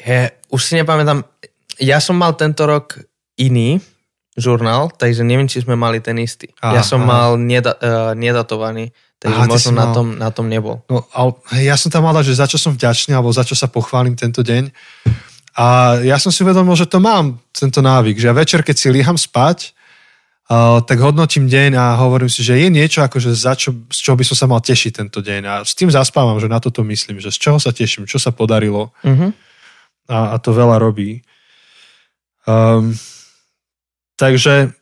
He, 0.00 0.32
už 0.48 0.60
si 0.64 0.72
nepamätám. 0.80 1.28
Ja 1.76 2.00
som 2.00 2.16
mal 2.16 2.32
tento 2.40 2.64
rok 2.64 2.96
iný 3.36 3.84
žurnál, 4.32 4.88
takže 4.96 5.20
neviem, 5.20 5.44
či 5.44 5.60
sme 5.60 5.76
mali 5.76 6.00
ten 6.00 6.16
istý. 6.16 6.48
Aha, 6.64 6.80
ja 6.80 6.82
som 6.82 7.04
aha. 7.04 7.08
mal 7.08 7.30
neda, 7.36 7.76
uh, 7.76 8.12
nedatovaný, 8.16 8.96
takže 9.20 9.40
aha, 9.44 9.48
možno 9.48 9.70
na, 9.76 9.84
mal... 9.84 9.92
tom, 9.92 10.08
na 10.16 10.28
tom 10.32 10.46
nebol. 10.48 10.80
No, 10.88 11.04
ale 11.12 11.36
ja 11.60 11.76
som 11.76 11.92
tam 11.92 12.08
mal 12.08 12.16
že 12.24 12.32
za 12.32 12.48
čo 12.48 12.56
som 12.56 12.72
vďačný, 12.72 13.12
alebo 13.12 13.28
za 13.28 13.44
čo 13.44 13.52
sa 13.52 13.68
pochválim 13.68 14.16
tento 14.16 14.40
deň. 14.40 14.72
A 15.52 16.00
ja 16.00 16.16
som 16.16 16.32
si 16.32 16.40
uvedomil, 16.40 16.72
že 16.72 16.88
to 16.88 16.96
mám, 16.96 17.36
tento 17.52 17.84
návyk, 17.84 18.16
že 18.16 18.32
ja 18.32 18.32
večer, 18.32 18.64
keď 18.64 18.76
si 18.80 18.88
líham 18.88 19.20
spať, 19.20 19.76
tak 20.82 20.98
hodnotím 21.00 21.48
deň 21.48 21.78
a 21.78 21.96
hovorím 22.02 22.28
si, 22.28 22.44
že 22.44 22.58
je 22.58 22.68
niečo, 22.68 23.00
akože 23.00 23.30
za 23.32 23.56
čo, 23.56 23.72
z 23.88 23.98
čoho 24.04 24.18
by 24.18 24.24
som 24.26 24.36
sa 24.36 24.46
mal 24.50 24.60
tešiť 24.60 24.92
tento 25.00 25.22
deň. 25.24 25.42
A 25.48 25.54
s 25.62 25.72
tým 25.72 25.88
zaspávam, 25.88 26.36
že 26.42 26.50
na 26.50 26.60
toto 26.60 26.82
myslím, 26.82 27.22
že 27.22 27.32
z 27.32 27.38
čoho 27.38 27.58
sa 27.62 27.70
teším, 27.70 28.04
čo 28.04 28.20
sa 28.20 28.34
podarilo. 28.34 28.90
Uh-huh. 29.06 29.30
A, 30.10 30.34
a 30.34 30.36
to 30.42 30.50
veľa 30.52 30.82
robí. 30.82 31.22
Um, 32.42 32.92
takže 34.18 34.74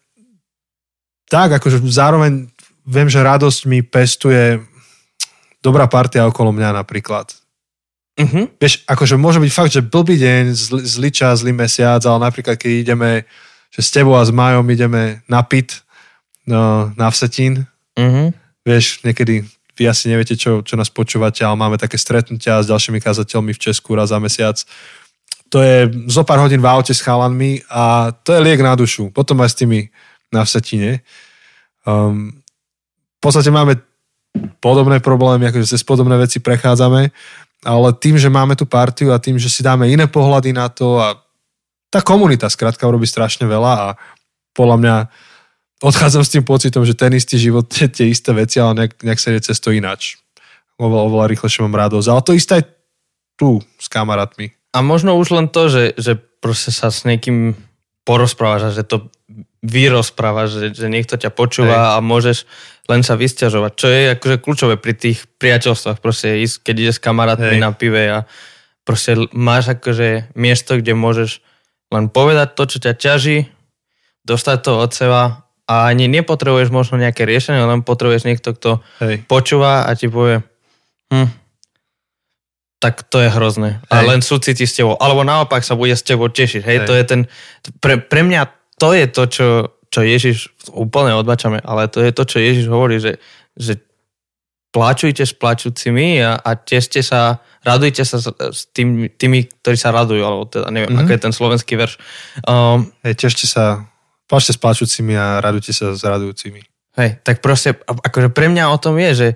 tak, 1.28 1.60
akože 1.60 1.84
zároveň 1.86 2.48
viem, 2.88 3.06
že 3.12 3.22
radosť 3.22 3.60
mi 3.68 3.84
pestuje 3.84 4.64
dobrá 5.60 5.86
partia 5.86 6.24
okolo 6.24 6.56
mňa 6.56 6.82
napríklad. 6.82 7.36
Uh-huh. 8.16 8.48
Vieš, 8.58 8.88
akože 8.88 9.14
môže 9.20 9.38
byť 9.38 9.52
fakt, 9.52 9.76
že 9.76 9.84
blbý 9.84 10.18
deň, 10.18 10.42
zl- 10.56 10.82
zlý 10.82 11.12
čas, 11.12 11.44
zlý 11.44 11.52
mesiac, 11.54 12.00
ale 12.02 12.26
napríklad 12.26 12.56
keď 12.56 12.72
ideme, 12.80 13.28
že 13.70 13.80
s 13.80 13.90
tebou 13.94 14.18
a 14.18 14.26
s 14.26 14.34
Majom 14.34 14.66
ideme 14.70 15.22
na 15.30 15.42
pit, 15.46 15.82
no, 16.46 16.90
na 16.98 17.10
Vsetín, 17.10 17.66
Uh-huh. 17.98 18.32
vieš, 18.64 19.02
niekedy 19.02 19.44
vy 19.76 19.84
asi 19.88 20.08
neviete, 20.08 20.36
čo, 20.36 20.62
čo 20.64 20.76
nás 20.76 20.92
počúvate, 20.92 21.44
ale 21.44 21.56
máme 21.56 21.76
také 21.80 21.96
stretnutia 21.96 22.60
s 22.60 22.68
ďalšími 22.68 23.00
kazateľmi 23.00 23.52
v 23.56 23.62
Česku 23.62 23.96
raz 23.96 24.12
za 24.12 24.20
mesiac. 24.20 24.56
To 25.50 25.58
je 25.64 25.90
zo 26.06 26.22
pár 26.22 26.38
hodín 26.38 26.62
v 26.62 26.70
aute 26.70 26.94
s 26.94 27.02
chalanmi 27.02 27.64
a 27.66 28.14
to 28.22 28.36
je 28.36 28.44
liek 28.44 28.62
na 28.62 28.78
dušu. 28.78 29.10
Potom 29.10 29.40
aj 29.42 29.50
s 29.50 29.58
tými 29.58 29.90
na 30.30 30.46
Vsetine. 30.46 31.02
Um, 31.82 32.40
v 33.18 33.20
podstate 33.20 33.50
máme 33.50 33.80
podobné 34.62 35.02
problémy, 35.02 35.50
akože 35.50 35.74
cez 35.74 35.82
podobné 35.82 36.14
veci 36.20 36.38
prechádzame, 36.38 37.10
ale 37.66 37.88
tým, 37.98 38.16
že 38.16 38.30
máme 38.30 38.54
tú 38.54 38.64
partiu 38.64 39.10
a 39.10 39.18
tým, 39.18 39.36
že 39.36 39.50
si 39.50 39.60
dáme 39.66 39.90
iné 39.90 40.06
pohľady 40.06 40.54
na 40.54 40.70
to 40.70 41.02
a 41.02 41.18
tá 41.90 42.00
komunita 42.00 42.46
skrátka 42.46 42.86
urobí 42.86 43.04
strašne 43.04 43.50
veľa 43.50 43.72
a 43.74 43.88
podľa 44.54 44.76
mňa 44.78 44.96
odchádzam 45.82 46.22
s 46.22 46.32
tým 46.32 46.44
pocitom, 46.46 46.86
že 46.86 46.94
ten 46.94 47.10
istý 47.12 47.36
život, 47.36 47.66
tie, 47.66 47.90
isté 48.06 48.30
veci, 48.30 48.62
ale 48.62 48.86
nejak, 48.86 49.02
nejak 49.02 49.20
sa 49.20 49.34
ide 49.34 49.42
cez 49.42 49.58
to 49.58 49.74
ináč. 49.74 50.22
Oveľa, 50.80 51.02
oveľa 51.12 51.26
rýchlejšie 51.34 51.66
mám 51.66 51.76
radosť. 51.76 52.08
Ale 52.08 52.24
to 52.24 52.32
isté 52.32 52.52
aj 52.62 52.64
tu 53.36 53.60
s 53.76 53.86
kamarátmi. 53.90 54.54
A 54.70 54.80
možno 54.80 55.18
už 55.18 55.34
len 55.34 55.46
to, 55.50 55.66
že, 55.68 55.98
že 55.98 56.16
proste 56.16 56.70
sa 56.70 56.88
s 56.94 57.04
niekým 57.04 57.58
porozprávaš 58.06 58.70
a 58.70 58.74
že 58.74 58.86
to 58.86 59.10
vyrozprávaš, 59.60 60.56
že, 60.56 60.66
že 60.72 60.86
niekto 60.88 61.20
ťa 61.20 61.28
počúva 61.36 61.76
Hej. 61.76 61.90
a 61.92 61.98
môžeš 62.00 62.38
len 62.88 63.04
sa 63.04 63.14
vysťažovať. 63.14 63.72
Čo 63.76 63.86
je 63.92 64.02
akože 64.16 64.36
kľúčové 64.40 64.74
pri 64.80 64.96
tých 64.96 65.28
priateľstvách. 65.36 66.00
Proste 66.00 66.40
ísť, 66.40 66.64
keď 66.64 66.74
ideš 66.80 66.96
s 66.96 67.04
kamarátmi 67.04 67.60
Hej. 67.60 67.62
na 67.62 67.70
pive 67.76 68.02
a 68.08 68.18
proste 68.88 69.20
máš 69.36 69.76
akože 69.76 70.32
miesto, 70.32 70.80
kde 70.80 70.96
môžeš 70.96 71.44
len 71.90 72.06
povedať 72.08 72.54
to, 72.54 72.62
čo 72.66 72.78
ťa 72.82 72.94
ťaží, 72.96 73.50
dostať 74.24 74.58
to 74.62 74.72
od 74.78 74.90
seba 74.94 75.22
a 75.70 75.74
ani 75.90 76.10
nepotrebuješ 76.10 76.70
možno 76.74 76.98
nejaké 76.98 77.26
riešenie, 77.26 77.62
len 77.62 77.86
potrebuješ 77.86 78.26
niekto, 78.26 78.54
kto 78.54 78.70
Hej. 79.02 79.26
počúva 79.26 79.86
a 79.86 79.90
ti 79.94 80.10
povie 80.10 80.42
hm, 81.10 81.30
tak 82.80 83.04
to 83.12 83.20
je 83.20 83.28
hrozné. 83.28 83.84
A 83.92 84.00
Hej. 84.00 84.06
len 84.08 84.20
súciti 84.24 84.64
s 84.64 84.72
tebou. 84.72 84.96
Alebo 84.96 85.20
naopak 85.20 85.60
sa 85.60 85.76
bude 85.76 85.92
s 85.92 86.00
tebou 86.00 86.32
tešiť. 86.32 86.64
Hej, 86.64 86.78
Hej. 86.80 86.86
to 86.88 86.92
je 86.96 87.04
ten... 87.04 87.20
Pre, 87.76 88.00
pre 88.00 88.24
mňa 88.24 88.48
to 88.80 88.96
je 88.96 89.04
to, 89.04 89.22
čo, 89.28 89.48
čo 89.92 90.00
Ježiš, 90.00 90.48
úplne 90.72 91.12
odbačame, 91.12 91.60
ale 91.60 91.92
to 91.92 92.00
je 92.00 92.08
to, 92.16 92.24
čo 92.24 92.40
Ježiš 92.40 92.66
hovorí, 92.72 92.96
že, 92.96 93.20
že 93.52 93.76
pláčujte 94.72 95.28
s 95.28 95.36
plačúcimi 95.36 96.24
a, 96.24 96.40
a 96.40 96.56
tešte 96.56 97.04
sa, 97.04 97.44
radujte 97.60 98.02
sa 98.04 98.16
s, 98.20 98.28
tým, 98.72 99.12
tými, 99.12 99.46
ktorí 99.60 99.76
sa 99.76 99.92
radujú, 99.92 100.22
alebo 100.24 100.48
teda 100.48 100.72
neviem, 100.72 100.92
mm-hmm. 100.92 101.06
ako 101.06 101.12
je 101.12 101.24
ten 101.24 101.34
slovenský 101.34 101.74
verš. 101.76 101.94
Um, 102.48 102.88
Hej, 103.04 103.14
tešte 103.20 103.44
sa, 103.44 103.84
plačte 104.24 104.56
s 104.56 104.60
plačúcimi 104.60 105.12
a 105.16 105.44
radujte 105.44 105.76
sa 105.76 105.92
s 105.92 106.02
radujúcimi. 106.02 106.60
Hej, 106.98 107.22
tak 107.22 107.44
proste, 107.44 107.76
akože 107.86 108.32
pre 108.34 108.50
mňa 108.50 108.64
o 108.72 108.78
tom 108.80 108.98
je, 108.98 109.10
že, 109.14 109.28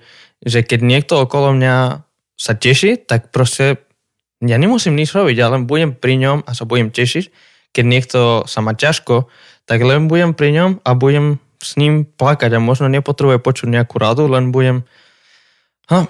že 0.42 0.60
keď 0.66 0.80
niekto 0.82 1.14
okolo 1.22 1.54
mňa 1.54 2.02
sa 2.34 2.52
teší, 2.58 3.06
tak 3.06 3.30
proste 3.30 3.78
ja 4.42 4.56
nemusím 4.58 4.98
nič 4.98 5.14
robiť, 5.14 5.36
ja 5.38 5.48
len 5.48 5.64
budem 5.64 5.94
pri 5.94 6.18
ňom 6.18 6.44
a 6.44 6.50
sa 6.52 6.66
budem 6.66 6.90
tešiť. 6.90 7.30
Keď 7.74 7.84
niekto 7.84 8.18
sa 8.46 8.60
má 8.60 8.74
ťažko, 8.74 9.30
tak 9.64 9.80
len 9.80 10.10
budem 10.10 10.34
pri 10.36 10.52
ňom 10.52 10.70
a 10.82 10.90
budem 10.92 11.38
s 11.64 11.80
ním 11.80 12.04
plakať 12.04 12.52
a 12.52 12.60
možno 12.60 12.92
nepotrebuje 12.92 13.40
počuť 13.40 13.68
nejakú 13.72 13.96
radu, 13.96 14.28
len 14.28 14.52
budem 14.52 14.84
ha, 15.88 16.04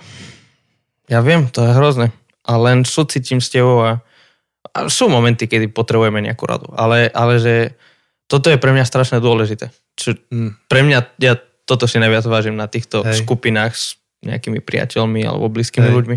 ja 1.09 1.21
viem, 1.21 1.49
to 1.49 1.64
je 1.64 1.77
hrozné. 1.77 2.12
A 2.45 2.61
len 2.61 2.85
súcitím 2.85 3.40
s 3.40 3.49
tebou 3.49 3.81
a, 3.81 4.01
a 4.73 4.79
sú 4.93 5.09
momenty, 5.09 5.49
kedy 5.49 5.73
potrebujeme 5.73 6.21
nejakú 6.21 6.45
radu. 6.45 6.69
Ale, 6.77 7.09
ale 7.12 7.40
že 7.40 7.55
toto 8.29 8.49
je 8.49 8.61
pre 8.61 8.73
mňa 8.73 8.85
strašne 8.85 9.21
dôležité. 9.21 9.73
Čo, 9.95 10.17
Mm. 10.33 10.59
pre 10.69 10.81
mňa, 10.83 10.99
ja 11.23 11.35
toto 11.64 11.88
si 11.88 11.97
najviac 11.97 12.25
vážim 12.29 12.57
na 12.57 12.69
týchto 12.69 13.01
Hej. 13.05 13.25
skupinách 13.25 13.73
s 13.73 13.97
nejakými 14.25 14.61
priateľmi 14.61 15.25
alebo 15.25 15.53
blízkymi 15.53 15.88
Hej. 15.88 15.97
ľuďmi. 15.97 16.17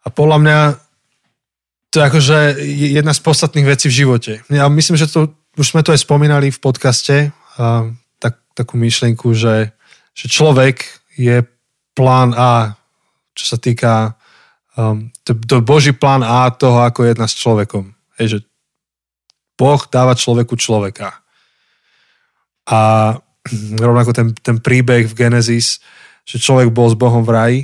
A 0.00 0.08
podľa 0.08 0.38
mňa 0.40 0.58
to 1.90 1.98
je 1.98 2.04
akože 2.06 2.38
jedna 2.94 3.10
z 3.10 3.20
podstatných 3.20 3.66
vecí 3.66 3.90
v 3.90 3.98
živote. 4.06 4.32
Ja 4.46 4.70
myslím, 4.70 4.94
že 4.94 5.10
to, 5.10 5.34
už 5.58 5.74
sme 5.74 5.82
to 5.82 5.90
aj 5.90 6.06
spomínali 6.06 6.54
v 6.54 6.62
podcaste, 6.62 7.34
a 7.58 7.90
tak, 8.22 8.38
takú 8.54 8.78
myšlienku, 8.78 9.34
že, 9.34 9.74
že 10.14 10.26
človek 10.30 10.86
je 11.18 11.42
plán 11.98 12.30
A, 12.38 12.78
čo 13.40 13.56
sa 13.56 13.58
týka 13.58 14.20
um, 14.76 15.08
to, 15.24 15.32
to 15.48 15.64
Boží 15.64 15.96
plán 15.96 16.20
A 16.20 16.52
toho, 16.52 16.84
ako 16.84 17.08
jedna 17.08 17.24
s 17.24 17.40
človekom. 17.40 17.96
Hej, 18.20 18.26
že 18.28 18.38
Boh 19.56 19.80
dáva 19.88 20.12
človeku 20.12 20.56
človeka. 20.60 21.24
A 22.68 23.12
rovnako 23.80 24.12
ten, 24.12 24.28
ten 24.36 24.60
príbeh 24.60 25.08
v 25.08 25.16
Genesis, 25.16 25.80
že 26.28 26.36
človek 26.36 26.68
bol 26.68 26.92
s 26.92 26.96
Bohom 26.96 27.24
v 27.24 27.32
raji 27.32 27.60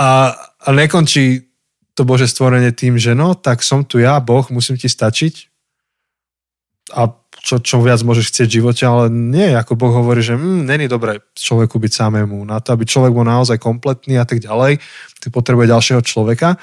a, 0.00 0.32
a 0.64 0.68
nekončí 0.72 1.44
to 1.92 2.08
Bože 2.08 2.24
stvorenie 2.30 2.72
tým, 2.72 2.96
že 2.96 3.12
no, 3.12 3.36
tak 3.36 3.60
som 3.60 3.84
tu 3.84 4.00
ja, 4.00 4.16
Boh, 4.22 4.48
musím 4.48 4.80
ti 4.80 4.88
stačiť 4.88 5.52
a 6.96 7.12
čo, 7.40 7.56
čo 7.58 7.80
viac 7.80 8.04
môžeš 8.04 8.30
chcieť 8.30 8.46
v 8.46 8.56
živote, 8.60 8.84
ale 8.84 9.08
nie, 9.08 9.56
ako 9.56 9.72
Boh 9.74 9.92
hovorí, 9.92 10.20
že 10.20 10.36
hm, 10.36 10.68
není 10.68 10.86
dobré 10.86 11.24
človeku 11.34 11.80
byť 11.80 11.92
samému. 11.92 12.44
Na 12.44 12.60
to, 12.60 12.76
aby 12.76 12.84
človek 12.84 13.16
bol 13.16 13.24
naozaj 13.24 13.56
kompletný 13.56 14.20
a 14.20 14.28
tak 14.28 14.44
ďalej, 14.44 14.78
ty 15.20 15.26
potrebuje 15.32 15.72
ďalšieho 15.72 16.02
človeka. 16.04 16.60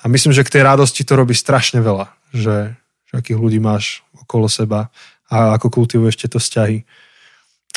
A 0.00 0.04
myslím, 0.06 0.30
že 0.30 0.46
k 0.46 0.54
tej 0.54 0.62
radosti 0.62 1.02
to 1.02 1.18
robí 1.18 1.34
strašne 1.34 1.82
veľa, 1.82 2.12
že, 2.30 2.78
že 3.10 3.14
akých 3.18 3.40
ľudí 3.40 3.58
máš 3.58 4.06
okolo 4.14 4.46
seba 4.46 4.92
a 5.26 5.58
ako 5.58 5.82
kultivuješ 5.82 6.24
tieto 6.24 6.38
vzťahy. 6.38 6.86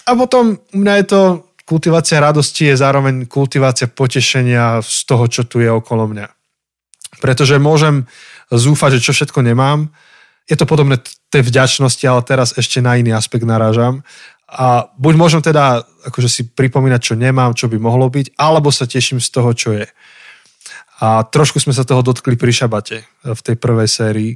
A 0.08 0.12
potom 0.14 0.62
u 0.72 0.78
mňa 0.78 0.94
je 1.04 1.06
to, 1.10 1.22
kultivácia 1.68 2.24
radosti 2.24 2.72
je 2.72 2.80
zároveň 2.80 3.28
kultivácia 3.28 3.92
potešenia 3.92 4.80
z 4.80 5.00
toho, 5.04 5.26
čo 5.28 5.44
tu 5.44 5.60
je 5.60 5.68
okolo 5.68 6.08
mňa. 6.08 6.28
Pretože 7.20 7.60
môžem 7.60 8.08
zúfať, 8.48 9.00
že 9.00 9.04
čo 9.10 9.12
všetko 9.12 9.44
nemám. 9.44 9.92
Je 10.48 10.56
to 10.56 10.64
podobné 10.64 10.98
tej 11.28 11.44
vďačnosti, 11.44 12.04
ale 12.08 12.24
teraz 12.24 12.56
ešte 12.56 12.80
na 12.80 12.96
iný 12.96 13.12
aspekt 13.12 13.44
narážam. 13.44 14.00
A 14.48 14.88
buď 14.96 15.14
môžem 15.20 15.42
teda 15.44 15.84
akože 16.08 16.30
si 16.32 16.42
pripomínať, 16.48 17.02
čo 17.04 17.20
nemám, 17.20 17.52
čo 17.52 17.68
by 17.68 17.76
mohlo 17.76 18.08
byť, 18.08 18.40
alebo 18.40 18.72
sa 18.72 18.88
teším 18.88 19.20
z 19.20 19.28
toho, 19.28 19.52
čo 19.52 19.76
je. 19.76 19.84
A 21.04 21.28
trošku 21.28 21.60
sme 21.60 21.76
sa 21.76 21.84
toho 21.84 22.00
dotkli 22.00 22.40
pri 22.40 22.56
šabate 22.56 23.04
v 23.28 23.42
tej 23.44 23.56
prvej 23.60 23.92
sérii, 23.92 24.32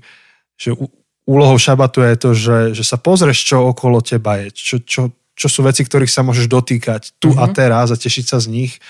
že 0.60 0.76
úlohou 1.24 1.56
šabatu 1.56 2.04
je 2.04 2.16
to, 2.20 2.30
že, 2.36 2.58
že 2.76 2.84
sa 2.84 3.00
pozrieš, 3.00 3.48
čo 3.48 3.72
okolo 3.72 4.04
teba 4.04 4.36
je, 4.44 4.52
čo, 4.52 4.76
čo, 4.84 5.02
čo 5.32 5.48
sú 5.48 5.64
veci, 5.64 5.88
ktorých 5.88 6.12
sa 6.12 6.28
môžeš 6.28 6.52
dotýkať 6.52 7.16
tu 7.18 7.32
a 7.40 7.48
Mhm. 7.48 7.54
teraz 7.56 7.88
a 7.90 7.96
tešiť 7.96 8.26
sa 8.28 8.38
z 8.44 8.52
nich. 8.52 8.84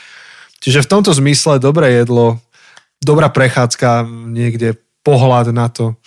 Čiže 0.57 0.83
v 0.83 0.89
tomto 0.89 1.13
zmysle 1.13 1.61
dobré 1.61 2.01
jedlo, 2.01 2.41
dobrá 2.97 3.29
prechádzka 3.29 4.09
niekde, 4.09 4.81
pohľad 5.01 5.49
na 5.53 5.69
to, 5.69 5.97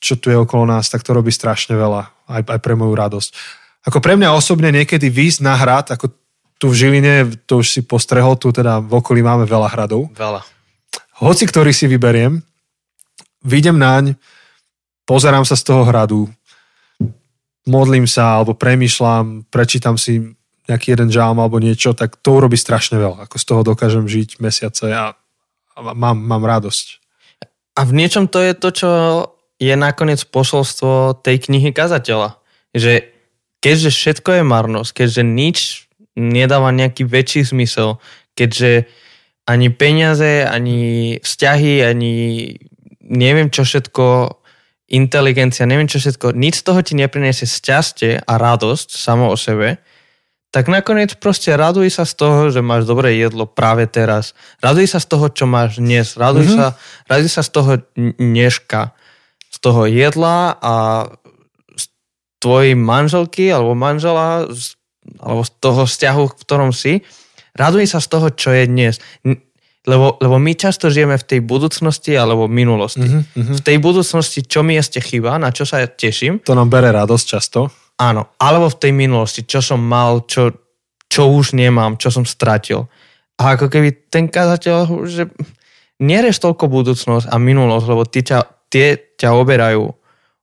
čo 0.00 0.16
tu 0.16 0.32
je 0.32 0.40
okolo 0.40 0.64
nás, 0.64 0.88
tak 0.88 1.04
to 1.04 1.12
robí 1.12 1.28
strašne 1.28 1.76
veľa. 1.76 2.02
Aj, 2.26 2.42
aj 2.42 2.60
pre 2.64 2.74
moju 2.74 2.96
radosť. 2.96 3.30
Ako 3.84 4.00
pre 4.00 4.16
mňa 4.16 4.32
osobne 4.32 4.72
niekedy 4.72 5.12
výjsť 5.12 5.40
na 5.44 5.54
hrad, 5.56 5.92
ako 5.92 6.12
tu 6.60 6.68
v 6.68 6.76
Žiline, 6.76 7.14
to 7.48 7.64
už 7.64 7.66
si 7.68 7.80
postrehol, 7.80 8.36
tu 8.36 8.52
teda 8.52 8.84
v 8.84 8.92
okolí 9.00 9.24
máme 9.24 9.48
veľa 9.48 9.68
hradov. 9.72 10.12
Veľa. 10.12 10.44
Hoci 11.20 11.44
ktorý 11.48 11.72
si 11.72 11.88
vyberiem, 11.88 12.40
vidím 13.44 13.80
naň, 13.80 14.16
pozerám 15.08 15.48
sa 15.48 15.56
z 15.56 15.64
toho 15.64 15.84
hradu, 15.88 16.28
modlím 17.64 18.04
sa 18.04 18.40
alebo 18.40 18.52
premýšľam, 18.56 19.48
prečítam 19.48 19.96
si 19.96 20.20
nejaký 20.68 20.92
jeden 20.92 21.08
žalm 21.08 21.40
alebo 21.40 21.56
niečo, 21.56 21.96
tak 21.96 22.20
to 22.20 22.36
urobí 22.36 22.60
strašne 22.60 23.00
veľa. 23.00 23.24
Ako 23.24 23.36
z 23.40 23.44
toho 23.48 23.60
dokážem 23.64 24.04
žiť 24.04 24.38
mesiace 24.44 24.92
a, 24.92 25.16
a 25.76 25.78
mám, 25.96 26.16
mám 26.20 26.44
radosť. 26.44 27.00
A 27.80 27.88
v 27.88 27.96
niečom 27.96 28.28
to 28.28 28.44
je 28.44 28.52
to, 28.52 28.68
čo 28.68 28.90
je 29.60 29.74
nakoniec 29.76 30.24
posolstvo 30.24 31.20
tej 31.20 31.46
knihy 31.46 31.70
kazateľa. 31.76 32.40
Že 32.72 33.04
keďže 33.60 33.90
všetko 33.92 34.40
je 34.40 34.42
marnosť, 34.42 34.90
keďže 34.96 35.22
nič 35.22 35.58
nedáva 36.16 36.72
nejaký 36.72 37.04
väčší 37.04 37.44
zmysel, 37.44 38.00
keďže 38.32 38.88
ani 39.44 39.68
peniaze, 39.68 40.48
ani 40.48 41.18
vzťahy, 41.20 41.84
ani 41.84 42.12
neviem 43.04 43.52
čo 43.52 43.68
všetko, 43.68 44.38
inteligencia, 44.90 45.68
neviem 45.68 45.86
čo 45.86 46.02
všetko, 46.02 46.34
nič 46.34 46.62
z 46.62 46.66
toho 46.66 46.80
ti 46.82 46.98
nepriniesie 46.98 47.46
šťastie 47.46 48.26
a 48.26 48.32
radosť 48.40 48.88
samo 48.96 49.30
o 49.30 49.36
sebe, 49.38 49.78
tak 50.50 50.66
nakoniec 50.66 51.14
proste 51.22 51.54
raduj 51.54 51.94
sa 51.94 52.02
z 52.02 52.14
toho, 52.18 52.50
že 52.50 52.58
máš 52.58 52.82
dobré 52.82 53.14
jedlo 53.14 53.46
práve 53.46 53.86
teraz. 53.86 54.34
Raduj 54.58 54.90
sa 54.90 54.98
z 54.98 55.06
toho, 55.06 55.30
čo 55.30 55.46
máš 55.46 55.78
dnes. 55.78 56.18
Raduj, 56.18 56.50
mm-hmm. 56.50 56.58
sa, 56.58 56.66
raduj 57.06 57.30
sa 57.30 57.42
z 57.46 57.50
toho 57.54 57.72
dneška. 58.18 58.90
Z 59.50 59.56
toho 59.58 59.84
jedla 59.90 60.54
a 60.62 60.74
z 61.74 61.84
tvojej 62.38 62.78
manželky 62.78 63.50
alebo 63.50 63.74
manžela, 63.74 64.46
alebo 65.18 65.42
z 65.42 65.50
toho 65.58 65.82
vzťahu, 65.84 66.22
v 66.30 66.38
ktorom 66.46 66.70
si, 66.70 67.02
raduj 67.58 67.90
sa 67.90 67.98
z 67.98 68.08
toho, 68.08 68.26
čo 68.30 68.54
je 68.54 68.64
dnes. 68.70 68.94
Lebo, 69.88 70.20
lebo 70.20 70.36
my 70.36 70.52
často 70.54 70.92
žijeme 70.92 71.16
v 71.16 71.24
tej 71.24 71.40
budúcnosti 71.40 72.12
alebo 72.12 72.46
minulosti. 72.46 73.00
Mm-hmm. 73.00 73.56
V 73.58 73.62
tej 73.64 73.76
budúcnosti, 73.80 74.44
čo 74.44 74.60
mi 74.60 74.76
ešte 74.76 75.00
chýba, 75.00 75.40
na 75.40 75.50
čo 75.50 75.64
sa 75.64 75.80
teším. 75.82 76.44
To 76.44 76.52
nám 76.52 76.68
bere 76.68 76.92
radosť 76.92 77.24
často. 77.24 77.72
Áno, 77.96 78.32
alebo 78.36 78.68
v 78.68 78.80
tej 78.80 78.92
minulosti, 78.92 79.44
čo 79.48 79.64
som 79.64 79.80
mal, 79.80 80.24
čo, 80.28 80.52
čo 81.08 81.32
už 81.32 81.56
nemám, 81.56 81.96
čo 81.96 82.12
som 82.12 82.28
stratil. 82.28 82.88
A 83.40 83.56
ako 83.56 83.72
keby 83.72 84.12
ten 84.12 84.28
kazateľ, 84.28 85.08
že 85.08 85.32
nereš 85.96 86.44
toľko 86.44 86.68
budúcnosť 86.68 87.28
a 87.28 87.36
minulosť, 87.40 87.86
lebo 87.88 88.04
ty 88.04 88.20
ťa, 88.20 88.40
tie 88.70 88.96
ťa 89.18 89.34
oberajú 89.34 89.92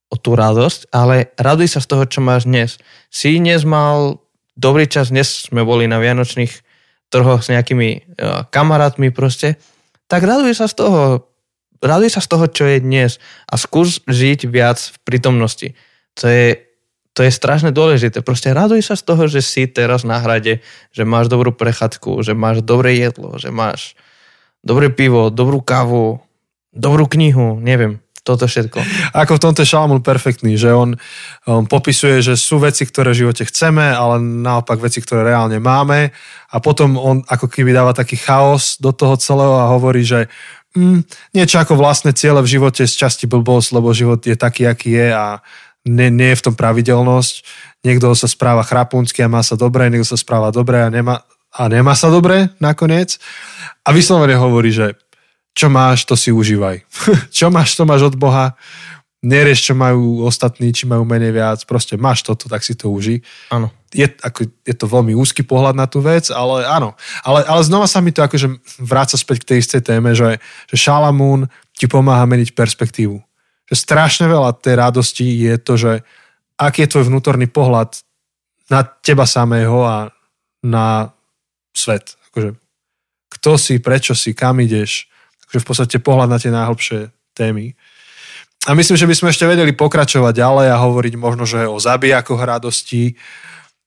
o 0.08 0.16
tú 0.16 0.36
radosť, 0.36 0.92
ale 0.92 1.36
raduj 1.36 1.76
sa 1.76 1.84
z 1.84 1.88
toho, 1.90 2.04
čo 2.08 2.20
máš 2.24 2.48
dnes. 2.48 2.80
Si 3.12 3.36
dnes 3.36 3.68
mal 3.68 4.24
dobrý 4.56 4.88
čas, 4.88 5.12
dnes 5.12 5.48
sme 5.52 5.68
boli 5.68 5.88
na 5.88 6.00
Vianočných 6.00 6.54
trhoch 7.12 7.44
s 7.44 7.52
nejakými 7.52 7.90
uh, 8.20 8.48
kamarátmi 8.52 9.12
proste, 9.12 9.60
tak 10.08 10.24
raduj 10.24 10.56
sa 10.56 10.68
z 10.72 10.76
toho, 10.80 11.28
raduj 11.84 12.16
sa 12.16 12.24
z 12.24 12.28
toho, 12.32 12.46
čo 12.48 12.64
je 12.68 12.84
dnes 12.84 13.20
a 13.48 13.56
skús 13.60 14.04
žiť 14.08 14.48
viac 14.48 14.80
v 14.80 14.98
prítomnosti. 15.04 15.76
To 16.20 16.32
je, 16.32 16.56
to 17.12 17.28
je 17.28 17.32
strašne 17.32 17.76
dôležité. 17.76 18.24
Proste 18.24 18.56
raduj 18.56 18.88
sa 18.88 18.96
z 18.96 19.04
toho, 19.04 19.28
že 19.28 19.44
si 19.44 19.68
teraz 19.68 20.08
na 20.08 20.24
hrade, 20.24 20.64
že 20.96 21.04
máš 21.04 21.28
dobrú 21.28 21.52
prechádzku, 21.52 22.24
že 22.24 22.32
máš 22.32 22.64
dobré 22.64 22.96
jedlo, 22.96 23.36
že 23.36 23.52
máš 23.52 23.96
dobré 24.64 24.88
pivo, 24.88 25.28
dobrú 25.32 25.60
kávu, 25.60 26.24
dobrú 26.72 27.08
knihu, 27.12 27.60
neviem 27.60 28.04
toto 28.28 28.44
všetko. 28.44 28.84
Ako 29.16 29.40
v 29.40 29.44
tomto 29.48 29.64
je 29.64 29.72
Šalamún 29.72 30.04
perfektný, 30.04 30.60
že 30.60 30.76
on, 30.76 31.00
on 31.48 31.64
popisuje, 31.64 32.20
že 32.20 32.36
sú 32.36 32.60
veci, 32.60 32.84
ktoré 32.84 33.16
v 33.16 33.24
živote 33.24 33.48
chceme, 33.48 33.88
ale 33.88 34.20
naopak 34.20 34.84
veci, 34.84 35.00
ktoré 35.00 35.32
reálne 35.32 35.64
máme 35.64 36.12
a 36.52 36.58
potom 36.60 37.00
on 37.00 37.24
ako 37.24 37.48
keby 37.48 37.72
dáva 37.72 37.96
taký 37.96 38.20
chaos 38.20 38.76
do 38.84 38.92
toho 38.92 39.16
celého 39.16 39.56
a 39.56 39.72
hovorí, 39.72 40.04
že 40.04 40.28
mm, 40.76 41.32
niečo 41.32 41.64
ako 41.64 41.80
vlastné 41.80 42.12
ciele 42.12 42.44
v 42.44 42.52
živote 42.60 42.84
z 42.84 42.94
časti 42.94 43.32
blbosť, 43.32 43.80
lebo 43.80 43.96
život 43.96 44.20
je 44.20 44.36
taký, 44.36 44.68
aký 44.68 45.00
je 45.00 45.08
a 45.16 45.40
nie, 45.88 46.12
nie 46.12 46.36
je 46.36 46.40
v 46.44 46.46
tom 46.52 46.56
pravidelnosť. 46.60 47.48
Niekto 47.88 48.12
sa 48.12 48.28
správa 48.28 48.68
chrapúnsky 48.68 49.24
a 49.24 49.32
má 49.32 49.40
sa 49.40 49.56
dobre, 49.56 49.88
niekto 49.88 50.12
sa 50.12 50.20
správa 50.20 50.52
dobre 50.52 50.84
a 50.84 50.92
nemá, 50.92 51.24
a 51.56 51.72
nemá 51.72 51.96
sa 51.96 52.12
dobre 52.12 52.52
nakoniec. 52.60 53.16
A 53.88 53.96
vyslovene 53.96 54.36
hovorí, 54.36 54.76
že 54.76 55.00
čo 55.58 55.74
máš, 55.74 56.06
to 56.06 56.14
si 56.14 56.30
užívaj. 56.30 56.86
čo 57.38 57.50
máš, 57.50 57.74
to 57.74 57.90
máš 57.90 58.14
od 58.14 58.16
Boha. 58.16 58.54
Nerieš, 59.26 59.66
čo 59.66 59.74
majú 59.74 60.22
ostatní, 60.30 60.70
či 60.70 60.86
majú 60.86 61.02
menej 61.02 61.34
viac. 61.34 61.66
Proste 61.66 61.98
máš 61.98 62.22
toto, 62.22 62.46
tak 62.46 62.62
si 62.62 62.78
to 62.78 62.94
uži. 62.94 63.26
Áno. 63.50 63.74
Je, 63.90 64.06
ako, 64.06 64.46
je 64.62 64.76
to 64.78 64.86
veľmi 64.86 65.18
úzky 65.18 65.42
pohľad 65.42 65.74
na 65.74 65.90
tú 65.90 65.98
vec, 66.06 66.30
ale 66.30 66.62
áno. 66.70 66.94
Ale, 67.26 67.42
ale 67.50 67.66
znova 67.66 67.90
sa 67.90 67.98
mi 67.98 68.14
to 68.14 68.22
akože 68.22 68.62
vráca 68.78 69.18
späť 69.18 69.42
k 69.42 69.48
tej 69.50 69.58
istej 69.66 69.82
téme, 69.82 70.14
že, 70.14 70.38
že 70.70 70.78
Šalamún 70.78 71.50
ti 71.74 71.90
pomáha 71.90 72.30
meniť 72.30 72.54
perspektívu. 72.54 73.18
Že 73.66 73.76
strašne 73.76 74.30
veľa 74.30 74.54
tej 74.62 74.78
radosti 74.78 75.26
je 75.26 75.56
to, 75.58 75.74
že 75.74 75.92
aký 76.62 76.86
je 76.86 76.92
tvoj 76.94 77.10
vnútorný 77.10 77.50
pohľad 77.50 77.98
na 78.70 78.86
teba 78.86 79.26
samého 79.26 79.82
a 79.82 80.14
na 80.62 81.10
svet. 81.74 82.14
Akože, 82.30 82.54
kto 83.34 83.52
si, 83.58 83.82
prečo 83.82 84.14
si, 84.14 84.38
kam 84.38 84.62
ideš, 84.62 85.10
Takže 85.48 85.64
v 85.64 85.68
podstate 85.68 85.98
pohľad 86.04 86.28
na 86.28 86.38
tie 86.40 86.52
najhlbšie 86.52 87.12
témy. 87.32 87.74
A 88.68 88.76
myslím, 88.76 89.00
že 89.00 89.08
by 89.08 89.16
sme 89.16 89.32
ešte 89.32 89.48
vedeli 89.48 89.72
pokračovať 89.72 90.44
ďalej 90.44 90.68
a 90.76 90.82
hovoriť 90.84 91.14
možno, 91.16 91.48
že 91.48 91.64
o 91.64 91.80
zabijakoch 91.80 92.44
radosti. 92.44 93.16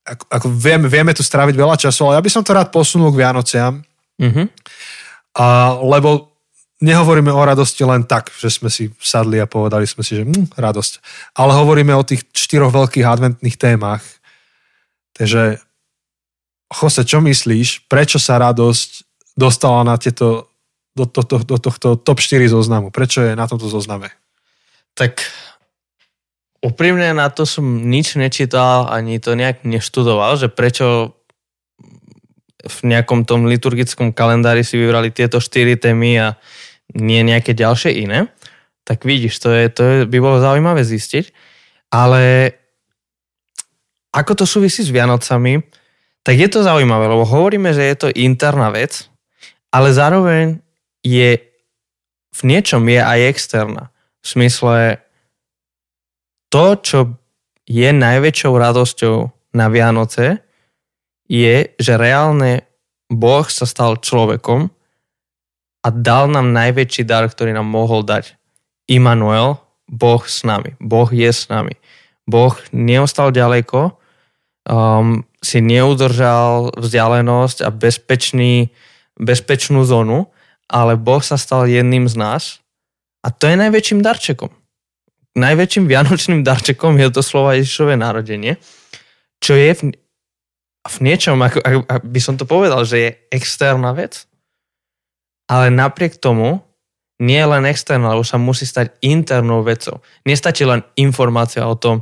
Ako, 0.01 0.25
ako 0.25 0.47
vieme, 0.49 0.89
vieme 0.89 1.13
tu 1.13 1.21
stráviť 1.21 1.53
veľa 1.53 1.77
času, 1.77 2.09
ale 2.09 2.17
ja 2.17 2.25
by 2.25 2.31
som 2.33 2.41
to 2.41 2.57
rád 2.57 2.73
posunul 2.73 3.13
k 3.13 3.21
Vianociam. 3.21 3.85
Mm-hmm. 4.17 4.45
A, 5.37 5.77
lebo 5.85 6.33
nehovoríme 6.81 7.29
o 7.29 7.45
radosti 7.45 7.85
len 7.85 8.03
tak, 8.09 8.33
že 8.33 8.49
sme 8.49 8.73
si 8.73 8.89
sadli 8.97 9.37
a 9.37 9.45
povedali 9.45 9.85
sme 9.85 10.01
si, 10.01 10.17
že 10.17 10.25
hm, 10.25 10.57
radosť. 10.57 10.93
Ale 11.37 11.53
hovoríme 11.53 11.93
o 11.93 12.01
tých 12.01 12.25
štyroch 12.33 12.73
veľkých 12.73 13.05
adventných 13.05 13.57
témach. 13.61 14.01
Takže, 15.13 15.61
Jose, 16.73 17.05
čo 17.05 17.21
myslíš? 17.21 17.85
Prečo 17.85 18.17
sa 18.17 18.41
radosť 18.41 19.05
dostala 19.37 19.85
na 19.85 19.95
tieto 20.01 20.50
do, 20.95 21.07
do, 21.07 21.21
do, 21.23 21.37
do 21.43 21.57
tohto 21.57 21.95
top 21.95 22.19
4 22.19 22.51
zoznamu? 22.51 22.91
Prečo 22.91 23.23
je 23.23 23.33
na 23.35 23.47
tomto 23.47 23.71
zozname? 23.71 24.11
Tak 24.95 25.23
úprimne 26.61 27.15
na 27.15 27.31
to 27.31 27.47
som 27.47 27.63
nič 27.63 28.19
nečítal, 28.19 28.91
ani 28.91 29.17
to 29.17 29.33
nejak 29.33 29.63
neštudoval, 29.63 30.37
že 30.37 30.51
prečo 30.51 31.17
v 32.61 32.79
nejakom 32.85 33.25
tom 33.25 33.49
liturgickom 33.49 34.13
kalendári 34.13 34.61
si 34.61 34.77
vybrali 34.77 35.09
tieto 35.09 35.41
4 35.41 35.81
témy 35.81 36.11
a 36.21 36.27
nie 36.93 37.25
nejaké 37.25 37.57
ďalšie 37.57 38.05
iné. 38.05 38.29
Tak 38.85 39.07
vidíš, 39.07 39.41
to, 39.41 39.49
je, 39.49 39.65
to 39.71 39.83
by 40.05 40.17
bolo 40.21 40.37
zaujímavé 40.43 40.85
zistiť. 40.85 41.33
Ale 41.89 42.53
ako 44.11 44.43
to 44.43 44.45
súvisí 44.45 44.83
s 44.83 44.93
Vianocami, 44.93 45.63
tak 46.21 46.35
je 46.37 46.49
to 46.51 46.61
zaujímavé, 46.61 47.09
lebo 47.09 47.25
hovoríme, 47.25 47.73
že 47.73 47.81
je 47.81 47.95
to 47.97 48.07
interná 48.13 48.69
vec, 48.69 49.09
ale 49.73 49.89
zároveň 49.89 50.61
je 51.01 51.41
v 52.31 52.41
niečom 52.47 52.87
je 52.87 53.01
aj 53.01 53.19
externá. 53.27 53.83
V 54.23 54.25
smysle 54.25 54.75
to, 56.51 56.65
čo 56.79 56.99
je 57.67 57.89
najväčšou 57.91 58.53
radosťou 58.55 59.15
na 59.55 59.65
Vianoce, 59.67 60.39
je, 61.31 61.71
že 61.75 61.93
reálne 61.95 62.67
Boh 63.07 63.47
sa 63.47 63.63
stal 63.67 63.99
človekom 63.99 64.71
a 65.81 65.87
dal 65.89 66.27
nám 66.27 66.51
najväčší 66.51 67.07
dar, 67.07 67.27
ktorý 67.27 67.55
nám 67.55 67.67
mohol 67.67 68.03
dať. 68.03 68.35
Immanuel, 68.91 69.59
Boh 69.87 70.23
s 70.23 70.43
nami. 70.43 70.75
Boh 70.79 71.07
je 71.11 71.27
s 71.31 71.47
nami. 71.47 71.75
Boh 72.27 72.55
neostal 72.71 73.31
ďaleko, 73.31 73.95
um, 74.67 75.23
si 75.41 75.59
neudržal 75.59 76.75
vzdialenosť 76.77 77.65
a 77.65 77.69
bezpečný, 77.73 78.69
bezpečnú 79.17 79.83
zónu, 79.83 80.29
ale 80.71 80.95
Boh 80.95 81.19
sa 81.19 81.35
stal 81.35 81.67
jedným 81.67 82.07
z 82.07 82.15
nás 82.15 82.43
a 83.21 83.29
to 83.29 83.51
je 83.51 83.59
najväčším 83.59 83.99
darčekom. 83.99 84.49
Najväčším 85.35 85.85
vianočným 85.85 86.41
darčekom 86.47 86.95
je 86.95 87.07
to 87.11 87.21
slova 87.21 87.59
Ježišové 87.59 87.99
narodenie, 87.99 88.55
čo 89.43 89.59
je 89.59 89.71
v, 89.75 89.81
v 90.87 90.97
niečom, 91.03 91.35
ako, 91.43 91.59
ako 91.61 92.07
by 92.07 92.19
som 92.23 92.35
to 92.39 92.47
povedal, 92.47 92.87
že 92.87 92.97
je 92.97 93.09
externá 93.35 93.91
vec, 93.91 94.25
ale 95.51 95.67
napriek 95.67 96.15
tomu 96.15 96.63
nie 97.21 97.37
je 97.37 97.51
len 97.51 97.69
externá, 97.69 98.17
lebo 98.17 98.25
sa 98.25 98.41
musí 98.41 98.65
stať 98.65 98.97
internou 99.05 99.61
vecou. 99.61 100.01
Nestačí 100.25 100.65
len 100.65 100.81
informácia 100.97 101.61
o 101.69 101.77
tom, 101.77 102.01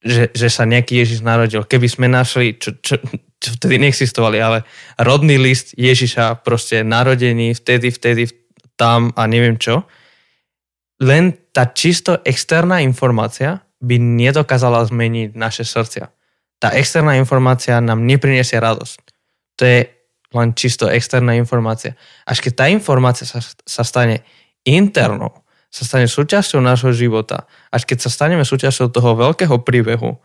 že, 0.00 0.32
že 0.32 0.48
sa 0.48 0.64
nejaký 0.64 0.96
Ježiš 0.96 1.20
narodil. 1.20 1.60
Keby 1.64 1.88
sme 1.88 2.06
našli, 2.08 2.56
čo, 2.56 2.72
čo, 2.80 2.96
čo 3.36 3.48
vtedy 3.60 3.76
neexistovali, 3.76 4.40
ale 4.40 4.58
rodný 4.96 5.36
list 5.36 5.76
Ježiša, 5.76 6.40
proste 6.40 6.80
narodení 6.80 7.52
vtedy, 7.52 7.92
vtedy, 7.92 8.32
tam 8.80 9.12
a 9.12 9.28
neviem 9.28 9.60
čo. 9.60 9.84
Len 11.00 11.36
tá 11.52 11.68
čisto 11.68 12.20
externá 12.24 12.80
informácia 12.80 13.60
by 13.80 13.96
nedokázala 13.96 14.84
zmeniť 14.88 15.36
naše 15.36 15.64
srdcia. 15.64 16.08
Tá 16.60 16.76
externá 16.76 17.16
informácia 17.16 17.80
nám 17.80 18.04
nepriniesie 18.04 18.60
radosť. 18.60 19.00
To 19.56 19.62
je 19.64 19.80
len 20.36 20.52
čisto 20.52 20.88
externá 20.88 21.36
informácia. 21.36 21.96
Až 22.28 22.44
keď 22.44 22.52
tá 22.56 22.64
informácia 22.68 23.24
sa, 23.24 23.40
sa 23.44 23.82
stane 23.84 24.24
internou, 24.64 25.44
sa 25.70 25.86
stane 25.86 26.10
súčasťou 26.10 26.58
nášho 26.58 26.90
života, 26.90 27.46
až 27.70 27.86
keď 27.86 27.98
sa 28.02 28.10
staneme 28.10 28.42
súčasťou 28.42 28.90
toho 28.90 29.14
veľkého 29.14 29.62
príbehu, 29.62 30.18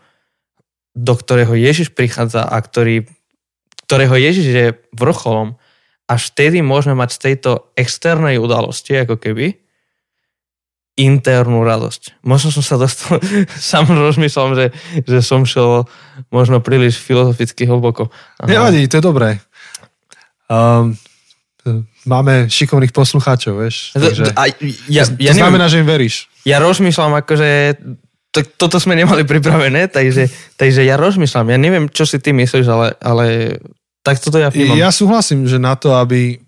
do 0.96 1.14
ktorého 1.14 1.54
Ježiš 1.54 1.94
prichádza 1.94 2.42
a 2.42 2.58
ktorý, 2.58 3.06
ktorého 3.86 4.18
Ježiš 4.18 4.46
je 4.50 4.66
vrcholom, 4.90 5.54
až 6.10 6.34
vtedy 6.34 6.62
môžeme 6.66 6.98
mať 6.98 7.10
z 7.14 7.22
tejto 7.30 7.50
externej 7.78 8.42
udalosti, 8.42 8.98
ako 9.06 9.18
keby, 9.22 9.54
internú 10.96 11.60
radosť. 11.60 12.24
Možno 12.24 12.48
som 12.48 12.64
sa 12.64 12.80
dostal, 12.80 13.20
sám 13.70 13.92
rozmýšľam, 13.92 14.56
že, 14.56 14.66
že 15.04 15.20
som 15.20 15.44
šel 15.44 15.84
možno 16.32 16.64
príliš 16.64 16.96
filozoficky 16.98 17.68
hlboko. 17.68 18.08
Aha. 18.40 18.48
Nevadí, 18.48 18.88
to 18.88 18.98
je 18.98 19.04
dobré. 19.04 19.38
Um, 20.48 20.96
máme 22.06 22.46
šikovných 22.46 22.94
poslucháčov, 22.94 23.58
vieš. 23.58 23.92
Takže, 23.92 24.32
a, 24.32 24.48
ja, 24.86 25.04
to, 25.04 25.18
ja 25.18 25.34
to 25.34 25.42
znamená, 25.42 25.66
že 25.66 25.82
im 25.82 25.88
veríš. 25.90 26.30
Ja 26.46 26.62
rozmýšľam, 26.62 27.18
akože 27.26 27.76
to, 28.30 28.40
toto 28.56 28.78
sme 28.78 28.94
nemali 28.94 29.26
pripravené, 29.26 29.90
takže, 29.90 30.30
takže 30.54 30.86
ja 30.86 30.94
rozmýšľam. 30.94 31.50
Ja 31.50 31.58
neviem, 31.58 31.90
čo 31.90 32.06
si 32.06 32.22
ty 32.22 32.30
myslíš, 32.30 32.66
ale, 32.70 32.94
ale 33.02 33.26
tak 34.06 34.22
toto 34.22 34.38
ja 34.38 34.54
vnímam. 34.54 34.78
Ja 34.78 34.94
súhlasím, 34.94 35.50
že 35.50 35.58
na 35.58 35.74
to, 35.74 35.98
aby 35.98 36.38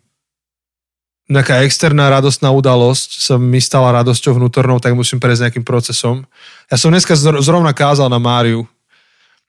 nejaká 1.29 1.61
externá 1.67 2.09
radostná 2.09 2.49
udalosť 2.49 3.11
sa 3.21 3.35
mi 3.37 3.61
stala 3.61 3.93
radosťou 4.01 4.41
vnútornou, 4.41 4.81
tak 4.81 4.97
musím 4.97 5.21
prejsť 5.21 5.51
nejakým 5.51 5.67
procesom. 5.67 6.25
Ja 6.73 6.81
som 6.81 6.89
dneska 6.89 7.13
zrovna 7.19 7.77
kázal 7.77 8.09
na 8.09 8.17
Máriu. 8.17 8.65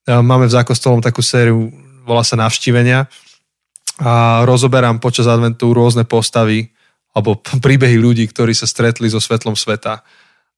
Máme 0.03 0.49
v 0.49 0.55
Zákostolom 0.59 0.99
takú 0.99 1.23
sériu, 1.23 1.71
volá 2.03 2.25
sa 2.25 2.35
Navštívenia 2.35 3.07
a 3.99 4.47
rozoberám 4.47 5.03
počas 5.03 5.27
adventu 5.27 5.75
rôzne 5.75 6.07
postavy 6.07 6.71
alebo 7.11 7.35
príbehy 7.39 7.99
ľudí, 7.99 8.23
ktorí 8.31 8.55
sa 8.55 8.63
stretli 8.63 9.11
so 9.11 9.19
svetlom 9.19 9.59
sveta 9.59 10.01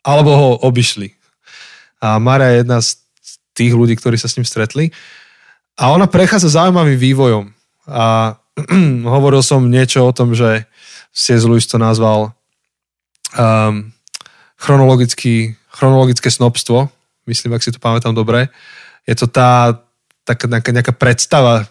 alebo 0.05 0.31
ho 0.33 0.49
obišli. 0.65 1.13
A 2.01 2.17
Mária 2.17 2.53
je 2.53 2.61
jedna 2.65 2.77
z 2.81 2.97
tých 3.53 3.73
ľudí, 3.73 3.93
ktorí 3.97 4.17
sa 4.17 4.29
s 4.29 4.37
ním 4.37 4.45
stretli. 4.45 4.89
A 5.77 5.93
ona 5.93 6.09
prechádza 6.09 6.53
zaujímavým 6.53 6.97
vývojom. 6.97 7.45
A 7.89 8.37
hovoril 9.13 9.41
som 9.45 9.69
niečo 9.69 10.05
o 10.05 10.13
tom, 10.13 10.33
že 10.33 10.65
C.S. 11.13 11.45
Lewis 11.45 11.69
to 11.69 11.77
nazval 11.77 12.33
um, 13.37 13.93
chronologický, 14.57 15.57
chronologické 15.69 16.29
snobstvo, 16.31 16.89
myslím, 17.29 17.53
ak 17.53 17.63
si 17.63 17.73
to 17.73 17.79
pamätám 17.81 18.17
dobre. 18.17 18.49
Je 19.05 19.13
to 19.17 19.29
tá 19.29 19.81
taká 20.25 20.45
nejaká, 20.45 20.71
nejaká 20.73 20.93
predstava 20.93 21.65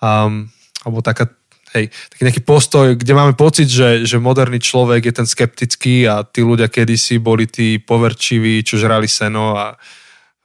um, 0.00 0.48
alebo 0.86 1.02
taká, 1.02 1.26
hej, 1.74 1.90
taký 1.90 2.22
nejaký 2.22 2.42
postoj, 2.46 2.94
kde 2.94 3.12
máme 3.12 3.34
pocit, 3.34 3.66
že, 3.66 4.06
že 4.06 4.22
moderný 4.22 4.62
človek 4.62 5.10
je 5.10 5.14
ten 5.18 5.26
skeptický 5.26 6.06
a 6.06 6.22
tí 6.22 6.46
ľudia 6.46 6.70
kedysi 6.70 7.18
boli 7.18 7.50
tí 7.50 7.82
poverčiví, 7.82 8.62
čo 8.62 8.78
žrali 8.78 9.10
seno 9.10 9.58
a 9.58 9.74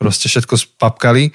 proste 0.01 0.25
všetko 0.25 0.57
spapkali. 0.57 1.29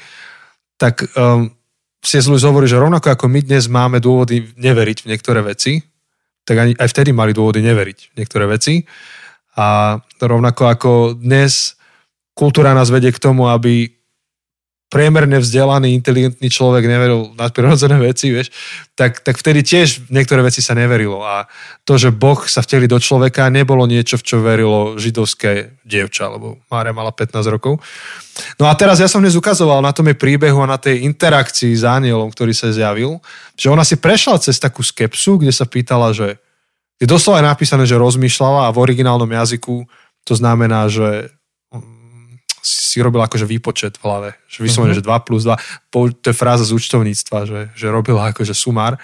Tak 0.74 1.14
um, 1.14 1.54
C.S. 2.02 2.26
Lewis 2.26 2.42
hovorí, 2.42 2.66
že 2.66 2.82
rovnako 2.82 3.14
ako 3.14 3.30
my 3.30 3.40
dnes 3.46 3.70
máme 3.70 4.02
dôvody 4.02 4.42
neveriť 4.58 5.06
v 5.06 5.10
niektoré 5.14 5.40
veci, 5.46 5.78
tak 6.46 6.56
ani, 6.58 6.72
aj 6.74 6.90
vtedy 6.90 7.14
mali 7.14 7.30
dôvody 7.30 7.62
neveriť 7.62 7.98
v 8.10 8.14
niektoré 8.18 8.46
veci. 8.50 8.82
A 9.56 9.96
rovnako 10.20 10.62
ako 10.68 10.92
dnes 11.16 11.74
kultúra 12.36 12.76
nás 12.76 12.92
vedie 12.92 13.10
k 13.10 13.22
tomu, 13.22 13.48
aby 13.48 13.95
priemerne 14.86 15.42
vzdelaný, 15.42 15.98
inteligentný 15.98 16.46
človek 16.46 16.86
neveril 16.86 17.34
na 17.34 17.50
prirodzené 17.50 17.98
veci, 17.98 18.30
vieš, 18.30 18.54
tak, 18.94 19.18
tak 19.26 19.34
vtedy 19.34 19.66
tiež 19.66 20.06
niektoré 20.14 20.46
veci 20.46 20.62
sa 20.62 20.78
neverilo. 20.78 21.26
A 21.26 21.50
to, 21.82 21.98
že 21.98 22.14
Boh 22.14 22.38
sa 22.46 22.62
vteli 22.62 22.86
do 22.86 23.02
človeka, 23.02 23.50
nebolo 23.50 23.82
niečo, 23.90 24.14
v 24.14 24.26
čo 24.26 24.36
verilo 24.38 24.94
židovské 24.94 25.82
dievča, 25.82 26.30
lebo 26.30 26.62
Mária 26.70 26.94
mala 26.94 27.10
15 27.10 27.50
rokov. 27.50 27.82
No 28.62 28.70
a 28.70 28.78
teraz 28.78 29.02
ja 29.02 29.10
som 29.10 29.18
dnes 29.18 29.34
ukazoval 29.34 29.82
na 29.82 29.90
tom 29.90 30.06
jej 30.06 30.14
príbehu 30.14 30.62
a 30.62 30.70
na 30.70 30.78
tej 30.78 31.02
interakcii 31.02 31.74
s 31.74 31.82
anielom, 31.82 32.30
ktorý 32.30 32.54
sa 32.54 32.70
zjavil, 32.70 33.18
že 33.58 33.66
ona 33.66 33.82
si 33.82 33.98
prešla 33.98 34.38
cez 34.38 34.62
takú 34.62 34.86
skepsu, 34.86 35.42
kde 35.42 35.50
sa 35.50 35.66
pýtala, 35.66 36.14
že 36.14 36.38
je 37.02 37.10
doslova 37.10 37.42
napísané, 37.42 37.84
že 37.84 37.98
rozmýšľala 37.98 38.70
a 38.70 38.74
v 38.74 38.80
originálnom 38.80 39.28
jazyku 39.28 39.84
to 40.26 40.34
znamená, 40.34 40.90
že 40.90 41.30
si 42.66 42.98
robil 42.98 43.22
akože 43.22 43.46
výpočet 43.46 43.94
v 43.96 44.02
hlave. 44.02 44.30
Že 44.50 44.58
vyslovene, 44.66 44.92
uh-huh. 44.98 45.06
že 45.06 45.22
2 45.22 45.26
plus 45.26 45.42
2. 45.46 45.54
To 45.94 46.26
je 46.26 46.34
fráza 46.34 46.66
z 46.66 46.74
účtovníctva, 46.74 47.38
že, 47.46 47.60
že 47.78 47.86
robil 47.86 48.18
akože 48.18 48.50
sumár. 48.50 48.98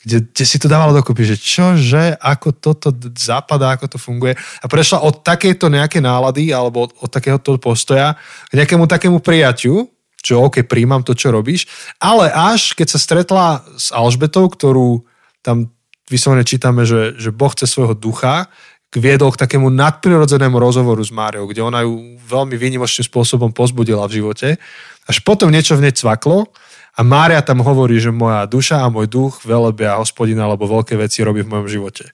Kde, 0.00 0.24
kde 0.32 0.44
si 0.48 0.56
to 0.56 0.68
dávalo 0.68 0.96
dokopy, 0.96 1.28
že 1.28 1.36
čo, 1.36 1.76
že, 1.76 2.16
ako 2.16 2.56
toto 2.56 2.88
zapadá, 3.16 3.76
ako 3.76 3.96
to 3.96 3.98
funguje. 4.00 4.32
A 4.36 4.66
prešla 4.68 5.04
od 5.04 5.20
takejto 5.24 5.68
nejaké 5.68 6.00
nálady 6.00 6.52
alebo 6.52 6.88
od, 6.88 6.96
od 7.00 7.08
takéhoto 7.12 7.56
postoja 7.60 8.16
k 8.48 8.52
nejakému 8.56 8.88
takému 8.88 9.20
prijaťu, 9.20 9.88
čo 10.20 10.48
OK, 10.48 10.64
príjmam 10.64 11.04
to, 11.04 11.16
čo 11.16 11.32
robíš, 11.32 11.68
ale 12.00 12.28
až 12.32 12.76
keď 12.76 12.96
sa 12.96 12.98
stretla 13.00 13.46
s 13.76 13.92
Alžbetou, 13.92 14.48
ktorú 14.52 15.04
tam 15.40 15.72
vyslovene 16.08 16.44
čítame, 16.44 16.82
že, 16.82 17.16
že 17.16 17.30
Boh 17.30 17.52
chce 17.54 17.70
svojho 17.70 17.94
ducha, 17.96 18.50
viedol 18.98 19.30
k 19.30 19.46
takému 19.46 19.70
nadprirodzenému 19.70 20.58
rozhovoru 20.58 20.98
s 20.98 21.14
Máriou, 21.14 21.46
kde 21.46 21.62
ona 21.62 21.86
ju 21.86 22.18
veľmi 22.26 22.58
výnimočným 22.58 23.06
spôsobom 23.06 23.54
pozbudila 23.54 24.02
v 24.10 24.18
živote. 24.18 24.58
Až 25.06 25.22
potom 25.22 25.46
niečo 25.54 25.78
v 25.78 25.86
nej 25.86 25.94
cvaklo 25.94 26.50
a 26.98 27.00
Mária 27.06 27.38
tam 27.46 27.62
hovorí, 27.62 28.02
že 28.02 28.10
moja 28.10 28.50
duša 28.50 28.82
a 28.82 28.90
môj 28.90 29.06
duch 29.06 29.46
velebia 29.46 29.94
hospodina, 29.94 30.50
alebo 30.50 30.66
veľké 30.66 30.98
veci 30.98 31.22
robí 31.22 31.46
v 31.46 31.50
mojom 31.54 31.68
živote. 31.70 32.10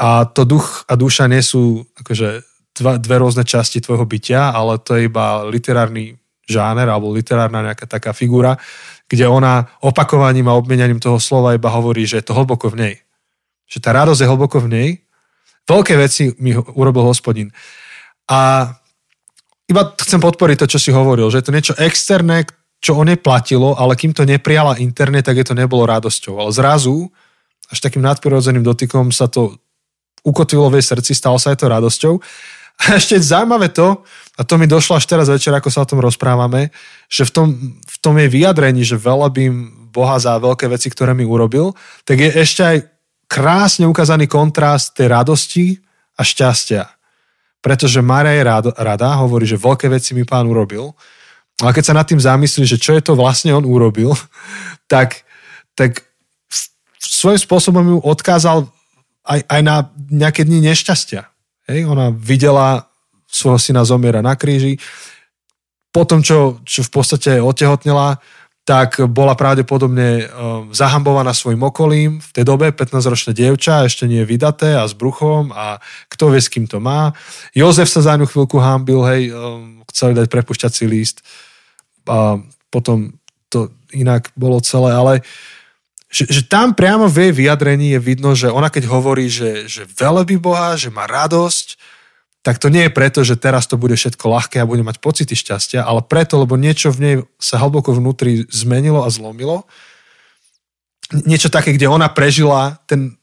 A 0.00 0.24
to 0.24 0.48
duch 0.48 0.88
a 0.88 0.96
duša 0.96 1.28
nie 1.28 1.44
sú 1.44 1.84
akože 2.00 2.40
dva, 2.80 2.96
dve 2.96 3.16
rôzne 3.20 3.44
časti 3.44 3.84
tvojho 3.84 4.08
bytia, 4.08 4.56
ale 4.56 4.80
to 4.80 4.96
je 4.96 5.12
iba 5.12 5.44
literárny 5.44 6.16
žáner 6.48 6.88
alebo 6.88 7.12
literárna 7.12 7.60
nejaká 7.60 7.84
taká 7.84 8.16
figura, 8.16 8.56
kde 9.04 9.28
ona 9.28 9.68
opakovaním 9.84 10.48
a 10.48 10.56
obmienianím 10.56 11.02
toho 11.02 11.20
slova 11.20 11.52
iba 11.52 11.68
hovorí, 11.68 12.08
že 12.08 12.24
je 12.24 12.32
to 12.32 12.32
hlboko 12.32 12.72
v 12.72 12.76
nej. 12.80 12.94
Že 13.68 13.78
tá 13.84 13.90
radosť 13.92 14.24
je 14.24 14.30
hlboko 14.32 14.64
v 14.64 14.68
nej 14.72 14.88
Veľké 15.68 15.94
veci 16.00 16.32
mi 16.40 16.56
urobil 16.56 17.04
hospodin. 17.04 17.52
A 18.28 18.72
iba 19.68 19.82
chcem 20.00 20.16
podporiť 20.16 20.64
to, 20.64 20.66
čo 20.72 20.78
si 20.80 20.90
hovoril, 20.90 21.28
že 21.28 21.44
je 21.44 21.46
to 21.46 21.54
niečo 21.54 21.74
externé, 21.76 22.48
čo 22.80 22.96
o 22.96 23.04
nej 23.04 23.20
platilo, 23.20 23.76
ale 23.76 23.98
kým 23.98 24.16
to 24.16 24.24
neprijala 24.24 24.80
internet, 24.80 25.28
tak 25.28 25.36
je 25.36 25.46
to 25.46 25.54
nebolo 25.58 25.84
radosťou. 25.84 26.40
Ale 26.40 26.50
zrazu, 26.56 27.12
až 27.68 27.78
takým 27.84 28.00
nadprirodzeným 28.00 28.64
dotykom 28.64 29.12
sa 29.12 29.28
to 29.28 29.60
ukotvilo 30.24 30.72
v 30.72 30.80
jej 30.80 30.94
srdci, 30.94 31.12
stalo 31.12 31.36
sa 31.36 31.52
aj 31.52 31.58
to 31.60 31.66
radosťou. 31.68 32.14
A 32.78 32.94
ešte 32.94 33.18
zaujímavé 33.18 33.74
to, 33.74 34.06
a 34.38 34.46
to 34.46 34.54
mi 34.54 34.70
došlo 34.70 34.94
až 34.94 35.10
teraz 35.10 35.26
večer, 35.26 35.50
ako 35.50 35.66
sa 35.66 35.82
o 35.82 35.90
tom 35.90 35.98
rozprávame, 35.98 36.70
že 37.10 37.26
v 37.26 37.30
tom, 37.34 37.46
v 37.74 37.96
tom 37.98 38.14
jej 38.14 38.30
vyjadrení, 38.30 38.86
že 38.86 38.94
velebím 38.94 39.90
Boha 39.90 40.14
za 40.22 40.38
veľké 40.38 40.70
veci, 40.70 40.86
ktoré 40.86 41.10
mi 41.10 41.26
urobil, 41.26 41.74
tak 42.06 42.22
je 42.22 42.30
ešte 42.30 42.62
aj 42.62 42.76
krásne 43.28 43.84
ukázaný 43.84 44.26
kontrast 44.26 44.96
tej 44.96 45.12
radosti 45.12 45.66
a 46.16 46.24
šťastia. 46.24 46.88
Pretože 47.60 48.00
Mária 48.00 48.34
je 48.40 48.44
rada, 48.74 49.10
hovorí, 49.20 49.44
že 49.44 49.60
veľké 49.60 49.92
veci 49.92 50.16
mi 50.16 50.24
pán 50.24 50.48
urobil, 50.48 50.96
ale 51.60 51.74
keď 51.74 51.84
sa 51.84 51.94
nad 51.94 52.06
tým 52.08 52.22
zamyslí, 52.22 52.64
že 52.64 52.80
čo 52.80 52.96
je 52.96 53.02
to 53.02 53.18
vlastne 53.18 53.52
on 53.52 53.68
urobil, 53.68 54.16
tak, 54.92 55.22
tak 55.76 56.02
svojím 56.98 57.38
spôsobom 57.38 57.84
ju 57.84 57.98
odkázal 58.02 58.66
aj, 59.28 59.40
aj 59.44 59.60
na 59.60 59.76
nejaké 60.08 60.48
dni 60.48 60.64
nešťastia. 60.72 61.28
Hej, 61.68 61.84
ona 61.84 62.08
videla 62.08 62.88
svojho 63.28 63.60
syna 63.60 63.84
zomiera 63.84 64.24
na 64.24 64.32
kríži, 64.32 64.80
potom, 65.92 66.24
čo, 66.24 66.62
čo 66.64 66.80
v 66.84 66.90
podstate 66.92 67.42
otehotnila, 67.42 68.20
tak 68.68 69.00
bola 69.08 69.32
pravdepodobne 69.32 70.28
um, 70.28 70.68
zahambovaná 70.76 71.32
svojim 71.32 71.64
okolím. 71.64 72.20
V 72.20 72.30
tej 72.36 72.44
dobe 72.44 72.68
15-ročné 72.68 73.32
dievča, 73.32 73.88
ešte 73.88 74.04
nie 74.04 74.20
je 74.20 74.28
vydaté 74.28 74.76
a 74.76 74.84
s 74.84 74.92
bruchom 74.92 75.56
a 75.56 75.80
kto 76.12 76.28
vie, 76.28 76.40
s 76.44 76.52
kým 76.52 76.68
to 76.68 76.76
má. 76.76 77.16
Jozef 77.56 77.88
sa 77.88 78.04
za 78.04 78.12
ňu 78.20 78.28
chvíľku 78.28 78.60
hambil, 78.60 79.00
hej, 79.08 79.32
um, 79.32 79.80
chceli 79.88 80.12
dať 80.12 80.28
prepušťací 80.28 80.84
líst 80.84 81.24
a 82.04 82.36
potom 82.68 83.16
to 83.48 83.72
inak 83.96 84.28
bolo 84.36 84.60
celé, 84.60 84.92
ale 84.92 85.14
že, 86.12 86.28
že 86.28 86.44
tam 86.44 86.76
priamo 86.76 87.08
v 87.08 87.28
jej 87.28 87.32
vyjadrení 87.32 87.96
je 87.96 88.00
vidno, 88.00 88.36
že 88.36 88.52
ona 88.52 88.68
keď 88.68 88.84
hovorí, 88.84 89.32
že, 89.32 89.64
že 89.64 89.88
velebí 89.88 90.36
Boha, 90.36 90.76
že 90.76 90.92
má 90.92 91.08
radosť, 91.08 91.80
tak 92.42 92.62
to 92.62 92.70
nie 92.70 92.86
je 92.86 92.92
preto, 92.94 93.26
že 93.26 93.34
teraz 93.34 93.66
to 93.66 93.74
bude 93.74 93.98
všetko 93.98 94.24
ľahké 94.24 94.62
a 94.62 94.68
bude 94.68 94.86
mať 94.86 95.02
pocity 95.02 95.34
šťastia, 95.34 95.82
ale 95.82 96.06
preto, 96.06 96.38
lebo 96.38 96.54
niečo 96.54 96.94
v 96.94 96.98
nej 97.02 97.14
sa 97.36 97.58
hlboko 97.58 97.90
vnútri 97.92 98.46
zmenilo 98.48 99.02
a 99.02 99.10
zlomilo. 99.10 99.66
Niečo 101.26 101.50
také, 101.50 101.74
kde 101.74 101.90
ona 101.90 102.06
prežila 102.08 102.78
ten 102.86 103.18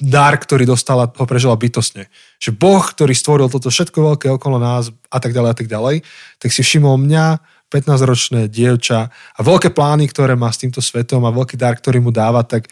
dar, 0.00 0.36
ktorý 0.36 0.68
dostala, 0.68 1.08
ho 1.08 1.24
prežila 1.24 1.56
bytosne. 1.56 2.12
Že 2.36 2.50
Boh, 2.60 2.84
ktorý 2.84 3.16
stvoril 3.16 3.48
toto 3.48 3.72
všetko 3.72 3.98
veľké 4.14 4.28
okolo 4.36 4.60
nás 4.60 4.92
a 5.08 5.16
tak 5.16 5.32
ďalej 5.32 5.50
a 5.50 5.56
tak 5.56 5.68
ďalej, 5.70 5.96
tak 6.36 6.50
si 6.52 6.60
všimol 6.60 7.00
mňa, 7.00 7.40
15-ročné 7.72 8.52
dievča 8.52 9.08
a 9.08 9.40
veľké 9.40 9.72
plány, 9.72 10.04
ktoré 10.12 10.36
má 10.36 10.52
s 10.52 10.60
týmto 10.60 10.84
svetom 10.84 11.24
a 11.24 11.32
veľký 11.32 11.56
dar, 11.56 11.72
ktorý 11.72 12.04
mu 12.04 12.12
dáva, 12.12 12.44
tak 12.44 12.68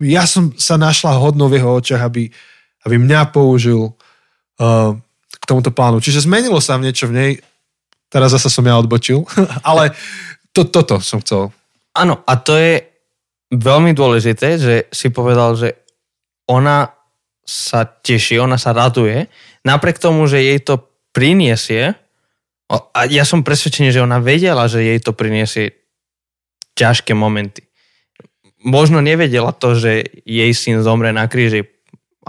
ja 0.00 0.24
som 0.24 0.56
sa 0.56 0.80
našla 0.80 1.12
hodno 1.20 1.52
v 1.52 1.60
jeho 1.60 1.76
očiach, 1.76 2.00
aby, 2.08 2.32
aby 2.88 2.96
mňa 2.96 3.36
použil 3.36 3.92
k 5.40 5.44
tomuto 5.48 5.72
plánu. 5.72 6.04
Čiže 6.04 6.28
zmenilo 6.28 6.60
sa 6.60 6.76
v 6.76 6.84
niečo 6.88 7.08
v 7.08 7.16
nej. 7.16 7.32
Teraz 8.12 8.36
zase 8.36 8.52
som 8.52 8.66
ja 8.66 8.76
odbočil, 8.76 9.24
ale 9.70 9.96
to, 10.52 10.68
toto 10.68 11.00
som 11.00 11.24
chcel. 11.24 11.48
Áno, 11.96 12.20
a 12.28 12.36
to 12.36 12.54
je 12.54 12.84
veľmi 13.50 13.96
dôležité, 13.96 14.60
že 14.60 14.74
si 14.92 15.08
povedal, 15.10 15.58
že 15.58 15.74
ona 16.46 16.92
sa 17.42 17.82
teší, 17.82 18.38
ona 18.38 18.58
sa 18.60 18.70
raduje, 18.70 19.26
napriek 19.66 19.98
tomu, 19.98 20.26
že 20.30 20.38
jej 20.38 20.60
to 20.62 20.78
priniesie, 21.10 21.98
a 22.70 23.10
ja 23.10 23.26
som 23.26 23.42
presvedčený, 23.42 23.90
že 23.90 23.98
ona 23.98 24.22
vedela, 24.22 24.70
že 24.70 24.86
jej 24.86 25.02
to 25.02 25.10
priniesie 25.10 25.74
ťažké 26.78 27.18
momenty. 27.18 27.66
Možno 28.62 29.02
nevedela 29.02 29.50
to, 29.50 29.74
že 29.74 30.06
jej 30.22 30.52
syn 30.54 30.86
zomre 30.86 31.10
na 31.10 31.26
kríži 31.26 31.66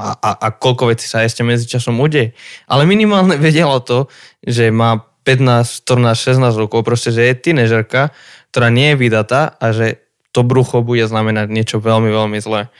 a, 0.01 0.17
a, 0.17 0.31
a 0.33 0.47
koľko 0.49 0.89
vecí 0.89 1.05
sa 1.05 1.21
ešte 1.21 1.45
medzičasom 1.45 2.01
udeje. 2.01 2.33
Ale 2.65 2.89
minimálne 2.89 3.37
vedela 3.47 3.77
to, 3.85 4.09
že 4.41 4.73
má 4.73 5.05
15, 5.21 5.85
14, 5.85 6.41
16 6.41 6.57
rokov, 6.57 6.81
proste, 6.81 7.13
že 7.13 7.29
je 7.29 7.33
tínežerka, 7.37 8.09
ktorá 8.49 8.73
nie 8.73 8.93
je 8.93 8.99
vydatá 8.99 9.53
a 9.61 9.69
že 9.69 10.01
to 10.33 10.41
brucho 10.41 10.81
bude 10.81 11.05
znamenať 11.05 11.47
niečo 11.51 11.77
veľmi, 11.77 12.09
veľmi 12.09 12.39
zlé. 12.41 12.71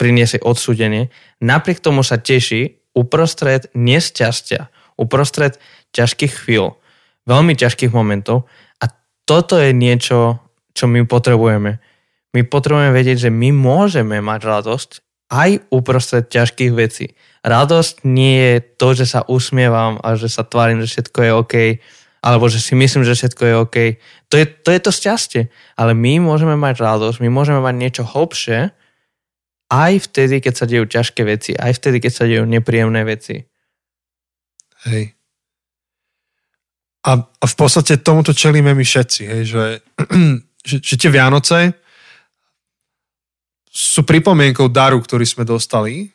priniesie 0.00 0.42
odsúdenie, 0.42 1.14
napriek 1.38 1.78
tomu 1.78 2.02
sa 2.02 2.18
teší 2.18 2.82
uprostred 2.96 3.70
nesťastia, 3.76 4.72
uprostred 4.98 5.62
ťažkých 5.94 6.32
chvíľ, 6.42 6.74
veľmi 7.28 7.54
ťažkých 7.54 7.94
momentov 7.94 8.50
a 8.82 8.90
toto 9.28 9.54
je 9.60 9.70
niečo, 9.70 10.42
čo 10.74 10.90
my 10.90 11.06
potrebujeme. 11.06 11.78
My 12.34 12.40
potrebujeme 12.42 12.90
vedieť, 12.90 13.28
že 13.28 13.30
my 13.30 13.54
môžeme 13.54 14.18
mať 14.18 14.40
radosť 14.42 14.90
aj 15.32 15.64
uprostred 15.72 16.28
ťažkých 16.28 16.72
vecí. 16.74 17.16
Radosť 17.44 18.04
nie 18.08 18.36
je 18.40 18.56
to, 18.80 18.88
že 18.96 19.06
sa 19.08 19.20
usmievam 19.28 20.00
a 20.00 20.16
že 20.16 20.32
sa 20.32 20.44
tvárim, 20.44 20.80
že 20.80 20.88
všetko 20.88 21.18
je 21.20 21.32
OK, 21.32 21.54
alebo 22.24 22.48
že 22.48 22.56
si 22.56 22.72
myslím, 22.72 23.04
že 23.04 23.16
všetko 23.16 23.42
je 23.44 23.54
OK. 23.60 23.76
To 24.32 24.34
je 24.40 24.46
to, 24.48 24.68
je 24.72 24.80
to 24.80 24.90
šťastie. 24.92 25.42
Ale 25.76 25.92
my 25.92 26.24
môžeme 26.24 26.56
mať 26.56 26.80
radosť, 26.80 27.20
my 27.20 27.28
môžeme 27.28 27.60
mať 27.60 27.74
niečo 27.76 28.04
hlbšie, 28.08 28.72
aj 29.68 29.92
vtedy, 30.08 30.40
keď 30.40 30.54
sa 30.54 30.68
dejú 30.68 30.84
ťažké 30.88 31.22
veci, 31.24 31.52
aj 31.56 31.72
vtedy, 31.80 32.00
keď 32.00 32.12
sa 32.12 32.24
dejú 32.28 32.44
nepríjemné 32.44 33.04
veci. 33.04 33.44
Hej. 34.88 35.16
A, 37.04 37.20
a 37.20 37.44
v 37.44 37.56
podstate 37.56 38.00
tomuto 38.00 38.32
čelíme 38.32 38.72
my 38.72 38.84
všetci, 38.84 39.22
hej, 39.28 39.42
že, 39.44 39.64
že, 40.68 40.76
že 40.80 40.94
tie 40.96 41.10
Vianoce 41.12 41.83
sú 43.74 44.06
pripomienkou 44.06 44.70
daru, 44.70 45.02
ktorý 45.02 45.26
sme 45.26 45.42
dostali, 45.42 46.14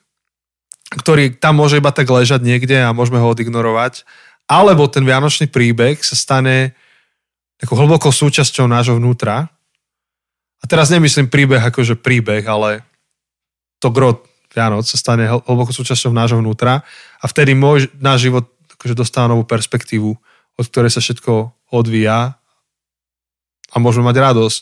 ktorý 0.95 1.35
tam 1.35 1.59
môže 1.59 1.75
iba 1.75 1.91
tak 1.91 2.07
ležať 2.07 2.39
niekde 2.39 2.79
a 2.79 2.95
môžeme 2.95 3.19
ho 3.19 3.27
odignorovať 3.27 4.07
alebo 4.49 4.89
ten 4.89 5.05
vianočný 5.05 5.45
príbeh 5.45 6.01
sa 6.01 6.17
stane 6.17 6.73
takou 7.61 7.77
hlbokou 7.77 8.09
súčasťou 8.09 8.65
nášho 8.65 8.97
vnútra. 8.97 9.45
A 10.59 10.65
teraz 10.65 10.89
nemyslím 10.89 11.29
príbeh 11.29 11.61
akože 11.61 12.01
príbeh, 12.01 12.41
ale 12.49 12.81
to 13.77 13.93
grot 13.93 14.25
Vianoc 14.49 14.89
sa 14.89 14.97
stane 14.97 15.29
hlbokou 15.29 15.69
súčasťou 15.69 16.09
nášho 16.09 16.41
vnútra 16.41 16.81
a 17.21 17.25
vtedy 17.29 17.53
môj, 17.53 17.85
náš 18.01 18.25
život 18.25 18.49
akože 18.73 18.97
dostáva 18.97 19.29
novú 19.29 19.45
perspektívu, 19.45 20.09
od 20.57 20.65
ktorej 20.65 20.89
sa 20.89 21.05
všetko 21.05 21.53
odvíja 21.69 22.33
a 23.69 23.75
môžeme 23.77 24.09
mať 24.09 24.17
radosť. 24.17 24.61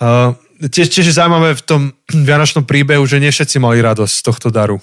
Uh, 0.00 0.36
tiež, 0.68 0.92
tiež 0.92 1.06
je 1.08 1.16
zaujímavé 1.16 1.56
v 1.56 1.64
tom 1.64 1.82
vianočnom 2.28 2.68
príbehu, 2.68 3.04
že 3.08 3.22
nie 3.22 3.32
všetci 3.32 3.56
mali 3.56 3.80
radosť 3.80 4.12
z 4.12 4.22
tohto 4.24 4.48
daru. 4.52 4.76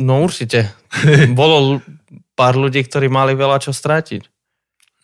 No 0.00 0.24
určite. 0.24 0.72
Bolo 1.36 1.84
pár 2.32 2.56
ľudí, 2.56 2.80
ktorí 2.80 3.12
mali 3.12 3.36
veľa 3.36 3.60
čo 3.60 3.76
strátiť. 3.76 4.24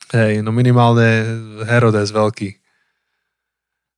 Hej, 0.09 0.41
no 0.41 0.49
minimálne 0.57 1.29
Herodes 1.69 2.09
veľký. 2.09 2.57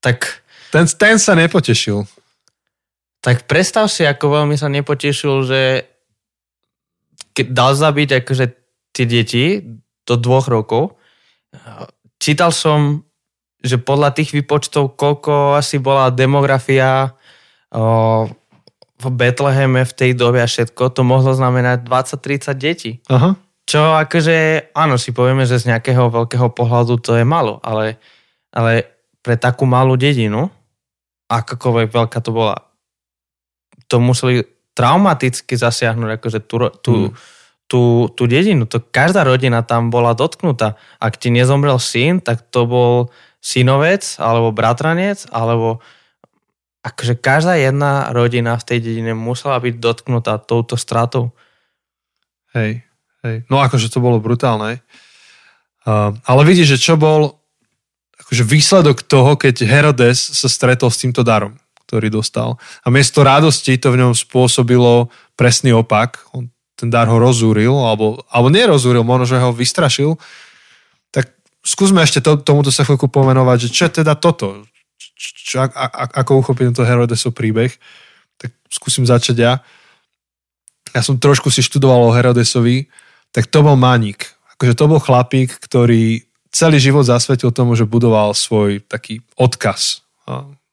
Tak... 0.02 0.42
Ten, 0.74 0.86
ten 0.86 1.16
sa 1.22 1.38
nepotešil. 1.38 2.02
Tak 3.20 3.46
predstav 3.46 3.86
si, 3.86 4.02
ako 4.02 4.42
veľmi 4.42 4.56
sa 4.58 4.66
nepotešil, 4.66 5.34
že 5.46 5.60
keď 7.36 7.46
dal 7.52 7.72
zabiť 7.78 8.24
akože 8.24 8.44
tie 8.90 9.06
deti 9.06 9.44
do 10.08 10.14
dvoch 10.18 10.50
rokov. 10.50 10.98
Čítal 12.18 12.50
som, 12.50 13.06
že 13.60 13.76
podľa 13.76 14.16
tých 14.16 14.32
výpočtov, 14.32 14.96
koľko 14.96 15.56
asi 15.60 15.76
bola 15.76 16.08
demografia 16.08 17.12
o, 17.68 18.28
v 19.00 19.06
Betleheme 19.08 19.84
v 19.84 19.92
tej 19.96 20.10
dobe 20.16 20.40
a 20.40 20.48
všetko, 20.48 20.92
to 20.92 21.00
mohlo 21.04 21.32
znamenať 21.32 21.84
20-30 21.84 22.56
detí. 22.56 22.92
Aha. 23.08 23.36
Čo 23.68 23.94
akože, 23.96 24.70
áno, 24.74 24.98
si 24.98 25.14
povieme, 25.14 25.46
že 25.46 25.60
z 25.60 25.70
nejakého 25.72 26.10
veľkého 26.10 26.50
pohľadu 26.50 26.98
to 26.98 27.14
je 27.16 27.24
malo, 27.24 27.62
ale, 27.62 28.00
ale 28.50 28.88
pre 29.20 29.36
takú 29.36 29.68
malú 29.68 29.94
dedinu, 29.94 30.48
akokoľvek 31.30 31.88
veľká 31.94 32.18
to 32.18 32.30
bola, 32.34 32.56
to 33.86 34.02
museli 34.02 34.42
traumaticky 34.74 35.54
zasiahnuť 35.54 36.10
akože 36.18 36.40
tú, 36.48 36.56
tú, 36.82 36.94
hmm. 37.08 37.14
tú, 37.70 37.82
tú 38.10 38.22
dedinu. 38.26 38.66
To, 38.66 38.82
každá 38.82 39.22
rodina 39.22 39.62
tam 39.62 39.92
bola 39.92 40.16
dotknutá. 40.16 40.74
Ak 40.98 41.20
ti 41.20 41.30
nezomrel 41.30 41.78
syn, 41.78 42.18
tak 42.18 42.48
to 42.50 42.66
bol 42.66 42.92
synovec, 43.40 44.04
alebo 44.20 44.52
bratranec, 44.52 45.24
alebo 45.32 45.80
akože 46.80 47.20
každá 47.20 47.56
jedna 47.60 48.08
rodina 48.12 48.56
v 48.56 48.66
tej 48.68 48.78
dedine 48.80 49.12
musela 49.12 49.60
byť 49.60 49.74
dotknutá 49.76 50.40
touto 50.40 50.76
stratou. 50.80 51.32
Hej, 52.56 52.84
hej. 53.24 53.36
No 53.52 53.60
akože 53.60 53.92
to 53.92 54.00
bolo 54.00 54.20
brutálne. 54.20 54.80
Uh, 55.84 56.16
ale 56.28 56.44
vidíš, 56.44 56.76
že 56.76 56.92
čo 56.92 56.94
bol 57.00 57.40
akože 58.20 58.44
výsledok 58.44 59.04
toho, 59.04 59.36
keď 59.36 59.64
Herodes 59.64 60.20
sa 60.20 60.48
stretol 60.48 60.92
s 60.92 61.00
týmto 61.00 61.24
darom, 61.24 61.56
ktorý 61.88 62.12
dostal. 62.12 62.60
A 62.84 62.92
miesto 62.92 63.24
radosti 63.24 63.80
to 63.80 63.92
v 63.92 64.04
ňom 64.04 64.12
spôsobilo 64.12 65.08
presný 65.36 65.72
opak. 65.72 66.20
On 66.36 66.48
ten 66.80 66.88
dar 66.88 67.04
ho 67.12 67.20
rozúril, 67.20 67.76
alebo, 67.76 68.24
alebo 68.32 68.48
nerozúril, 68.48 69.04
možno, 69.04 69.28
že 69.28 69.36
ho 69.36 69.52
vystrašil. 69.52 70.16
Skúsme 71.60 72.00
ešte 72.00 72.24
to, 72.24 72.40
tomuto 72.40 72.72
sa 72.72 72.88
chvíľku 72.88 73.12
pomenovať, 73.12 73.68
že 73.68 73.72
čo 73.72 73.82
je 73.86 74.00
teda 74.00 74.16
toto? 74.16 74.64
čo, 75.20 75.60
a, 75.60 75.68
a, 75.68 76.04
ako 76.24 76.40
uchopím 76.40 76.72
to 76.72 76.86
Herodesov 76.86 77.36
príbeh, 77.36 77.72
tak 78.40 78.56
skúsim 78.72 79.04
začať 79.04 79.36
ja. 79.36 79.52
Ja 80.96 81.02
som 81.04 81.20
trošku 81.20 81.52
si 81.52 81.60
študoval 81.60 82.08
o 82.08 82.14
Herodesovi, 82.16 82.88
tak 83.30 83.46
to 83.52 83.60
bol 83.60 83.76
maník. 83.76 84.26
Akože 84.56 84.74
to 84.74 84.84
bol 84.90 84.98
chlapík, 84.98 85.60
ktorý 85.60 86.24
celý 86.50 86.82
život 86.82 87.06
zasvetil 87.06 87.54
tomu, 87.54 87.78
že 87.78 87.86
budoval 87.86 88.34
svoj 88.34 88.82
taký 88.88 89.22
odkaz, 89.38 90.02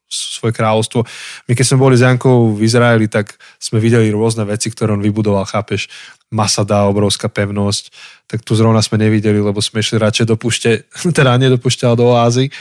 svoje 0.07 0.55
kráľovstvo. 0.55 1.03
My 1.47 1.53
keď 1.53 1.65
sme 1.67 1.83
boli 1.83 1.99
s 1.99 2.03
Jankou 2.03 2.55
v 2.55 2.63
Izraeli, 2.63 3.11
tak 3.11 3.35
sme 3.59 3.83
videli 3.83 4.07
rôzne 4.07 4.47
veci, 4.47 4.71
ktoré 4.71 4.95
on 4.95 5.03
vybudoval, 5.03 5.43
chápeš, 5.43 5.91
Masada, 6.27 6.87
obrovská 6.87 7.31
pevnosť, 7.31 7.91
tak 8.27 8.43
tu 8.43 8.51
zrovna 8.55 8.83
sme 8.83 8.99
nevideli, 8.99 9.39
lebo 9.39 9.63
sme 9.63 9.79
išli 9.79 9.95
radšej 9.95 10.27
do 10.27 10.35
púšte, 10.35 10.83
teda 11.17 11.39
nedopušťal 11.39 11.95
do 11.95 12.15
oázy 12.15 12.51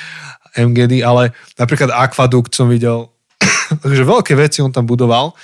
MGD, 0.56 1.02
ale 1.02 1.34
napríklad 1.58 1.90
akvadukt 1.90 2.54
som 2.54 2.70
videl, 2.70 3.10
takže 3.82 4.02
veľké 4.06 4.34
veci 4.38 4.62
on 4.62 4.70
tam 4.70 4.86
budoval. 4.86 5.34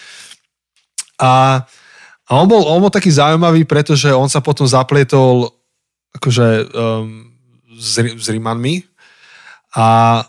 A, 1.22 1.62
a 2.26 2.30
on, 2.34 2.46
bol, 2.50 2.66
on 2.66 2.82
bol 2.82 2.90
taký 2.90 3.10
zaujímavý, 3.10 3.62
pretože 3.66 4.10
on 4.10 4.26
sa 4.26 4.42
potom 4.42 4.66
zaplietol 4.66 5.54
akože 6.18 6.46
um, 6.72 7.30
s, 7.78 7.98
s 7.98 8.26
Rímanmi 8.28 8.84
a 9.74 10.20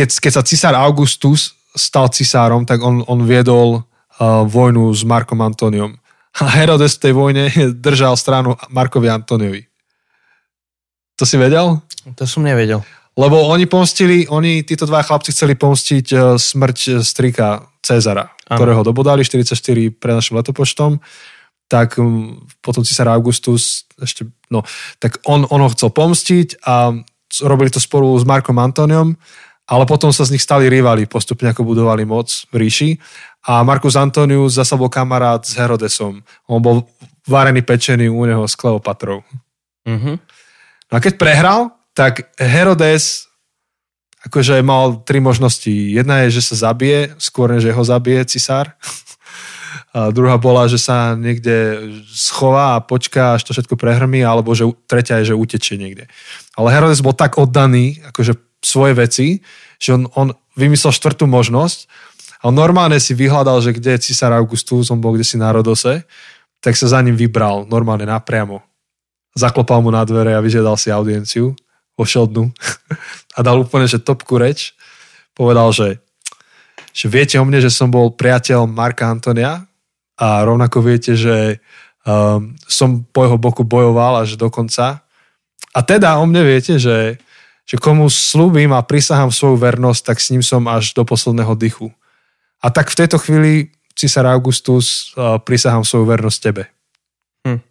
keď, 0.00 0.08
keď 0.16 0.32
sa 0.32 0.40
cisár 0.40 0.74
Augustus 0.80 1.52
stal 1.76 2.08
cisárom, 2.08 2.64
tak 2.64 2.80
on, 2.80 3.04
on 3.04 3.20
viedol 3.28 3.84
uh, 3.84 4.48
vojnu 4.48 4.88
s 4.96 5.04
Markom 5.04 5.44
Antoniom. 5.44 5.92
A 6.40 6.48
Herodes 6.56 6.96
v 6.96 7.02
tej 7.04 7.12
vojne 7.12 7.44
držal 7.86 8.16
stranu 8.16 8.56
Markovi 8.72 9.12
Antoniovi. 9.12 9.68
To 11.20 11.28
si 11.28 11.36
vedel? 11.36 11.84
To 12.16 12.24
som 12.24 12.40
nevedel. 12.40 12.80
Lebo 13.12 13.44
oni 13.52 13.68
pomstili, 13.68 14.24
oni, 14.24 14.64
títo 14.64 14.88
dva 14.88 15.04
chlapci 15.04 15.36
chceli 15.36 15.52
pomstiť 15.52 16.06
uh, 16.16 16.40
smrť 16.40 16.78
e, 16.80 16.90
strika 17.04 17.68
Cezara, 17.84 18.32
ano. 18.48 18.56
ktorého 18.56 18.80
dobodali 18.80 19.20
44 19.20 19.52
pre 20.00 20.16
našim 20.16 20.40
letopočtom, 20.40 20.96
tak 21.68 22.00
um, 22.00 22.40
potom 22.64 22.80
císar 22.80 23.12
Augustus 23.12 23.84
ešte, 24.00 24.24
no, 24.48 24.64
tak 24.96 25.20
on, 25.28 25.44
on 25.52 25.60
ho 25.60 25.68
chcel 25.76 25.92
pomstiť 25.92 26.64
a 26.64 26.96
robili 27.44 27.68
to 27.68 27.82
spolu 27.82 28.16
s 28.16 28.24
Markom 28.24 28.56
Antoniom, 28.56 29.20
ale 29.70 29.86
potom 29.86 30.10
sa 30.10 30.26
z 30.26 30.34
nich 30.34 30.42
stali 30.42 30.66
rivali, 30.66 31.06
postupne 31.06 31.54
ako 31.54 31.62
budovali 31.62 32.02
moc 32.02 32.26
v 32.50 32.66
ríši. 32.66 32.90
A 33.46 33.62
Markus 33.62 33.94
Antonius 33.94 34.58
zasa 34.58 34.74
bol 34.74 34.90
kamarát 34.90 35.46
s 35.46 35.54
Herodesom. 35.54 36.26
On 36.50 36.58
bol 36.58 36.90
varený 37.22 37.62
pečený 37.62 38.10
u 38.10 38.26
neho 38.26 38.42
s 38.42 38.58
Kleopatrou. 38.58 39.22
Mm-hmm. 39.86 40.16
No 40.90 40.92
a 40.92 41.00
keď 41.00 41.14
prehral, 41.14 41.60
tak 41.94 42.34
Herodes 42.34 43.30
akože 44.26 44.58
mal 44.60 45.00
tri 45.06 45.22
možnosti. 45.22 45.70
Jedna 45.70 46.26
je, 46.26 46.42
že 46.42 46.52
sa 46.52 46.68
zabije, 46.68 47.14
skôr 47.16 47.54
než 47.54 47.70
ho 47.70 47.84
zabije 47.86 48.26
cisár. 48.26 48.74
A 49.90 50.14
druhá 50.14 50.38
bola, 50.38 50.70
že 50.70 50.78
sa 50.78 51.18
niekde 51.18 51.82
schová 52.06 52.78
a 52.78 52.82
počká, 52.82 53.34
až 53.34 53.42
to 53.42 53.50
všetko 53.50 53.74
prehrmí, 53.74 54.22
alebo 54.22 54.54
že 54.54 54.70
tretia 54.86 55.18
je, 55.18 55.34
že 55.34 55.38
utečie 55.38 55.74
niekde. 55.82 56.06
Ale 56.54 56.70
Herodes 56.70 57.02
bol 57.02 57.10
tak 57.10 57.34
oddaný, 57.34 57.98
akože 58.06 58.38
svoje 58.60 58.92
veci, 58.96 59.26
že 59.80 59.96
on, 59.96 60.08
on 60.16 60.28
vymyslel 60.56 60.92
štvrtú 60.92 61.24
možnosť 61.24 61.88
a 62.44 62.48
on 62.48 62.56
normálne 62.56 62.96
si 63.00 63.12
vyhľadal, 63.16 63.60
že 63.60 63.76
kde 63.76 63.96
je 63.96 64.12
cisár 64.12 64.32
Augustus, 64.36 64.88
on 64.88 65.00
bol 65.00 65.16
kde 65.16 65.24
si 65.24 65.36
na 65.36 65.52
Rodose, 65.52 66.04
tak 66.60 66.76
sa 66.76 66.86
za 66.88 67.00
ním 67.00 67.16
vybral, 67.16 67.64
normálne 67.68 68.04
napriamo. 68.04 68.60
Zaklopal 69.32 69.80
mu 69.80 69.88
na 69.88 70.04
dvere 70.04 70.36
a 70.36 70.44
vyžiadal 70.44 70.76
si 70.76 70.92
audienciu 70.92 71.56
vošiel 72.00 72.24
dnu 72.32 72.48
a 73.36 73.38
dal 73.44 73.60
úplne, 73.60 73.84
že 73.84 74.00
topku 74.00 74.40
reč. 74.40 74.72
Povedal, 75.36 75.68
že, 75.76 75.88
že 76.96 77.12
viete 77.12 77.36
o 77.36 77.44
mne, 77.44 77.60
že 77.60 77.68
som 77.68 77.92
bol 77.92 78.16
priateľ 78.16 78.64
Marka 78.64 79.04
Antonia 79.04 79.68
a 80.16 80.44
rovnako 80.44 80.80
viete, 80.80 81.12
že 81.12 81.60
um, 82.08 82.56
som 82.64 83.04
po 83.04 83.28
jeho 83.28 83.36
boku 83.36 83.64
bojoval 83.64 84.24
až 84.24 84.40
do 84.40 84.48
konca. 84.48 85.04
A 85.76 85.78
teda 85.84 86.16
o 86.18 86.24
mne 86.24 86.44
viete, 86.44 86.80
že, 86.80 87.20
že 87.70 87.78
komu 87.78 88.10
slúbim 88.10 88.74
a 88.74 88.82
prisahám 88.82 89.30
svoju 89.30 89.54
vernosť, 89.54 90.02
tak 90.02 90.18
s 90.18 90.34
ním 90.34 90.42
som 90.42 90.66
až 90.66 90.90
do 90.90 91.06
posledného 91.06 91.54
dychu. 91.54 91.94
A 92.58 92.66
tak 92.74 92.90
v 92.90 92.98
tejto 92.98 93.22
chvíli, 93.22 93.70
císar 93.94 94.26
Augustus, 94.26 95.14
prisahám 95.46 95.86
svoju 95.86 96.02
vernosť 96.10 96.38
tebe. 96.42 96.66
Hm. 97.46 97.62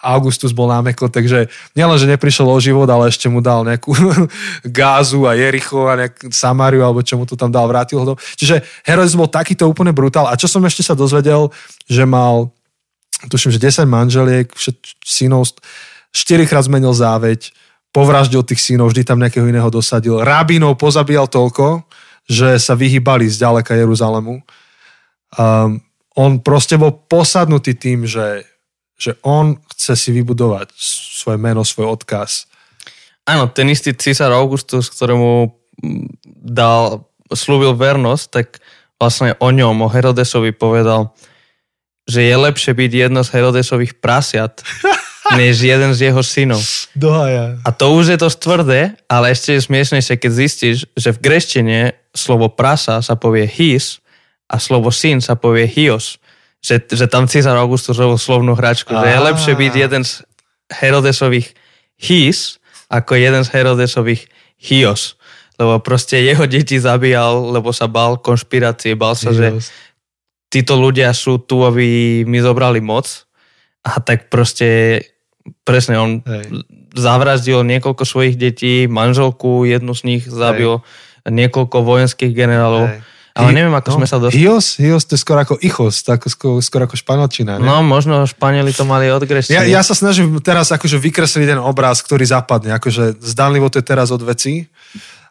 Augustus 0.00 0.56
bol 0.56 0.72
námekl, 0.72 1.12
takže 1.12 1.52
nielen, 1.76 2.00
že 2.00 2.08
neprišiel 2.08 2.48
o 2.48 2.56
život, 2.56 2.88
ale 2.88 3.12
ešte 3.12 3.28
mu 3.28 3.44
dal 3.44 3.68
nejakú 3.68 3.92
gázu 4.80 5.28
a 5.28 5.36
Jericho 5.36 5.84
a 5.84 6.00
nejak 6.00 6.32
Samariu, 6.32 6.80
alebo 6.80 7.04
čo 7.04 7.20
mu 7.20 7.28
to 7.28 7.36
tam 7.36 7.52
dal, 7.52 7.68
vrátil 7.68 8.00
ho. 8.00 8.16
Čiže 8.16 8.64
Herodes 8.88 9.12
bol 9.12 9.28
takýto 9.28 9.68
úplne 9.68 9.92
brutál. 9.92 10.24
A 10.24 10.40
čo 10.40 10.48
som 10.48 10.64
ešte 10.64 10.80
sa 10.80 10.96
dozvedel, 10.96 11.52
že 11.84 12.08
mal, 12.08 12.48
tuším, 13.28 13.52
že 13.52 13.60
10 13.60 13.84
manželiek, 13.84 14.48
synov, 15.04 15.52
4 16.16 16.48
krát 16.48 16.64
zmenil 16.64 16.96
záveť, 16.96 17.59
povraždil 17.90 18.46
tých 18.46 18.62
synov, 18.62 18.94
vždy 18.94 19.02
tam 19.02 19.18
nejakého 19.18 19.46
iného 19.46 19.66
dosadil. 19.68 20.22
Rabínov 20.22 20.78
pozabíjal 20.78 21.26
toľko, 21.26 21.86
že 22.26 22.58
sa 22.62 22.78
vyhýbali 22.78 23.26
z 23.26 23.42
ďaleka 23.42 23.74
Jeruzalemu. 23.74 24.42
Um, 25.34 25.82
on 26.14 26.42
proste 26.42 26.78
bol 26.78 26.94
posadnutý 27.06 27.74
tým, 27.74 28.06
že 28.06 28.46
že 29.00 29.16
on 29.24 29.56
chce 29.72 29.96
si 29.96 30.10
vybudovať 30.12 30.76
svoje 30.76 31.40
meno, 31.40 31.64
svoj 31.64 31.96
odkaz. 31.96 32.44
Áno, 33.24 33.48
ten 33.48 33.72
istý 33.72 33.96
císar 33.96 34.28
Augustus, 34.36 34.92
ktorému 34.92 35.48
mm, 35.80 36.06
dal, 36.52 37.08
slúbil 37.32 37.72
vernosť, 37.72 38.24
tak 38.28 38.60
vlastne 39.00 39.32
o 39.40 39.48
ňom, 39.48 39.80
o 39.80 39.88
Herodesovi 39.88 40.52
povedal, 40.52 41.16
že 42.04 42.28
je 42.28 42.36
lepšie 42.36 42.76
byť 42.76 42.90
jedno 42.92 43.24
z 43.24 43.32
Herodesových 43.32 43.96
prasiat, 44.04 44.60
než 45.38 45.62
jeden 45.62 45.94
z 45.94 46.10
jeho 46.10 46.22
synov. 46.22 46.62
Dohaja. 46.94 47.60
A 47.62 47.70
to 47.70 47.94
už 47.94 48.14
je 48.14 48.18
to 48.18 48.28
tvrdé, 48.30 48.98
ale 49.06 49.30
ešte 49.30 49.54
je 49.58 49.66
smiešnejšie, 49.66 50.14
keď 50.18 50.30
zistíš, 50.32 50.76
že 50.96 51.14
v 51.14 51.22
greštine 51.22 51.78
slovo 52.14 52.50
prasa 52.50 52.98
sa 53.02 53.14
povie 53.14 53.46
his 53.46 54.02
a 54.50 54.58
slovo 54.58 54.90
syn 54.90 55.22
sa 55.22 55.38
povie 55.38 55.70
hios 55.70 56.20
že, 56.60 56.76
že 56.92 57.08
tam 57.08 57.24
Cezar 57.24 57.56
Augustus 57.56 57.96
robil 57.96 58.20
slovnú 58.20 58.52
hračku, 58.52 58.92
že 58.92 59.08
je 59.08 59.26
lepšie 59.32 59.52
byť 59.56 59.72
jeden 59.72 60.02
z 60.04 60.12
Herodesových 60.68 61.56
his 61.96 62.60
ako 62.92 63.16
jeden 63.16 63.42
z 63.42 63.52
Herodesových 63.56 64.28
hios. 64.60 65.16
Lebo 65.56 65.80
proste 65.80 66.20
jeho 66.20 66.44
deti 66.48 66.76
zabíjal, 66.76 67.52
lebo 67.52 67.72
sa 67.72 67.88
bal 67.88 68.20
konšpirácie, 68.20 68.96
bal 68.96 69.16
sa, 69.16 69.32
že 69.32 69.60
títo 70.52 70.76
ľudia 70.76 71.12
sú 71.16 71.40
tu, 71.40 71.64
aby 71.64 72.20
mi 72.24 72.40
zobrali 72.40 72.80
moc. 72.80 73.28
A 73.80 74.00
tak 74.00 74.28
proste 74.28 75.00
presne 75.64 75.96
on 76.00 76.10
Hej. 76.22 76.66
zavraždil 76.96 77.62
niekoľko 77.66 78.02
svojich 78.06 78.34
detí, 78.36 78.88
manželku, 78.90 79.66
jednu 79.66 79.92
z 79.94 80.02
nich 80.06 80.22
zabil, 80.26 80.80
Hej. 80.80 81.32
niekoľko 81.32 81.76
vojenských 81.84 82.32
generálov. 82.32 82.90
Hej 82.90 83.00
ale 83.30 83.54
neviem, 83.54 83.72
ako 83.72 83.88
no, 83.94 83.96
sme 84.02 84.06
sa 84.06 84.16
dostali. 84.18 84.42
Hios? 84.42 84.76
Hios 84.76 85.06
to 85.06 85.14
je 85.14 85.22
skoro 85.22 85.38
ako 85.46 85.54
ichos, 85.62 86.02
tak 86.02 86.26
skoro, 86.26 86.58
skoro 86.58 86.90
ako 86.90 86.98
španielčina. 86.98 87.62
Ne? 87.62 87.64
No, 87.64 87.80
možno 87.80 88.26
Španieli 88.26 88.74
to 88.74 88.82
mali 88.82 89.06
od 89.08 89.22
Ja, 89.48 89.62
ja 89.62 89.80
sa 89.86 89.94
snažím 89.94 90.42
teraz 90.42 90.74
akože 90.74 90.98
vykresliť 90.98 91.54
ten 91.54 91.60
obraz, 91.60 92.02
ktorý 92.02 92.26
zapadne. 92.26 92.74
Akože 92.76 93.22
zdanlivo 93.22 93.70
to 93.70 93.78
je 93.78 93.86
teraz 93.86 94.10
od 94.10 94.20
veci. 94.26 94.66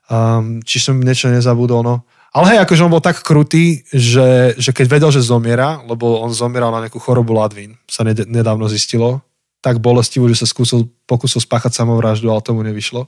Um, 0.10 0.64
či 0.66 0.82
som 0.82 0.98
niečo 0.98 1.30
nezabudol, 1.30 1.86
no. 1.86 1.96
Ale 2.30 2.56
hej, 2.56 2.60
akože 2.62 2.86
on 2.86 2.94
bol 2.94 3.02
tak 3.02 3.26
krutý, 3.26 3.86
že, 3.90 4.54
že 4.58 4.70
keď 4.70 4.86
vedel, 4.86 5.10
že 5.10 5.22
zomiera, 5.22 5.82
lebo 5.86 6.22
on 6.22 6.30
zomieral 6.30 6.70
na 6.70 6.86
nejakú 6.86 7.02
chorobu 7.02 7.34
ladvín, 7.34 7.78
sa 7.90 8.06
nedávno 8.06 8.70
zistilo, 8.70 9.22
tak 9.60 9.84
bolestivo, 9.84 10.28
že 10.32 10.40
sa 10.40 10.48
skúsil, 10.48 10.88
pokusil 11.04 11.44
spáchať 11.44 11.76
samovraždu, 11.76 12.32
ale 12.32 12.44
tomu 12.44 12.64
nevyšlo 12.64 13.08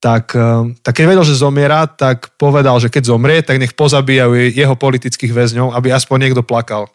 tak, 0.00 0.32
eh, 0.32 0.72
tak 0.80 0.96
keď 0.96 1.04
vedel, 1.12 1.24
že 1.28 1.36
zomiera, 1.36 1.84
tak 1.84 2.32
povedal, 2.40 2.80
že 2.80 2.88
keď 2.88 3.12
zomrie, 3.12 3.44
tak 3.44 3.60
nech 3.60 3.76
pozabíjajú 3.76 4.56
jeho 4.56 4.74
politických 4.74 5.30
väzňov, 5.30 5.76
aby 5.76 5.92
aspoň 5.92 6.16
niekto 6.26 6.42
plakal 6.42 6.88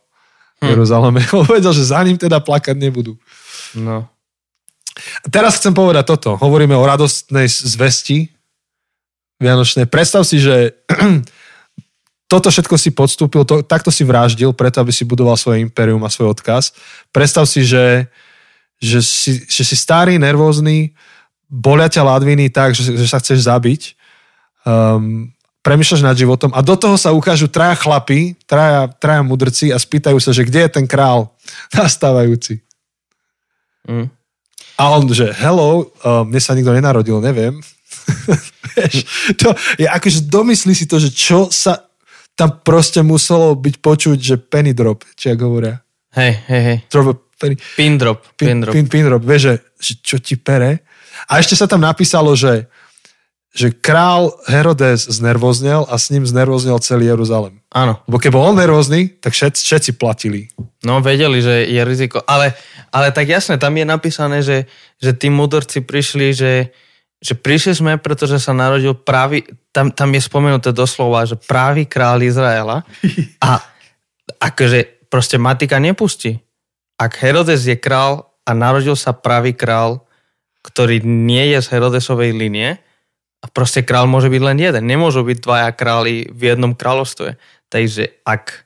v 0.59 0.65
hm. 0.65 0.69
Jeruzaleme. 0.73 1.21
Vedel, 1.53 1.71
že 1.71 1.85
za 1.85 2.01
ním 2.01 2.17
teda 2.17 2.41
plakať 2.41 2.73
nebudú. 2.73 3.13
No. 3.77 4.09
Teraz 5.29 5.61
chcem 5.61 5.71
povedať 5.71 6.17
toto. 6.17 6.33
Hovoríme 6.41 6.73
o 6.73 6.83
radostnej 6.83 7.45
zvesti 7.45 8.33
Vianočnej. 9.35 9.85
Predstav 9.85 10.23
si, 10.23 10.39
že 10.39 10.79
toto 12.31 12.47
všetko 12.47 12.79
si 12.79 12.89
podstúpil, 12.95 13.43
to, 13.43 13.61
takto 13.61 13.91
si 13.91 14.07
vraždil, 14.07 14.55
preto 14.55 14.81
aby 14.81 14.95
si 14.95 15.03
budoval 15.03 15.35
svoje 15.35 15.61
impérium 15.61 16.01
a 16.07 16.09
svoj 16.09 16.33
odkaz. 16.33 16.71
Predstav 17.11 17.43
si, 17.45 17.67
že, 17.67 18.07
že, 18.79 18.99
si, 19.01 19.31
že 19.47 19.63
si 19.63 19.75
starý, 19.75 20.19
nervózny, 20.19 20.91
bolia 21.49 21.87
ťa 21.87 22.03
ladviny 22.03 22.51
tak, 22.51 22.75
že, 22.75 22.95
že 22.95 23.07
sa 23.07 23.21
chceš 23.21 23.47
zabiť, 23.47 23.95
um, 24.67 25.29
premýšľaš 25.65 26.01
nad 26.05 26.13
životom 26.13 26.53
a 26.53 26.61
do 26.61 26.77
toho 26.77 26.93
sa 26.93 27.15
ukážu 27.15 27.49
traja 27.49 27.73
chlapy, 27.73 28.37
traja, 28.45 28.85
traja 29.01 29.25
mudrci 29.25 29.73
a 29.73 29.81
spýtajú 29.81 30.21
sa, 30.21 30.29
že 30.29 30.45
kde 30.45 30.69
je 30.69 30.75
ten 30.81 30.85
král 30.85 31.33
nastávajúci. 31.77 32.61
Mm. 33.85 34.09
A 34.75 34.83
on, 34.91 35.07
že 35.07 35.31
hello, 35.39 35.87
um, 36.03 36.27
mne 36.27 36.41
sa 36.43 36.51
nikto 36.53 36.75
nenarodil, 36.75 37.23
neviem. 37.23 37.57
Vieš, 38.75 39.07
to 39.39 39.55
je 39.79 39.87
akože 39.87 40.27
domyslí 40.27 40.75
si 40.75 40.85
to, 40.85 40.99
že 40.99 41.09
čo 41.15 41.47
sa 41.47 41.87
tam 42.35 42.59
proste 42.61 42.99
muselo 42.99 43.55
byť 43.55 43.75
počuť, 43.79 44.17
že 44.19 44.35
penny 44.35 44.75
drop, 44.75 45.07
či 45.15 45.31
ak 45.31 45.39
hovoria. 45.39 45.79
Hej, 46.11 46.43
hej, 46.51 46.61
hej. 46.61 46.77
Drop, 46.91 47.24
penny, 47.39 47.55
pin 47.75 47.97
drop. 47.97 48.19
Pin, 48.35 48.47
pin 48.47 48.57
drop. 48.61 48.73
Pin, 48.73 48.85
pin 48.87 49.05
drop. 49.05 49.23
Vieš, 49.23 49.41
že, 49.41 49.55
že 49.79 49.93
čo 50.01 50.17
ti 50.19 50.35
pere. 50.39 50.85
A 51.31 51.39
ešte 51.39 51.55
sa 51.55 51.65
tam 51.65 51.81
napísalo, 51.81 52.35
že, 52.35 52.67
že 53.55 53.71
král 53.71 54.35
Herodes 54.51 55.07
znervoznel 55.07 55.87
a 55.87 55.95
s 55.95 56.11
ním 56.11 56.27
znervoznel 56.27 56.75
celý 56.83 57.07
Jeruzalem. 57.07 57.63
Áno. 57.71 58.03
Lebo 58.07 58.19
keď 58.19 58.29
bol 58.35 58.43
on 58.51 58.59
nervózny, 58.59 59.15
tak 59.19 59.31
všetci, 59.31 59.61
všetci 59.63 59.91
platili. 59.95 60.51
No 60.83 60.99
vedeli, 60.99 61.39
že 61.39 61.67
je 61.67 61.81
riziko. 61.87 62.19
Ale, 62.27 62.51
ale 62.91 63.15
tak 63.15 63.31
jasne, 63.31 63.55
tam 63.55 63.75
je 63.75 63.87
napísané, 63.87 64.43
že, 64.43 64.67
že 64.99 65.15
tí 65.15 65.31
mudrci 65.31 65.83
prišli, 65.83 66.35
že, 66.35 66.75
že 67.19 67.33
prišli 67.35 67.73
sme, 67.79 67.93
pretože 67.95 68.39
sa 68.39 68.55
narodil 68.55 68.95
pravý, 68.95 69.47
tam, 69.75 69.91
tam 69.91 70.11
je 70.11 70.21
spomenuté 70.23 70.75
doslova, 70.75 71.27
že 71.27 71.39
pravý 71.39 71.87
král 71.87 72.23
Izraela 72.23 72.83
a 73.43 73.59
akože 74.39 75.07
proste 75.07 75.39
matika 75.39 75.79
nepustí. 75.79 76.44
Ak 76.95 77.19
Herodes 77.19 77.67
je 77.67 77.75
král 77.75 78.31
a 78.47 78.51
narodil 78.55 78.95
sa 78.95 79.11
pravý 79.11 79.51
král, 79.51 80.05
ktorý 80.63 81.03
nie 81.03 81.53
je 81.53 81.59
z 81.61 81.77
Herodesovej 81.77 82.33
linie 82.33 82.81
a 83.43 83.45
proste 83.51 83.85
král 83.85 84.09
môže 84.09 84.31
byť 84.31 84.41
len 84.41 84.57
jeden. 84.57 84.83
Nemôžu 84.89 85.21
byť 85.21 85.37
dvaja 85.43 85.69
králi 85.77 86.25
v 86.33 86.41
jednom 86.55 86.73
kráľovstve. 86.73 87.37
Takže 87.69 88.25
ak 88.25 88.65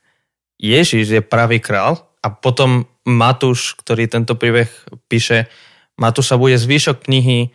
Ježiš 0.60 1.06
je 1.10 1.22
pravý 1.24 1.60
král 1.60 2.00
a 2.24 2.32
potom 2.32 2.88
Matúš, 3.04 3.76
ktorý 3.80 4.08
tento 4.08 4.40
príbeh 4.40 4.70
píše, 5.12 5.52
Matúš 6.00 6.32
sa 6.32 6.40
bude 6.40 6.56
zvyšok 6.56 7.10
knihy, 7.10 7.52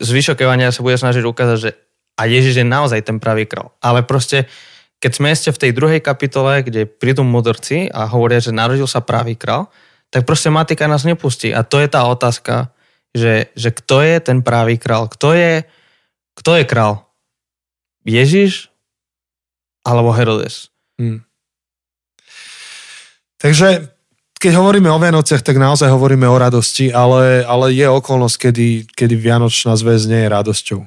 zvyšok 0.00 0.40
Evania 0.40 0.72
sa 0.72 0.80
bude 0.80 0.96
snažiť 0.96 1.24
ukázať, 1.24 1.58
že 1.60 1.70
a 2.18 2.26
Ježiš 2.26 2.64
je 2.64 2.66
naozaj 2.66 3.06
ten 3.06 3.22
pravý 3.22 3.46
král. 3.46 3.70
Ale 3.78 4.02
proste, 4.02 4.50
keď 4.98 5.12
sme 5.14 5.28
ešte 5.30 5.54
v 5.54 5.60
tej 5.62 5.70
druhej 5.70 6.00
kapitole, 6.02 6.66
kde 6.66 6.88
prídu 6.88 7.22
mudrci 7.22 7.86
a 7.94 8.10
hovoria, 8.10 8.42
že 8.42 8.50
narodil 8.50 8.90
sa 8.90 9.04
pravý 9.04 9.38
král, 9.38 9.70
tak 10.08 10.24
proste 10.24 10.48
matika 10.48 10.88
nás 10.88 11.04
nepustí. 11.04 11.52
A 11.52 11.62
to 11.62 11.80
je 11.80 11.88
tá 11.88 12.04
otázka, 12.08 12.72
že, 13.12 13.52
že 13.56 13.70
kto 13.72 14.00
je 14.00 14.16
ten 14.20 14.38
pravý 14.40 14.80
král, 14.80 15.08
kto 15.08 15.32
je, 15.32 15.64
kto 16.36 16.50
je 16.56 16.64
král? 16.64 17.08
Ježiš 18.08 18.72
alebo 19.84 20.12
Herodes? 20.12 20.72
Hmm. 20.96 21.24
Takže 23.38 23.88
keď 24.38 24.52
hovoríme 24.54 24.86
o 24.90 25.02
Vianociach, 25.02 25.42
tak 25.42 25.58
naozaj 25.58 25.90
hovoríme 25.90 26.26
o 26.30 26.38
radosti, 26.38 26.94
ale, 26.94 27.42
ale 27.42 27.74
je 27.74 27.86
okolnosť, 27.90 28.36
kedy, 28.38 28.68
kedy 28.94 29.14
Vianočná 29.18 29.74
zväz 29.74 30.06
nie 30.06 30.26
je 30.26 30.30
radosťou. 30.30 30.80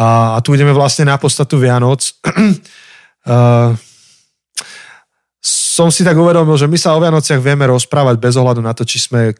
A, 0.00 0.36
a 0.36 0.38
tu 0.40 0.56
ideme 0.56 0.72
vlastne 0.72 1.04
na 1.04 1.20
podstatu 1.20 1.60
Vianoc. 1.60 2.00
uh, 2.24 3.76
som 5.74 5.90
si 5.90 6.06
tak 6.06 6.14
uvedomil, 6.14 6.54
že 6.54 6.70
my 6.70 6.78
sa 6.78 6.94
o 6.94 7.02
Vianociach 7.02 7.42
vieme 7.42 7.66
rozprávať 7.66 8.22
bez 8.22 8.38
ohľadu 8.38 8.62
na 8.62 8.70
to, 8.70 8.86
či 8.86 9.02
sme 9.02 9.34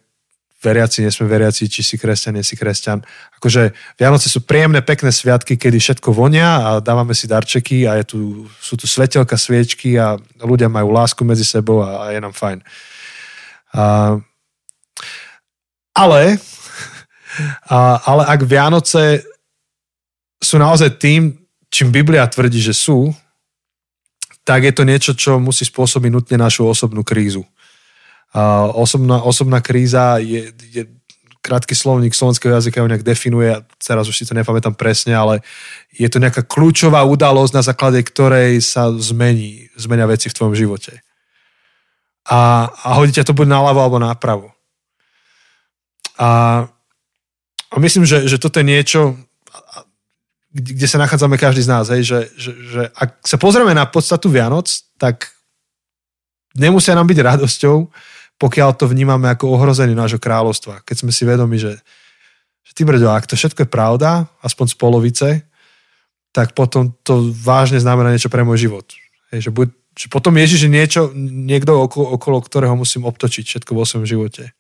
veriaci, 0.59 1.07
nie 1.07 1.15
sme 1.15 1.31
veriaci, 1.31 1.71
či 1.71 1.87
si 1.87 1.95
kresťan, 1.95 2.35
nie 2.35 2.43
si 2.43 2.59
kresťan. 2.59 3.07
Akože 3.39 3.71
Vianoce 3.95 4.27
sú 4.27 4.43
príjemné, 4.43 4.83
pekné 4.83 5.15
sviatky, 5.15 5.55
kedy 5.55 5.79
všetko 5.79 6.11
vonia 6.11 6.59
a 6.59 6.69
dávame 6.83 7.15
si 7.15 7.31
darčeky 7.31 7.87
a 7.87 8.03
je 8.03 8.05
tu, 8.09 8.19
sú 8.59 8.75
tu 8.75 8.91
svetelka, 8.91 9.39
sviečky 9.39 9.95
a 9.95 10.19
ľudia 10.43 10.67
majú 10.67 10.91
lásku 10.91 11.23
medzi 11.23 11.47
sebou 11.47 11.87
a, 11.87 12.11
a 12.11 12.17
je 12.17 12.19
nám 12.19 12.35
fajn. 12.35 12.59
A, 13.77 13.85
ale, 15.95 16.23
a, 17.71 17.79
ale 18.11 18.23
ak 18.27 18.41
Vianoce 18.43 19.23
sú 20.43 20.59
naozaj 20.59 20.99
tým, 20.99 21.39
čím 21.71 21.95
Biblia 21.95 22.27
tvrdí, 22.27 22.59
že 22.59 22.75
sú, 22.75 23.15
tak 24.45 24.69
je 24.69 24.73
to 24.77 24.85
niečo, 24.85 25.13
čo 25.17 25.41
musí 25.41 25.65
spôsobiť 25.65 26.11
nutne 26.13 26.37
našu 26.37 26.69
osobnú 26.69 27.01
krízu. 27.01 27.49
A 28.37 28.69
osobná, 28.69 29.25
osobná 29.25 29.65
kríza 29.65 30.21
je, 30.21 30.53
je 30.69 30.85
krátky 31.45 31.77
slovník 31.77 32.17
slovenského 32.17 32.57
jazyka 32.57 32.81
ho 32.81 32.89
nejak 32.89 33.05
definuje, 33.05 33.53
teraz 33.77 34.09
už 34.09 34.17
si 34.17 34.25
to 34.25 34.33
nepamätám 34.33 34.73
presne, 34.73 35.13
ale 35.13 35.45
je 35.93 36.09
to 36.09 36.17
nejaká 36.17 36.41
kľúčová 36.41 37.05
udalosť, 37.05 37.53
na 37.53 37.63
základe 37.65 38.01
ktorej 38.01 38.65
sa 38.65 38.89
zmení, 38.89 39.69
zmenia 39.77 40.09
veci 40.09 40.33
v 40.33 40.37
tvojom 40.41 40.57
živote. 40.57 41.05
A, 42.25 42.73
a 42.73 42.89
hodíte 42.97 43.21
to 43.21 43.37
buď 43.37 43.45
naľavo 43.49 43.81
alebo 43.85 43.99
napravo. 44.01 44.49
A, 46.17 46.65
a 47.69 47.77
myslím, 47.77 48.09
že, 48.09 48.25
že 48.25 48.41
toto 48.41 48.65
je 48.65 48.67
niečo, 48.67 49.21
kde 50.55 50.87
sa 50.87 51.03
nachádzame 51.03 51.35
každý 51.35 51.67
z 51.67 51.71
nás, 51.71 51.91
hej, 51.91 52.07
že, 52.07 52.19
že, 52.39 52.53
že 52.71 52.83
ak 52.95 53.27
sa 53.27 53.35
pozrieme 53.35 53.75
na 53.75 53.91
podstatu 53.91 54.31
Vianoc, 54.31 54.71
tak 55.03 55.35
nemusia 56.55 56.95
nám 56.95 57.11
byť 57.11 57.19
radosťou, 57.19 57.91
pokiaľ 58.39 58.71
to 58.79 58.87
vnímame 58.87 59.27
ako 59.35 59.51
ohrozenie 59.51 59.99
nášho 59.99 60.23
kráľovstva. 60.23 60.87
Keď 60.87 60.97
sme 61.03 61.11
si 61.11 61.27
vedomi, 61.27 61.59
že, 61.59 61.75
že 62.63 62.71
ty 62.71 62.87
brďo, 62.87 63.11
ak 63.11 63.27
to 63.27 63.35
všetko 63.35 63.67
je 63.67 63.71
pravda, 63.71 64.31
aspoň 64.47 64.67
z 64.71 64.77
polovice, 64.79 65.29
tak 66.31 66.55
potom 66.55 66.95
to 67.03 67.35
vážne 67.35 67.83
znamená 67.83 68.15
niečo 68.15 68.31
pre 68.31 68.47
môj 68.47 68.71
život. 68.71 68.87
Hej, 69.35 69.47
že, 69.47 69.51
buď, 69.51 69.69
že 69.95 70.07
potom 70.07 70.35
Ježiš 70.39 70.67
je 70.67 70.71
niečo, 70.71 71.03
niekto 71.19 71.83
okolo, 71.91 72.15
okolo 72.15 72.39
ktorého 72.43 72.75
musím 72.79 73.07
obtočiť 73.07 73.43
všetko 73.43 73.75
vo 73.75 73.83
svojom 73.83 74.07
živote. 74.07 74.55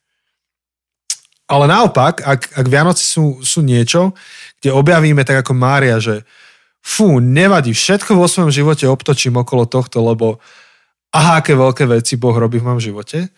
Ale 1.54 1.70
naopak, 1.70 2.18
ak, 2.26 2.58
ak 2.58 2.66
Vianoci 2.66 3.06
sú, 3.06 3.38
sú 3.46 3.62
niečo, 3.62 4.10
kde 4.58 4.74
objavíme 4.74 5.22
tak 5.22 5.46
ako 5.46 5.54
Mária, 5.54 6.02
že 6.02 6.26
fú, 6.82 7.22
nevadí, 7.22 7.70
všetko 7.70 8.18
vo 8.18 8.26
svojom 8.26 8.50
živote 8.50 8.90
obtočím 8.90 9.38
okolo 9.38 9.70
tohto, 9.70 10.02
lebo 10.02 10.42
aha, 11.14 11.38
aké 11.38 11.54
veľké 11.54 11.86
veci 11.86 12.18
Boh 12.18 12.34
robí 12.34 12.58
v 12.58 12.66
mojom 12.66 12.82
živote, 12.82 13.30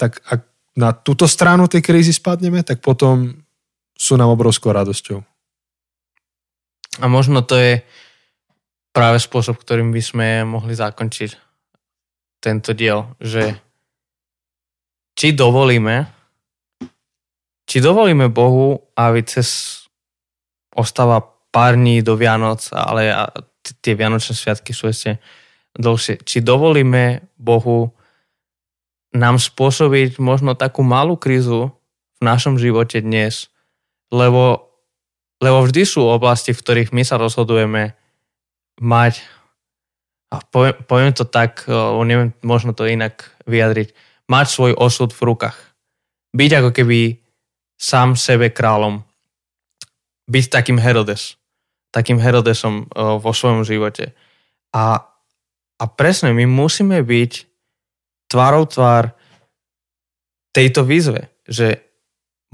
tak 0.00 0.24
ak 0.24 0.40
na 0.74 0.96
túto 0.96 1.28
stranu 1.28 1.68
tej 1.68 1.84
krízy 1.84 2.16
spadneme, 2.16 2.64
tak 2.64 2.80
potom 2.80 3.44
sú 3.94 4.16
nám 4.18 4.32
obrovskou 4.32 4.72
radosťou. 4.72 5.22
A 6.98 7.06
možno 7.06 7.44
to 7.44 7.54
je 7.60 7.84
práve 8.94 9.18
spôsob, 9.22 9.58
ktorým 9.58 9.90
by 9.90 10.02
sme 10.02 10.26
mohli 10.46 10.74
zakončiť 10.74 11.30
tento 12.42 12.70
diel, 12.74 13.10
že 13.18 13.58
či 15.14 15.34
dovolíme, 15.34 16.13
či 17.64 17.80
dovolíme 17.80 18.28
Bohu, 18.28 18.92
aby 18.96 19.24
cez 19.24 19.80
ostáva 20.74 21.22
pár 21.54 21.78
dní 21.78 22.02
do 22.02 22.18
Vianoc, 22.18 22.66
ale 22.74 23.14
tie 23.80 23.94
Vianočné 23.94 24.34
sviatky 24.34 24.74
sú 24.74 24.90
ešte 24.90 25.22
dlhšie. 25.78 26.20
Či 26.22 26.42
dovolíme 26.42 27.24
Bohu 27.38 27.94
nám 29.14 29.38
spôsobiť 29.38 30.18
možno 30.18 30.58
takú 30.58 30.82
malú 30.82 31.14
krízu 31.14 31.70
v 32.18 32.20
našom 32.26 32.58
živote 32.58 32.98
dnes, 32.98 33.48
lebo, 34.10 34.74
lebo 35.38 35.62
vždy 35.62 35.86
sú 35.86 36.02
oblasti, 36.02 36.50
v 36.50 36.60
ktorých 36.60 36.90
my 36.90 37.06
sa 37.06 37.16
rozhodujeme 37.22 37.94
mať, 38.82 39.22
a 40.34 40.42
poviem, 40.42 40.74
poviem 40.90 41.12
to 41.14 41.22
tak, 41.22 41.62
neviem 42.02 42.34
možno 42.42 42.74
to 42.74 42.90
inak 42.90 43.30
vyjadriť, 43.46 43.94
mať 44.26 44.46
svoj 44.50 44.72
osud 44.74 45.14
v 45.14 45.22
rukách. 45.30 45.54
Byť 46.34 46.50
ako 46.58 46.70
keby 46.74 46.98
sám 47.78 48.14
sebe 48.18 48.50
kráľom. 48.50 49.02
Byť 50.30 50.44
takým 50.50 50.78
Herodes. 50.80 51.36
Takým 51.94 52.18
Herodesom 52.18 52.88
vo 52.94 53.32
svojom 53.34 53.62
živote. 53.62 54.16
A, 54.74 55.04
a 55.78 55.84
presne, 55.86 56.34
my 56.34 56.48
musíme 56.48 56.98
byť 57.04 57.32
tvárou 58.26 58.66
tvár 58.66 59.14
tejto 60.50 60.82
výzve, 60.86 61.30
že 61.46 61.82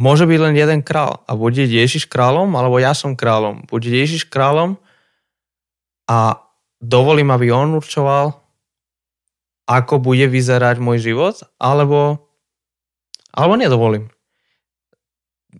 môže 0.00 0.24
byť 0.24 0.38
len 0.40 0.54
jeden 0.56 0.80
král 0.80 1.24
a 1.28 1.36
bude 1.36 1.64
Ježiš 1.64 2.08
kráľom, 2.08 2.52
alebo 2.56 2.80
ja 2.80 2.96
som 2.96 3.16
kráľom. 3.16 3.68
Bude 3.68 3.88
Ježiš 3.92 4.28
kráľom 4.28 4.80
a 6.08 6.40
dovolím, 6.80 7.28
aby 7.32 7.52
on 7.52 7.76
určoval, 7.76 8.40
ako 9.68 10.00
bude 10.00 10.26
vyzerať 10.28 10.80
môj 10.80 11.00
život, 11.12 11.36
alebo, 11.60 12.24
alebo 13.30 13.54
nedovolím. 13.60 14.08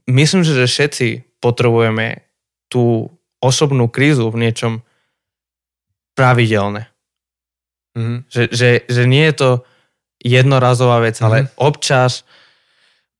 Myslím, 0.06 0.42
že 0.46 0.66
všetci 0.66 1.40
potrebujeme 1.42 2.22
tú 2.70 3.10
osobnú 3.40 3.88
krízu 3.90 4.28
v 4.30 4.46
niečom 4.46 4.72
pravidelné. 6.14 6.92
Mm-hmm. 7.96 8.18
Že, 8.30 8.42
že, 8.52 8.68
že 8.86 9.02
nie 9.08 9.24
je 9.26 9.34
to 9.34 9.50
jednorazová 10.20 11.02
vec, 11.02 11.18
mm-hmm. 11.18 11.26
ale 11.26 11.38
mhm. 11.42 11.48
občas 11.58 12.22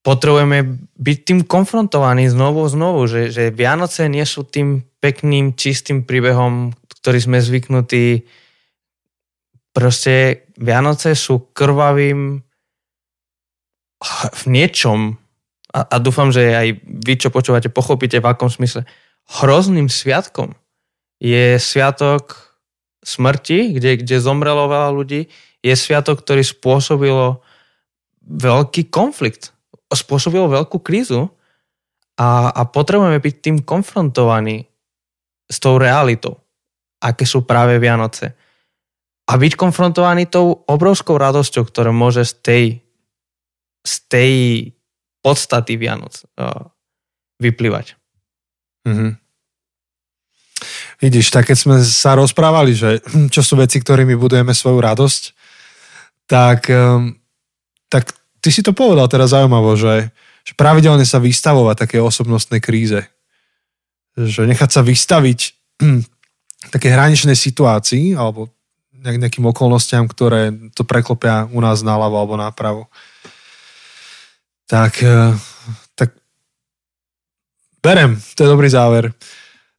potrebujeme 0.01 0.89
byť 0.97 1.19
tým 1.25 1.41
konfrontovaní 1.45 2.29
znovu 2.29 2.65
znovu, 2.69 3.05
že, 3.05 3.29
že 3.29 3.53
Vianoce 3.53 4.09
nie 4.09 4.25
sú 4.25 4.49
tým 4.49 4.85
pekným, 5.01 5.57
čistým 5.57 6.09
príbehom, 6.09 6.73
ktorý 7.01 7.19
sme 7.21 7.39
zvyknutí. 7.41 8.25
Proste 9.77 10.49
Vianoce 10.57 11.13
sú 11.17 11.53
krvavým 11.53 12.41
v 14.33 14.43
niečom, 14.49 15.21
a, 15.71 15.81
a 15.87 15.97
dúfam, 16.03 16.35
že 16.35 16.51
aj 16.51 16.69
vy, 16.83 17.15
čo 17.15 17.31
počúvate, 17.31 17.71
pochopíte 17.71 18.19
v 18.19 18.27
akom 18.27 18.51
smysle, 18.51 18.83
hrozným 19.39 19.87
sviatkom. 19.87 20.59
Je 21.23 21.57
sviatok 21.63 22.59
smrti, 23.07 23.79
kde, 23.79 24.03
kde 24.03 24.17
zomrelo 24.19 24.67
veľa 24.67 24.91
ľudí, 24.91 25.31
je 25.61 25.75
sviatok, 25.77 26.25
ktorý 26.25 26.43
spôsobilo 26.43 27.45
veľký 28.25 28.91
konflikt, 28.91 29.55
spôsobilo 29.93 30.51
veľkú 30.51 30.83
krízu 30.83 31.31
a, 32.19 32.51
a 32.51 32.63
potrebujeme 32.67 33.21
byť 33.21 33.35
tým 33.41 33.59
konfrontovaní 33.63 34.67
s 35.51 35.57
tou 35.59 35.79
realitou, 35.79 36.41
aké 37.03 37.25
sú 37.27 37.47
práve 37.47 37.79
Vianoce. 37.79 38.35
A 39.31 39.39
byť 39.39 39.55
konfrontovaný 39.55 40.27
tou 40.27 40.67
obrovskou 40.67 41.15
radosťou, 41.15 41.63
ktorá 41.63 41.95
môže 41.95 42.27
z 42.27 42.35
tej, 42.43 42.65
z 43.87 43.95
tej 44.11 44.33
podstaty 45.21 45.77
Vianoc 45.77 46.25
uh, 46.37 46.69
vyplývať. 47.41 47.97
Mm-hmm. 48.89 49.13
Vidíš, 51.01 51.33
tak 51.33 51.49
keď 51.49 51.57
sme 51.57 51.77
sa 51.81 52.13
rozprávali, 52.17 52.77
že 52.77 53.01
čo 53.35 53.41
sú 53.41 53.57
veci, 53.57 53.81
ktorými 53.81 54.17
budujeme 54.17 54.53
svoju 54.53 54.81
radosť, 54.81 55.23
tak, 56.29 56.69
ehm, 56.71 57.19
tak 57.91 58.15
ty 58.39 58.49
si 58.53 58.63
to 58.63 58.77
povedal 58.77 59.09
teraz 59.11 59.35
zaujímavo, 59.35 59.75
že, 59.75 60.15
že 60.47 60.53
pravidelne 60.55 61.03
sa 61.03 61.19
vystavovať 61.19 61.77
také 61.89 61.97
osobnostnej 61.99 62.63
kríze. 62.63 63.09
Že 64.15 64.47
nechať 64.47 64.71
sa 64.71 64.85
vystaviť 64.85 65.41
také 66.75 66.93
hraničnej 66.93 67.35
situácii 67.35 68.15
alebo 68.15 68.53
nejakým 69.01 69.49
okolnostiam, 69.49 70.05
ktoré 70.05 70.53
to 70.77 70.85
preklopia 70.85 71.49
u 71.49 71.61
nás 71.65 71.81
naľavo 71.81 72.21
alebo 72.21 72.37
napravo. 72.37 72.93
Tak, 74.71 75.03
e, 75.03 75.35
tak 75.99 76.15
berem, 77.83 78.15
to 78.39 78.47
je 78.47 78.53
dobrý 78.55 78.71
záver. 78.71 79.11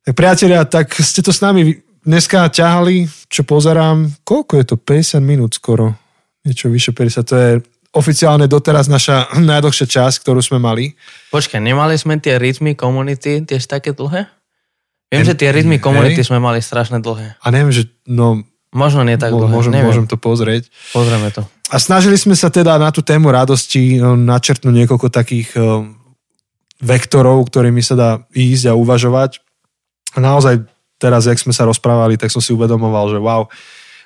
Tak 0.03 0.13
priatelia, 0.19 0.67
tak 0.67 0.91
ste 0.99 1.23
to 1.23 1.31
s 1.31 1.39
nami 1.39 1.79
dneska 2.03 2.51
ťahali, 2.51 3.07
čo 3.31 3.47
pozerám, 3.47 4.11
koľko 4.27 4.59
je 4.59 4.65
to? 4.67 4.75
50 4.75 5.23
minút 5.23 5.55
skoro 5.55 5.95
niečo 6.43 6.67
vyše 6.67 6.91
50, 6.91 7.23
to 7.23 7.35
je 7.39 7.51
oficiálne 7.95 8.51
doteraz 8.51 8.91
naša 8.91 9.31
najdlhšia 9.51 9.87
časť, 9.87 10.27
ktorú 10.27 10.43
sme 10.43 10.59
mali. 10.59 10.99
Počkaj, 11.31 11.63
nemali 11.63 11.95
sme 11.95 12.19
tie 12.19 12.35
rytmy 12.35 12.75
komunity 12.75 13.47
tiež 13.47 13.71
také 13.71 13.95
dlhé? 13.95 14.27
Viem, 15.11 15.27
že 15.27 15.35
tie 15.35 15.51
rytmy 15.51 15.79
komunity 15.79 16.23
sme 16.23 16.39
mali 16.39 16.63
strašne 16.63 17.03
dlhé. 17.03 17.35
A 17.43 17.47
neviem, 17.51 17.71
že 17.71 17.87
no... 18.07 18.43
Možno 18.71 19.03
nie 19.03 19.19
tak 19.19 19.35
dlhé, 19.35 19.51
môžem, 19.51 19.75
môžem 19.83 20.07
to 20.07 20.15
pozrieť. 20.15 20.71
Pozrieme 20.95 21.27
to. 21.35 21.43
A 21.71 21.79
snažili 21.79 22.19
sme 22.19 22.35
sa 22.35 22.51
teda 22.51 22.75
na 22.75 22.91
tú 22.91 22.99
tému 22.99 23.31
radosti 23.31 23.95
no, 23.95 24.19
načrtnúť 24.19 24.75
niekoľko 24.75 25.07
takých 25.07 25.55
um, 25.55 25.95
vektorov, 26.83 27.47
ktorými 27.47 27.79
sa 27.79 27.95
dá 27.95 28.09
ísť 28.35 28.75
a 28.75 28.75
uvažovať. 28.75 29.39
A 30.11 30.19
naozaj 30.19 30.67
teraz, 30.99 31.31
jak 31.31 31.39
sme 31.39 31.55
sa 31.55 31.63
rozprávali, 31.63 32.19
tak 32.19 32.27
som 32.27 32.43
si 32.43 32.51
uvedomoval, 32.51 33.15
že 33.15 33.19
wow, 33.23 33.47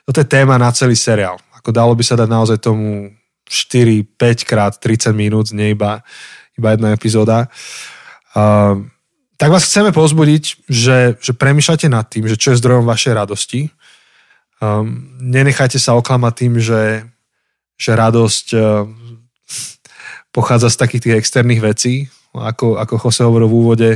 toto 0.06 0.22
je 0.22 0.30
téma 0.30 0.62
na 0.62 0.70
celý 0.70 0.94
seriál. 0.94 1.42
Ako 1.58 1.74
dalo 1.74 1.98
by 1.98 2.06
sa 2.06 2.14
dať 2.14 2.30
naozaj 2.30 2.58
tomu 2.62 3.10
4-5 3.50 4.46
krát 4.46 4.78
30 4.78 5.10
minút, 5.18 5.50
nie 5.50 5.74
iba, 5.74 6.06
iba 6.54 6.70
jedna 6.78 6.94
epizóda. 6.94 7.50
Uh, 8.38 8.86
tak 9.42 9.50
vás 9.50 9.66
chceme 9.66 9.90
pozbudiť, 9.90 10.70
že, 10.70 11.18
že 11.18 11.34
premýšľate 11.34 11.90
nad 11.90 12.06
tým, 12.06 12.30
že 12.30 12.38
čo 12.38 12.54
je 12.54 12.62
zdrojom 12.62 12.86
vašej 12.86 13.14
radosti. 13.18 13.74
Um, 14.62 15.18
nenechajte 15.18 15.82
sa 15.82 15.98
oklamať 15.98 16.34
tým, 16.38 16.54
že, 16.62 17.10
že 17.76 17.92
radosť 17.96 18.48
uh, 18.56 18.88
pochádza 20.32 20.72
z 20.72 20.80
takých 20.80 21.02
tých 21.08 21.18
externých 21.24 21.62
vecí, 21.64 21.94
ako, 22.36 22.76
ako 22.80 23.00
Jose 23.00 23.24
hovoril 23.24 23.48
v 23.48 23.58
úvode, 23.58 23.92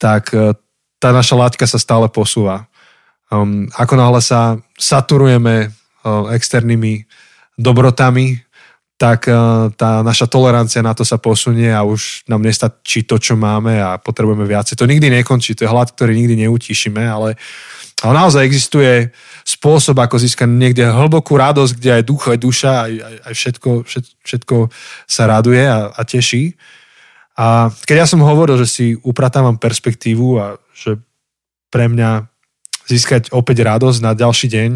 tak 0.00 0.32
uh, 0.32 0.56
tá 0.98 1.12
naša 1.12 1.36
látka 1.36 1.64
sa 1.68 1.76
stále 1.76 2.08
posúva. 2.08 2.66
Um, 3.28 3.68
ako 3.76 3.94
náhle 4.00 4.20
sa 4.24 4.56
saturujeme 4.80 5.68
externými 6.32 7.04
dobrotami, 7.60 8.40
tak 8.98 9.28
uh, 9.30 9.68
tá 9.76 10.02
naša 10.02 10.26
tolerancia 10.26 10.82
na 10.82 10.96
to 10.96 11.04
sa 11.06 11.20
posunie 11.20 11.70
a 11.70 11.86
už 11.86 12.26
nám 12.26 12.42
nestačí 12.42 13.06
to, 13.06 13.20
čo 13.20 13.38
máme 13.38 13.78
a 13.78 14.00
potrebujeme 14.00 14.42
viacej. 14.42 14.74
To 14.74 14.90
nikdy 14.90 15.06
nekončí, 15.22 15.54
to 15.54 15.68
je 15.68 15.70
hlad, 15.70 15.92
ktorý 15.94 16.18
nikdy 16.18 16.48
neutíšime, 16.48 17.04
ale, 17.04 17.38
ale 17.98 18.14
naozaj 18.14 18.46
existuje 18.46 19.10
spôsob, 19.42 19.98
ako 19.98 20.22
získať 20.22 20.46
niekde 20.46 20.86
hlbokú 20.86 21.34
radosť, 21.34 21.72
kde 21.74 21.90
aj 21.98 22.02
duch, 22.06 22.24
aj 22.30 22.38
duša, 22.38 22.72
aj, 22.86 22.92
aj, 23.26 23.34
všetko, 23.34 23.70
všetko, 23.82 24.14
všetko 24.22 24.56
sa 25.10 25.22
raduje 25.26 25.66
a, 25.66 25.90
a 25.90 26.02
teší. 26.06 26.54
A 27.34 27.70
keď 27.86 27.96
ja 28.02 28.06
som 28.06 28.22
hovoril, 28.22 28.58
že 28.62 28.68
si 28.70 28.86
upratávam 29.02 29.58
perspektívu 29.58 30.38
a 30.38 30.46
že 30.74 30.98
pre 31.74 31.90
mňa 31.90 32.26
získať 32.86 33.34
opäť 33.34 33.66
radosť 33.66 33.98
na 33.98 34.14
ďalší 34.14 34.46
deň 34.46 34.70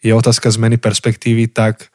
je 0.00 0.12
otázka 0.12 0.48
zmeny 0.52 0.76
perspektívy, 0.76 1.48
tak 1.52 1.88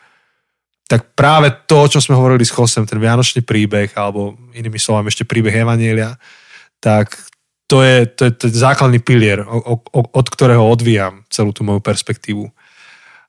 tak 0.86 1.18
práve 1.18 1.50
to, 1.66 1.90
čo 1.90 1.98
sme 1.98 2.14
hovorili 2.14 2.46
s 2.46 2.54
Chosem, 2.54 2.86
ten 2.86 3.02
vianočný 3.02 3.42
príbeh, 3.42 3.90
alebo 3.98 4.38
inými 4.54 4.78
slovami 4.78 5.10
ešte 5.10 5.26
príbeh 5.26 5.66
Evanielia, 5.66 6.14
tak 6.78 7.18
to 7.66 7.82
je, 7.82 8.06
to 8.06 8.22
je, 8.30 8.32
to 8.32 8.46
základný 8.54 9.02
pilier, 9.02 9.42
od 9.92 10.28
ktorého 10.30 10.62
odvíjam 10.62 11.26
celú 11.34 11.50
tú 11.50 11.66
moju 11.66 11.82
perspektívu. 11.82 12.50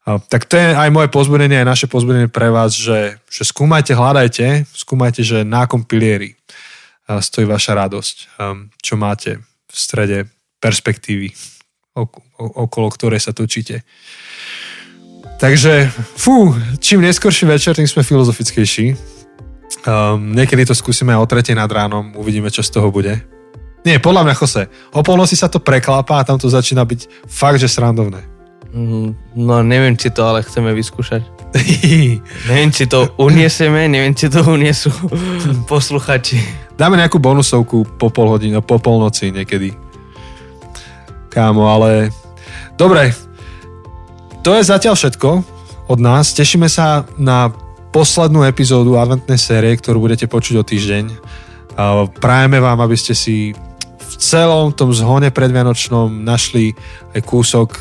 Tak 0.06 0.46
to 0.46 0.54
je 0.54 0.76
aj 0.76 0.92
moje 0.92 1.10
pozbudenie, 1.10 1.58
aj 1.58 1.66
naše 1.66 1.86
pozbudenie 1.90 2.30
pre 2.30 2.52
vás, 2.52 2.76
že, 2.76 3.18
že 3.26 3.42
skúmajte, 3.42 3.96
hľadajte, 3.96 4.68
skúmajte, 4.70 5.24
že 5.26 5.42
na 5.42 5.66
akom 5.66 5.82
pilieri 5.82 6.38
stojí 7.10 7.42
vaša 7.48 7.74
radosť, 7.74 8.16
čo 8.78 8.94
máte 8.94 9.42
v 9.66 9.74
strede 9.74 10.18
perspektívy, 10.62 11.34
okolo 12.38 12.88
ktorej 12.92 13.18
sa 13.24 13.34
točíte. 13.34 13.82
Takže, 15.36 15.90
fú, 16.16 16.54
čím 16.80 17.04
neskorší 17.04 17.44
večer, 17.44 17.76
tým 17.76 17.84
sme 17.84 18.00
filozofickejší. 18.00 18.96
Um, 19.84 20.32
niekedy 20.32 20.64
to 20.64 20.72
skúsime 20.72 21.12
o 21.12 21.28
tretej 21.28 21.52
nad 21.52 21.68
ránom, 21.68 22.16
uvidíme, 22.16 22.48
čo 22.48 22.64
z 22.64 22.72
toho 22.72 22.88
bude. 22.88 23.35
Nie, 23.86 24.02
podľa 24.02 24.26
mňa, 24.26 24.34
Jose, 24.34 24.66
o 24.90 25.00
polnoci 25.06 25.38
sa 25.38 25.46
to 25.46 25.62
preklápa 25.62 26.18
a 26.18 26.26
tam 26.26 26.42
to 26.42 26.50
začína 26.50 26.82
byť 26.82 27.30
fakt, 27.30 27.62
že 27.62 27.70
srandovné. 27.70 28.18
Mm, 28.74 29.14
no, 29.38 29.62
neviem, 29.62 29.94
či 29.94 30.10
to 30.10 30.26
ale 30.26 30.42
chceme 30.42 30.74
vyskúšať. 30.74 31.22
neviem, 32.50 32.74
či 32.74 32.90
to 32.90 33.14
uniesieme, 33.14 33.86
neviem, 33.86 34.10
či 34.10 34.26
to 34.26 34.42
uniesú 34.42 34.90
posluchači. 35.70 36.42
Dáme 36.74 36.98
nejakú 36.98 37.22
bonusovku 37.22 37.94
po 37.94 38.10
pol 38.10 38.34
hodinu, 38.34 38.58
po 38.58 38.82
polnoci 38.82 39.30
niekedy. 39.30 39.70
Kámo, 41.30 41.70
ale... 41.70 42.10
Dobre, 42.74 43.14
to 44.42 44.58
je 44.58 44.66
zatiaľ 44.66 44.98
všetko 44.98 45.46
od 45.86 45.98
nás. 46.02 46.34
Tešíme 46.34 46.66
sa 46.66 47.06
na 47.16 47.54
poslednú 47.94 48.42
epizódu 48.42 48.98
adventnej 48.98 49.38
série, 49.38 49.78
ktorú 49.78 50.10
budete 50.10 50.26
počuť 50.26 50.54
o 50.58 50.64
týždeň. 50.66 51.04
Prajeme 52.18 52.58
vám, 52.60 52.82
aby 52.82 52.98
ste 52.98 53.16
si 53.16 53.56
celom 54.18 54.72
tom 54.72 54.90
zhone 54.92 55.30
predvianočnom 55.30 56.24
našli 56.24 56.72
aj 57.14 57.20
kúsok 57.22 57.76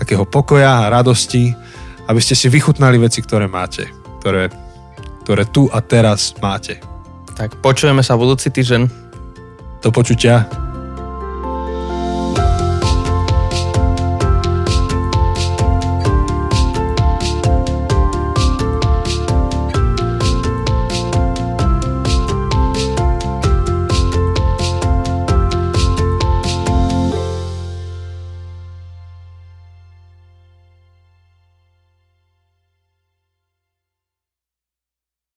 takého 0.00 0.24
pokoja 0.24 0.86
a 0.86 0.90
radosti, 0.90 1.52
aby 2.08 2.20
ste 2.22 2.32
si 2.32 2.48
vychutnali 2.48 2.96
veci, 2.96 3.20
ktoré 3.20 3.46
máte, 3.46 3.90
ktoré, 4.22 4.48
ktoré 5.26 5.44
tu 5.50 5.68
a 5.68 5.84
teraz 5.84 6.34
máte. 6.40 6.80
Tak 7.36 7.60
počujeme 7.60 8.00
sa 8.00 8.16
budúci 8.16 8.48
týždeň. 8.48 8.82
Do 9.80 9.88
počutia. 9.88 10.69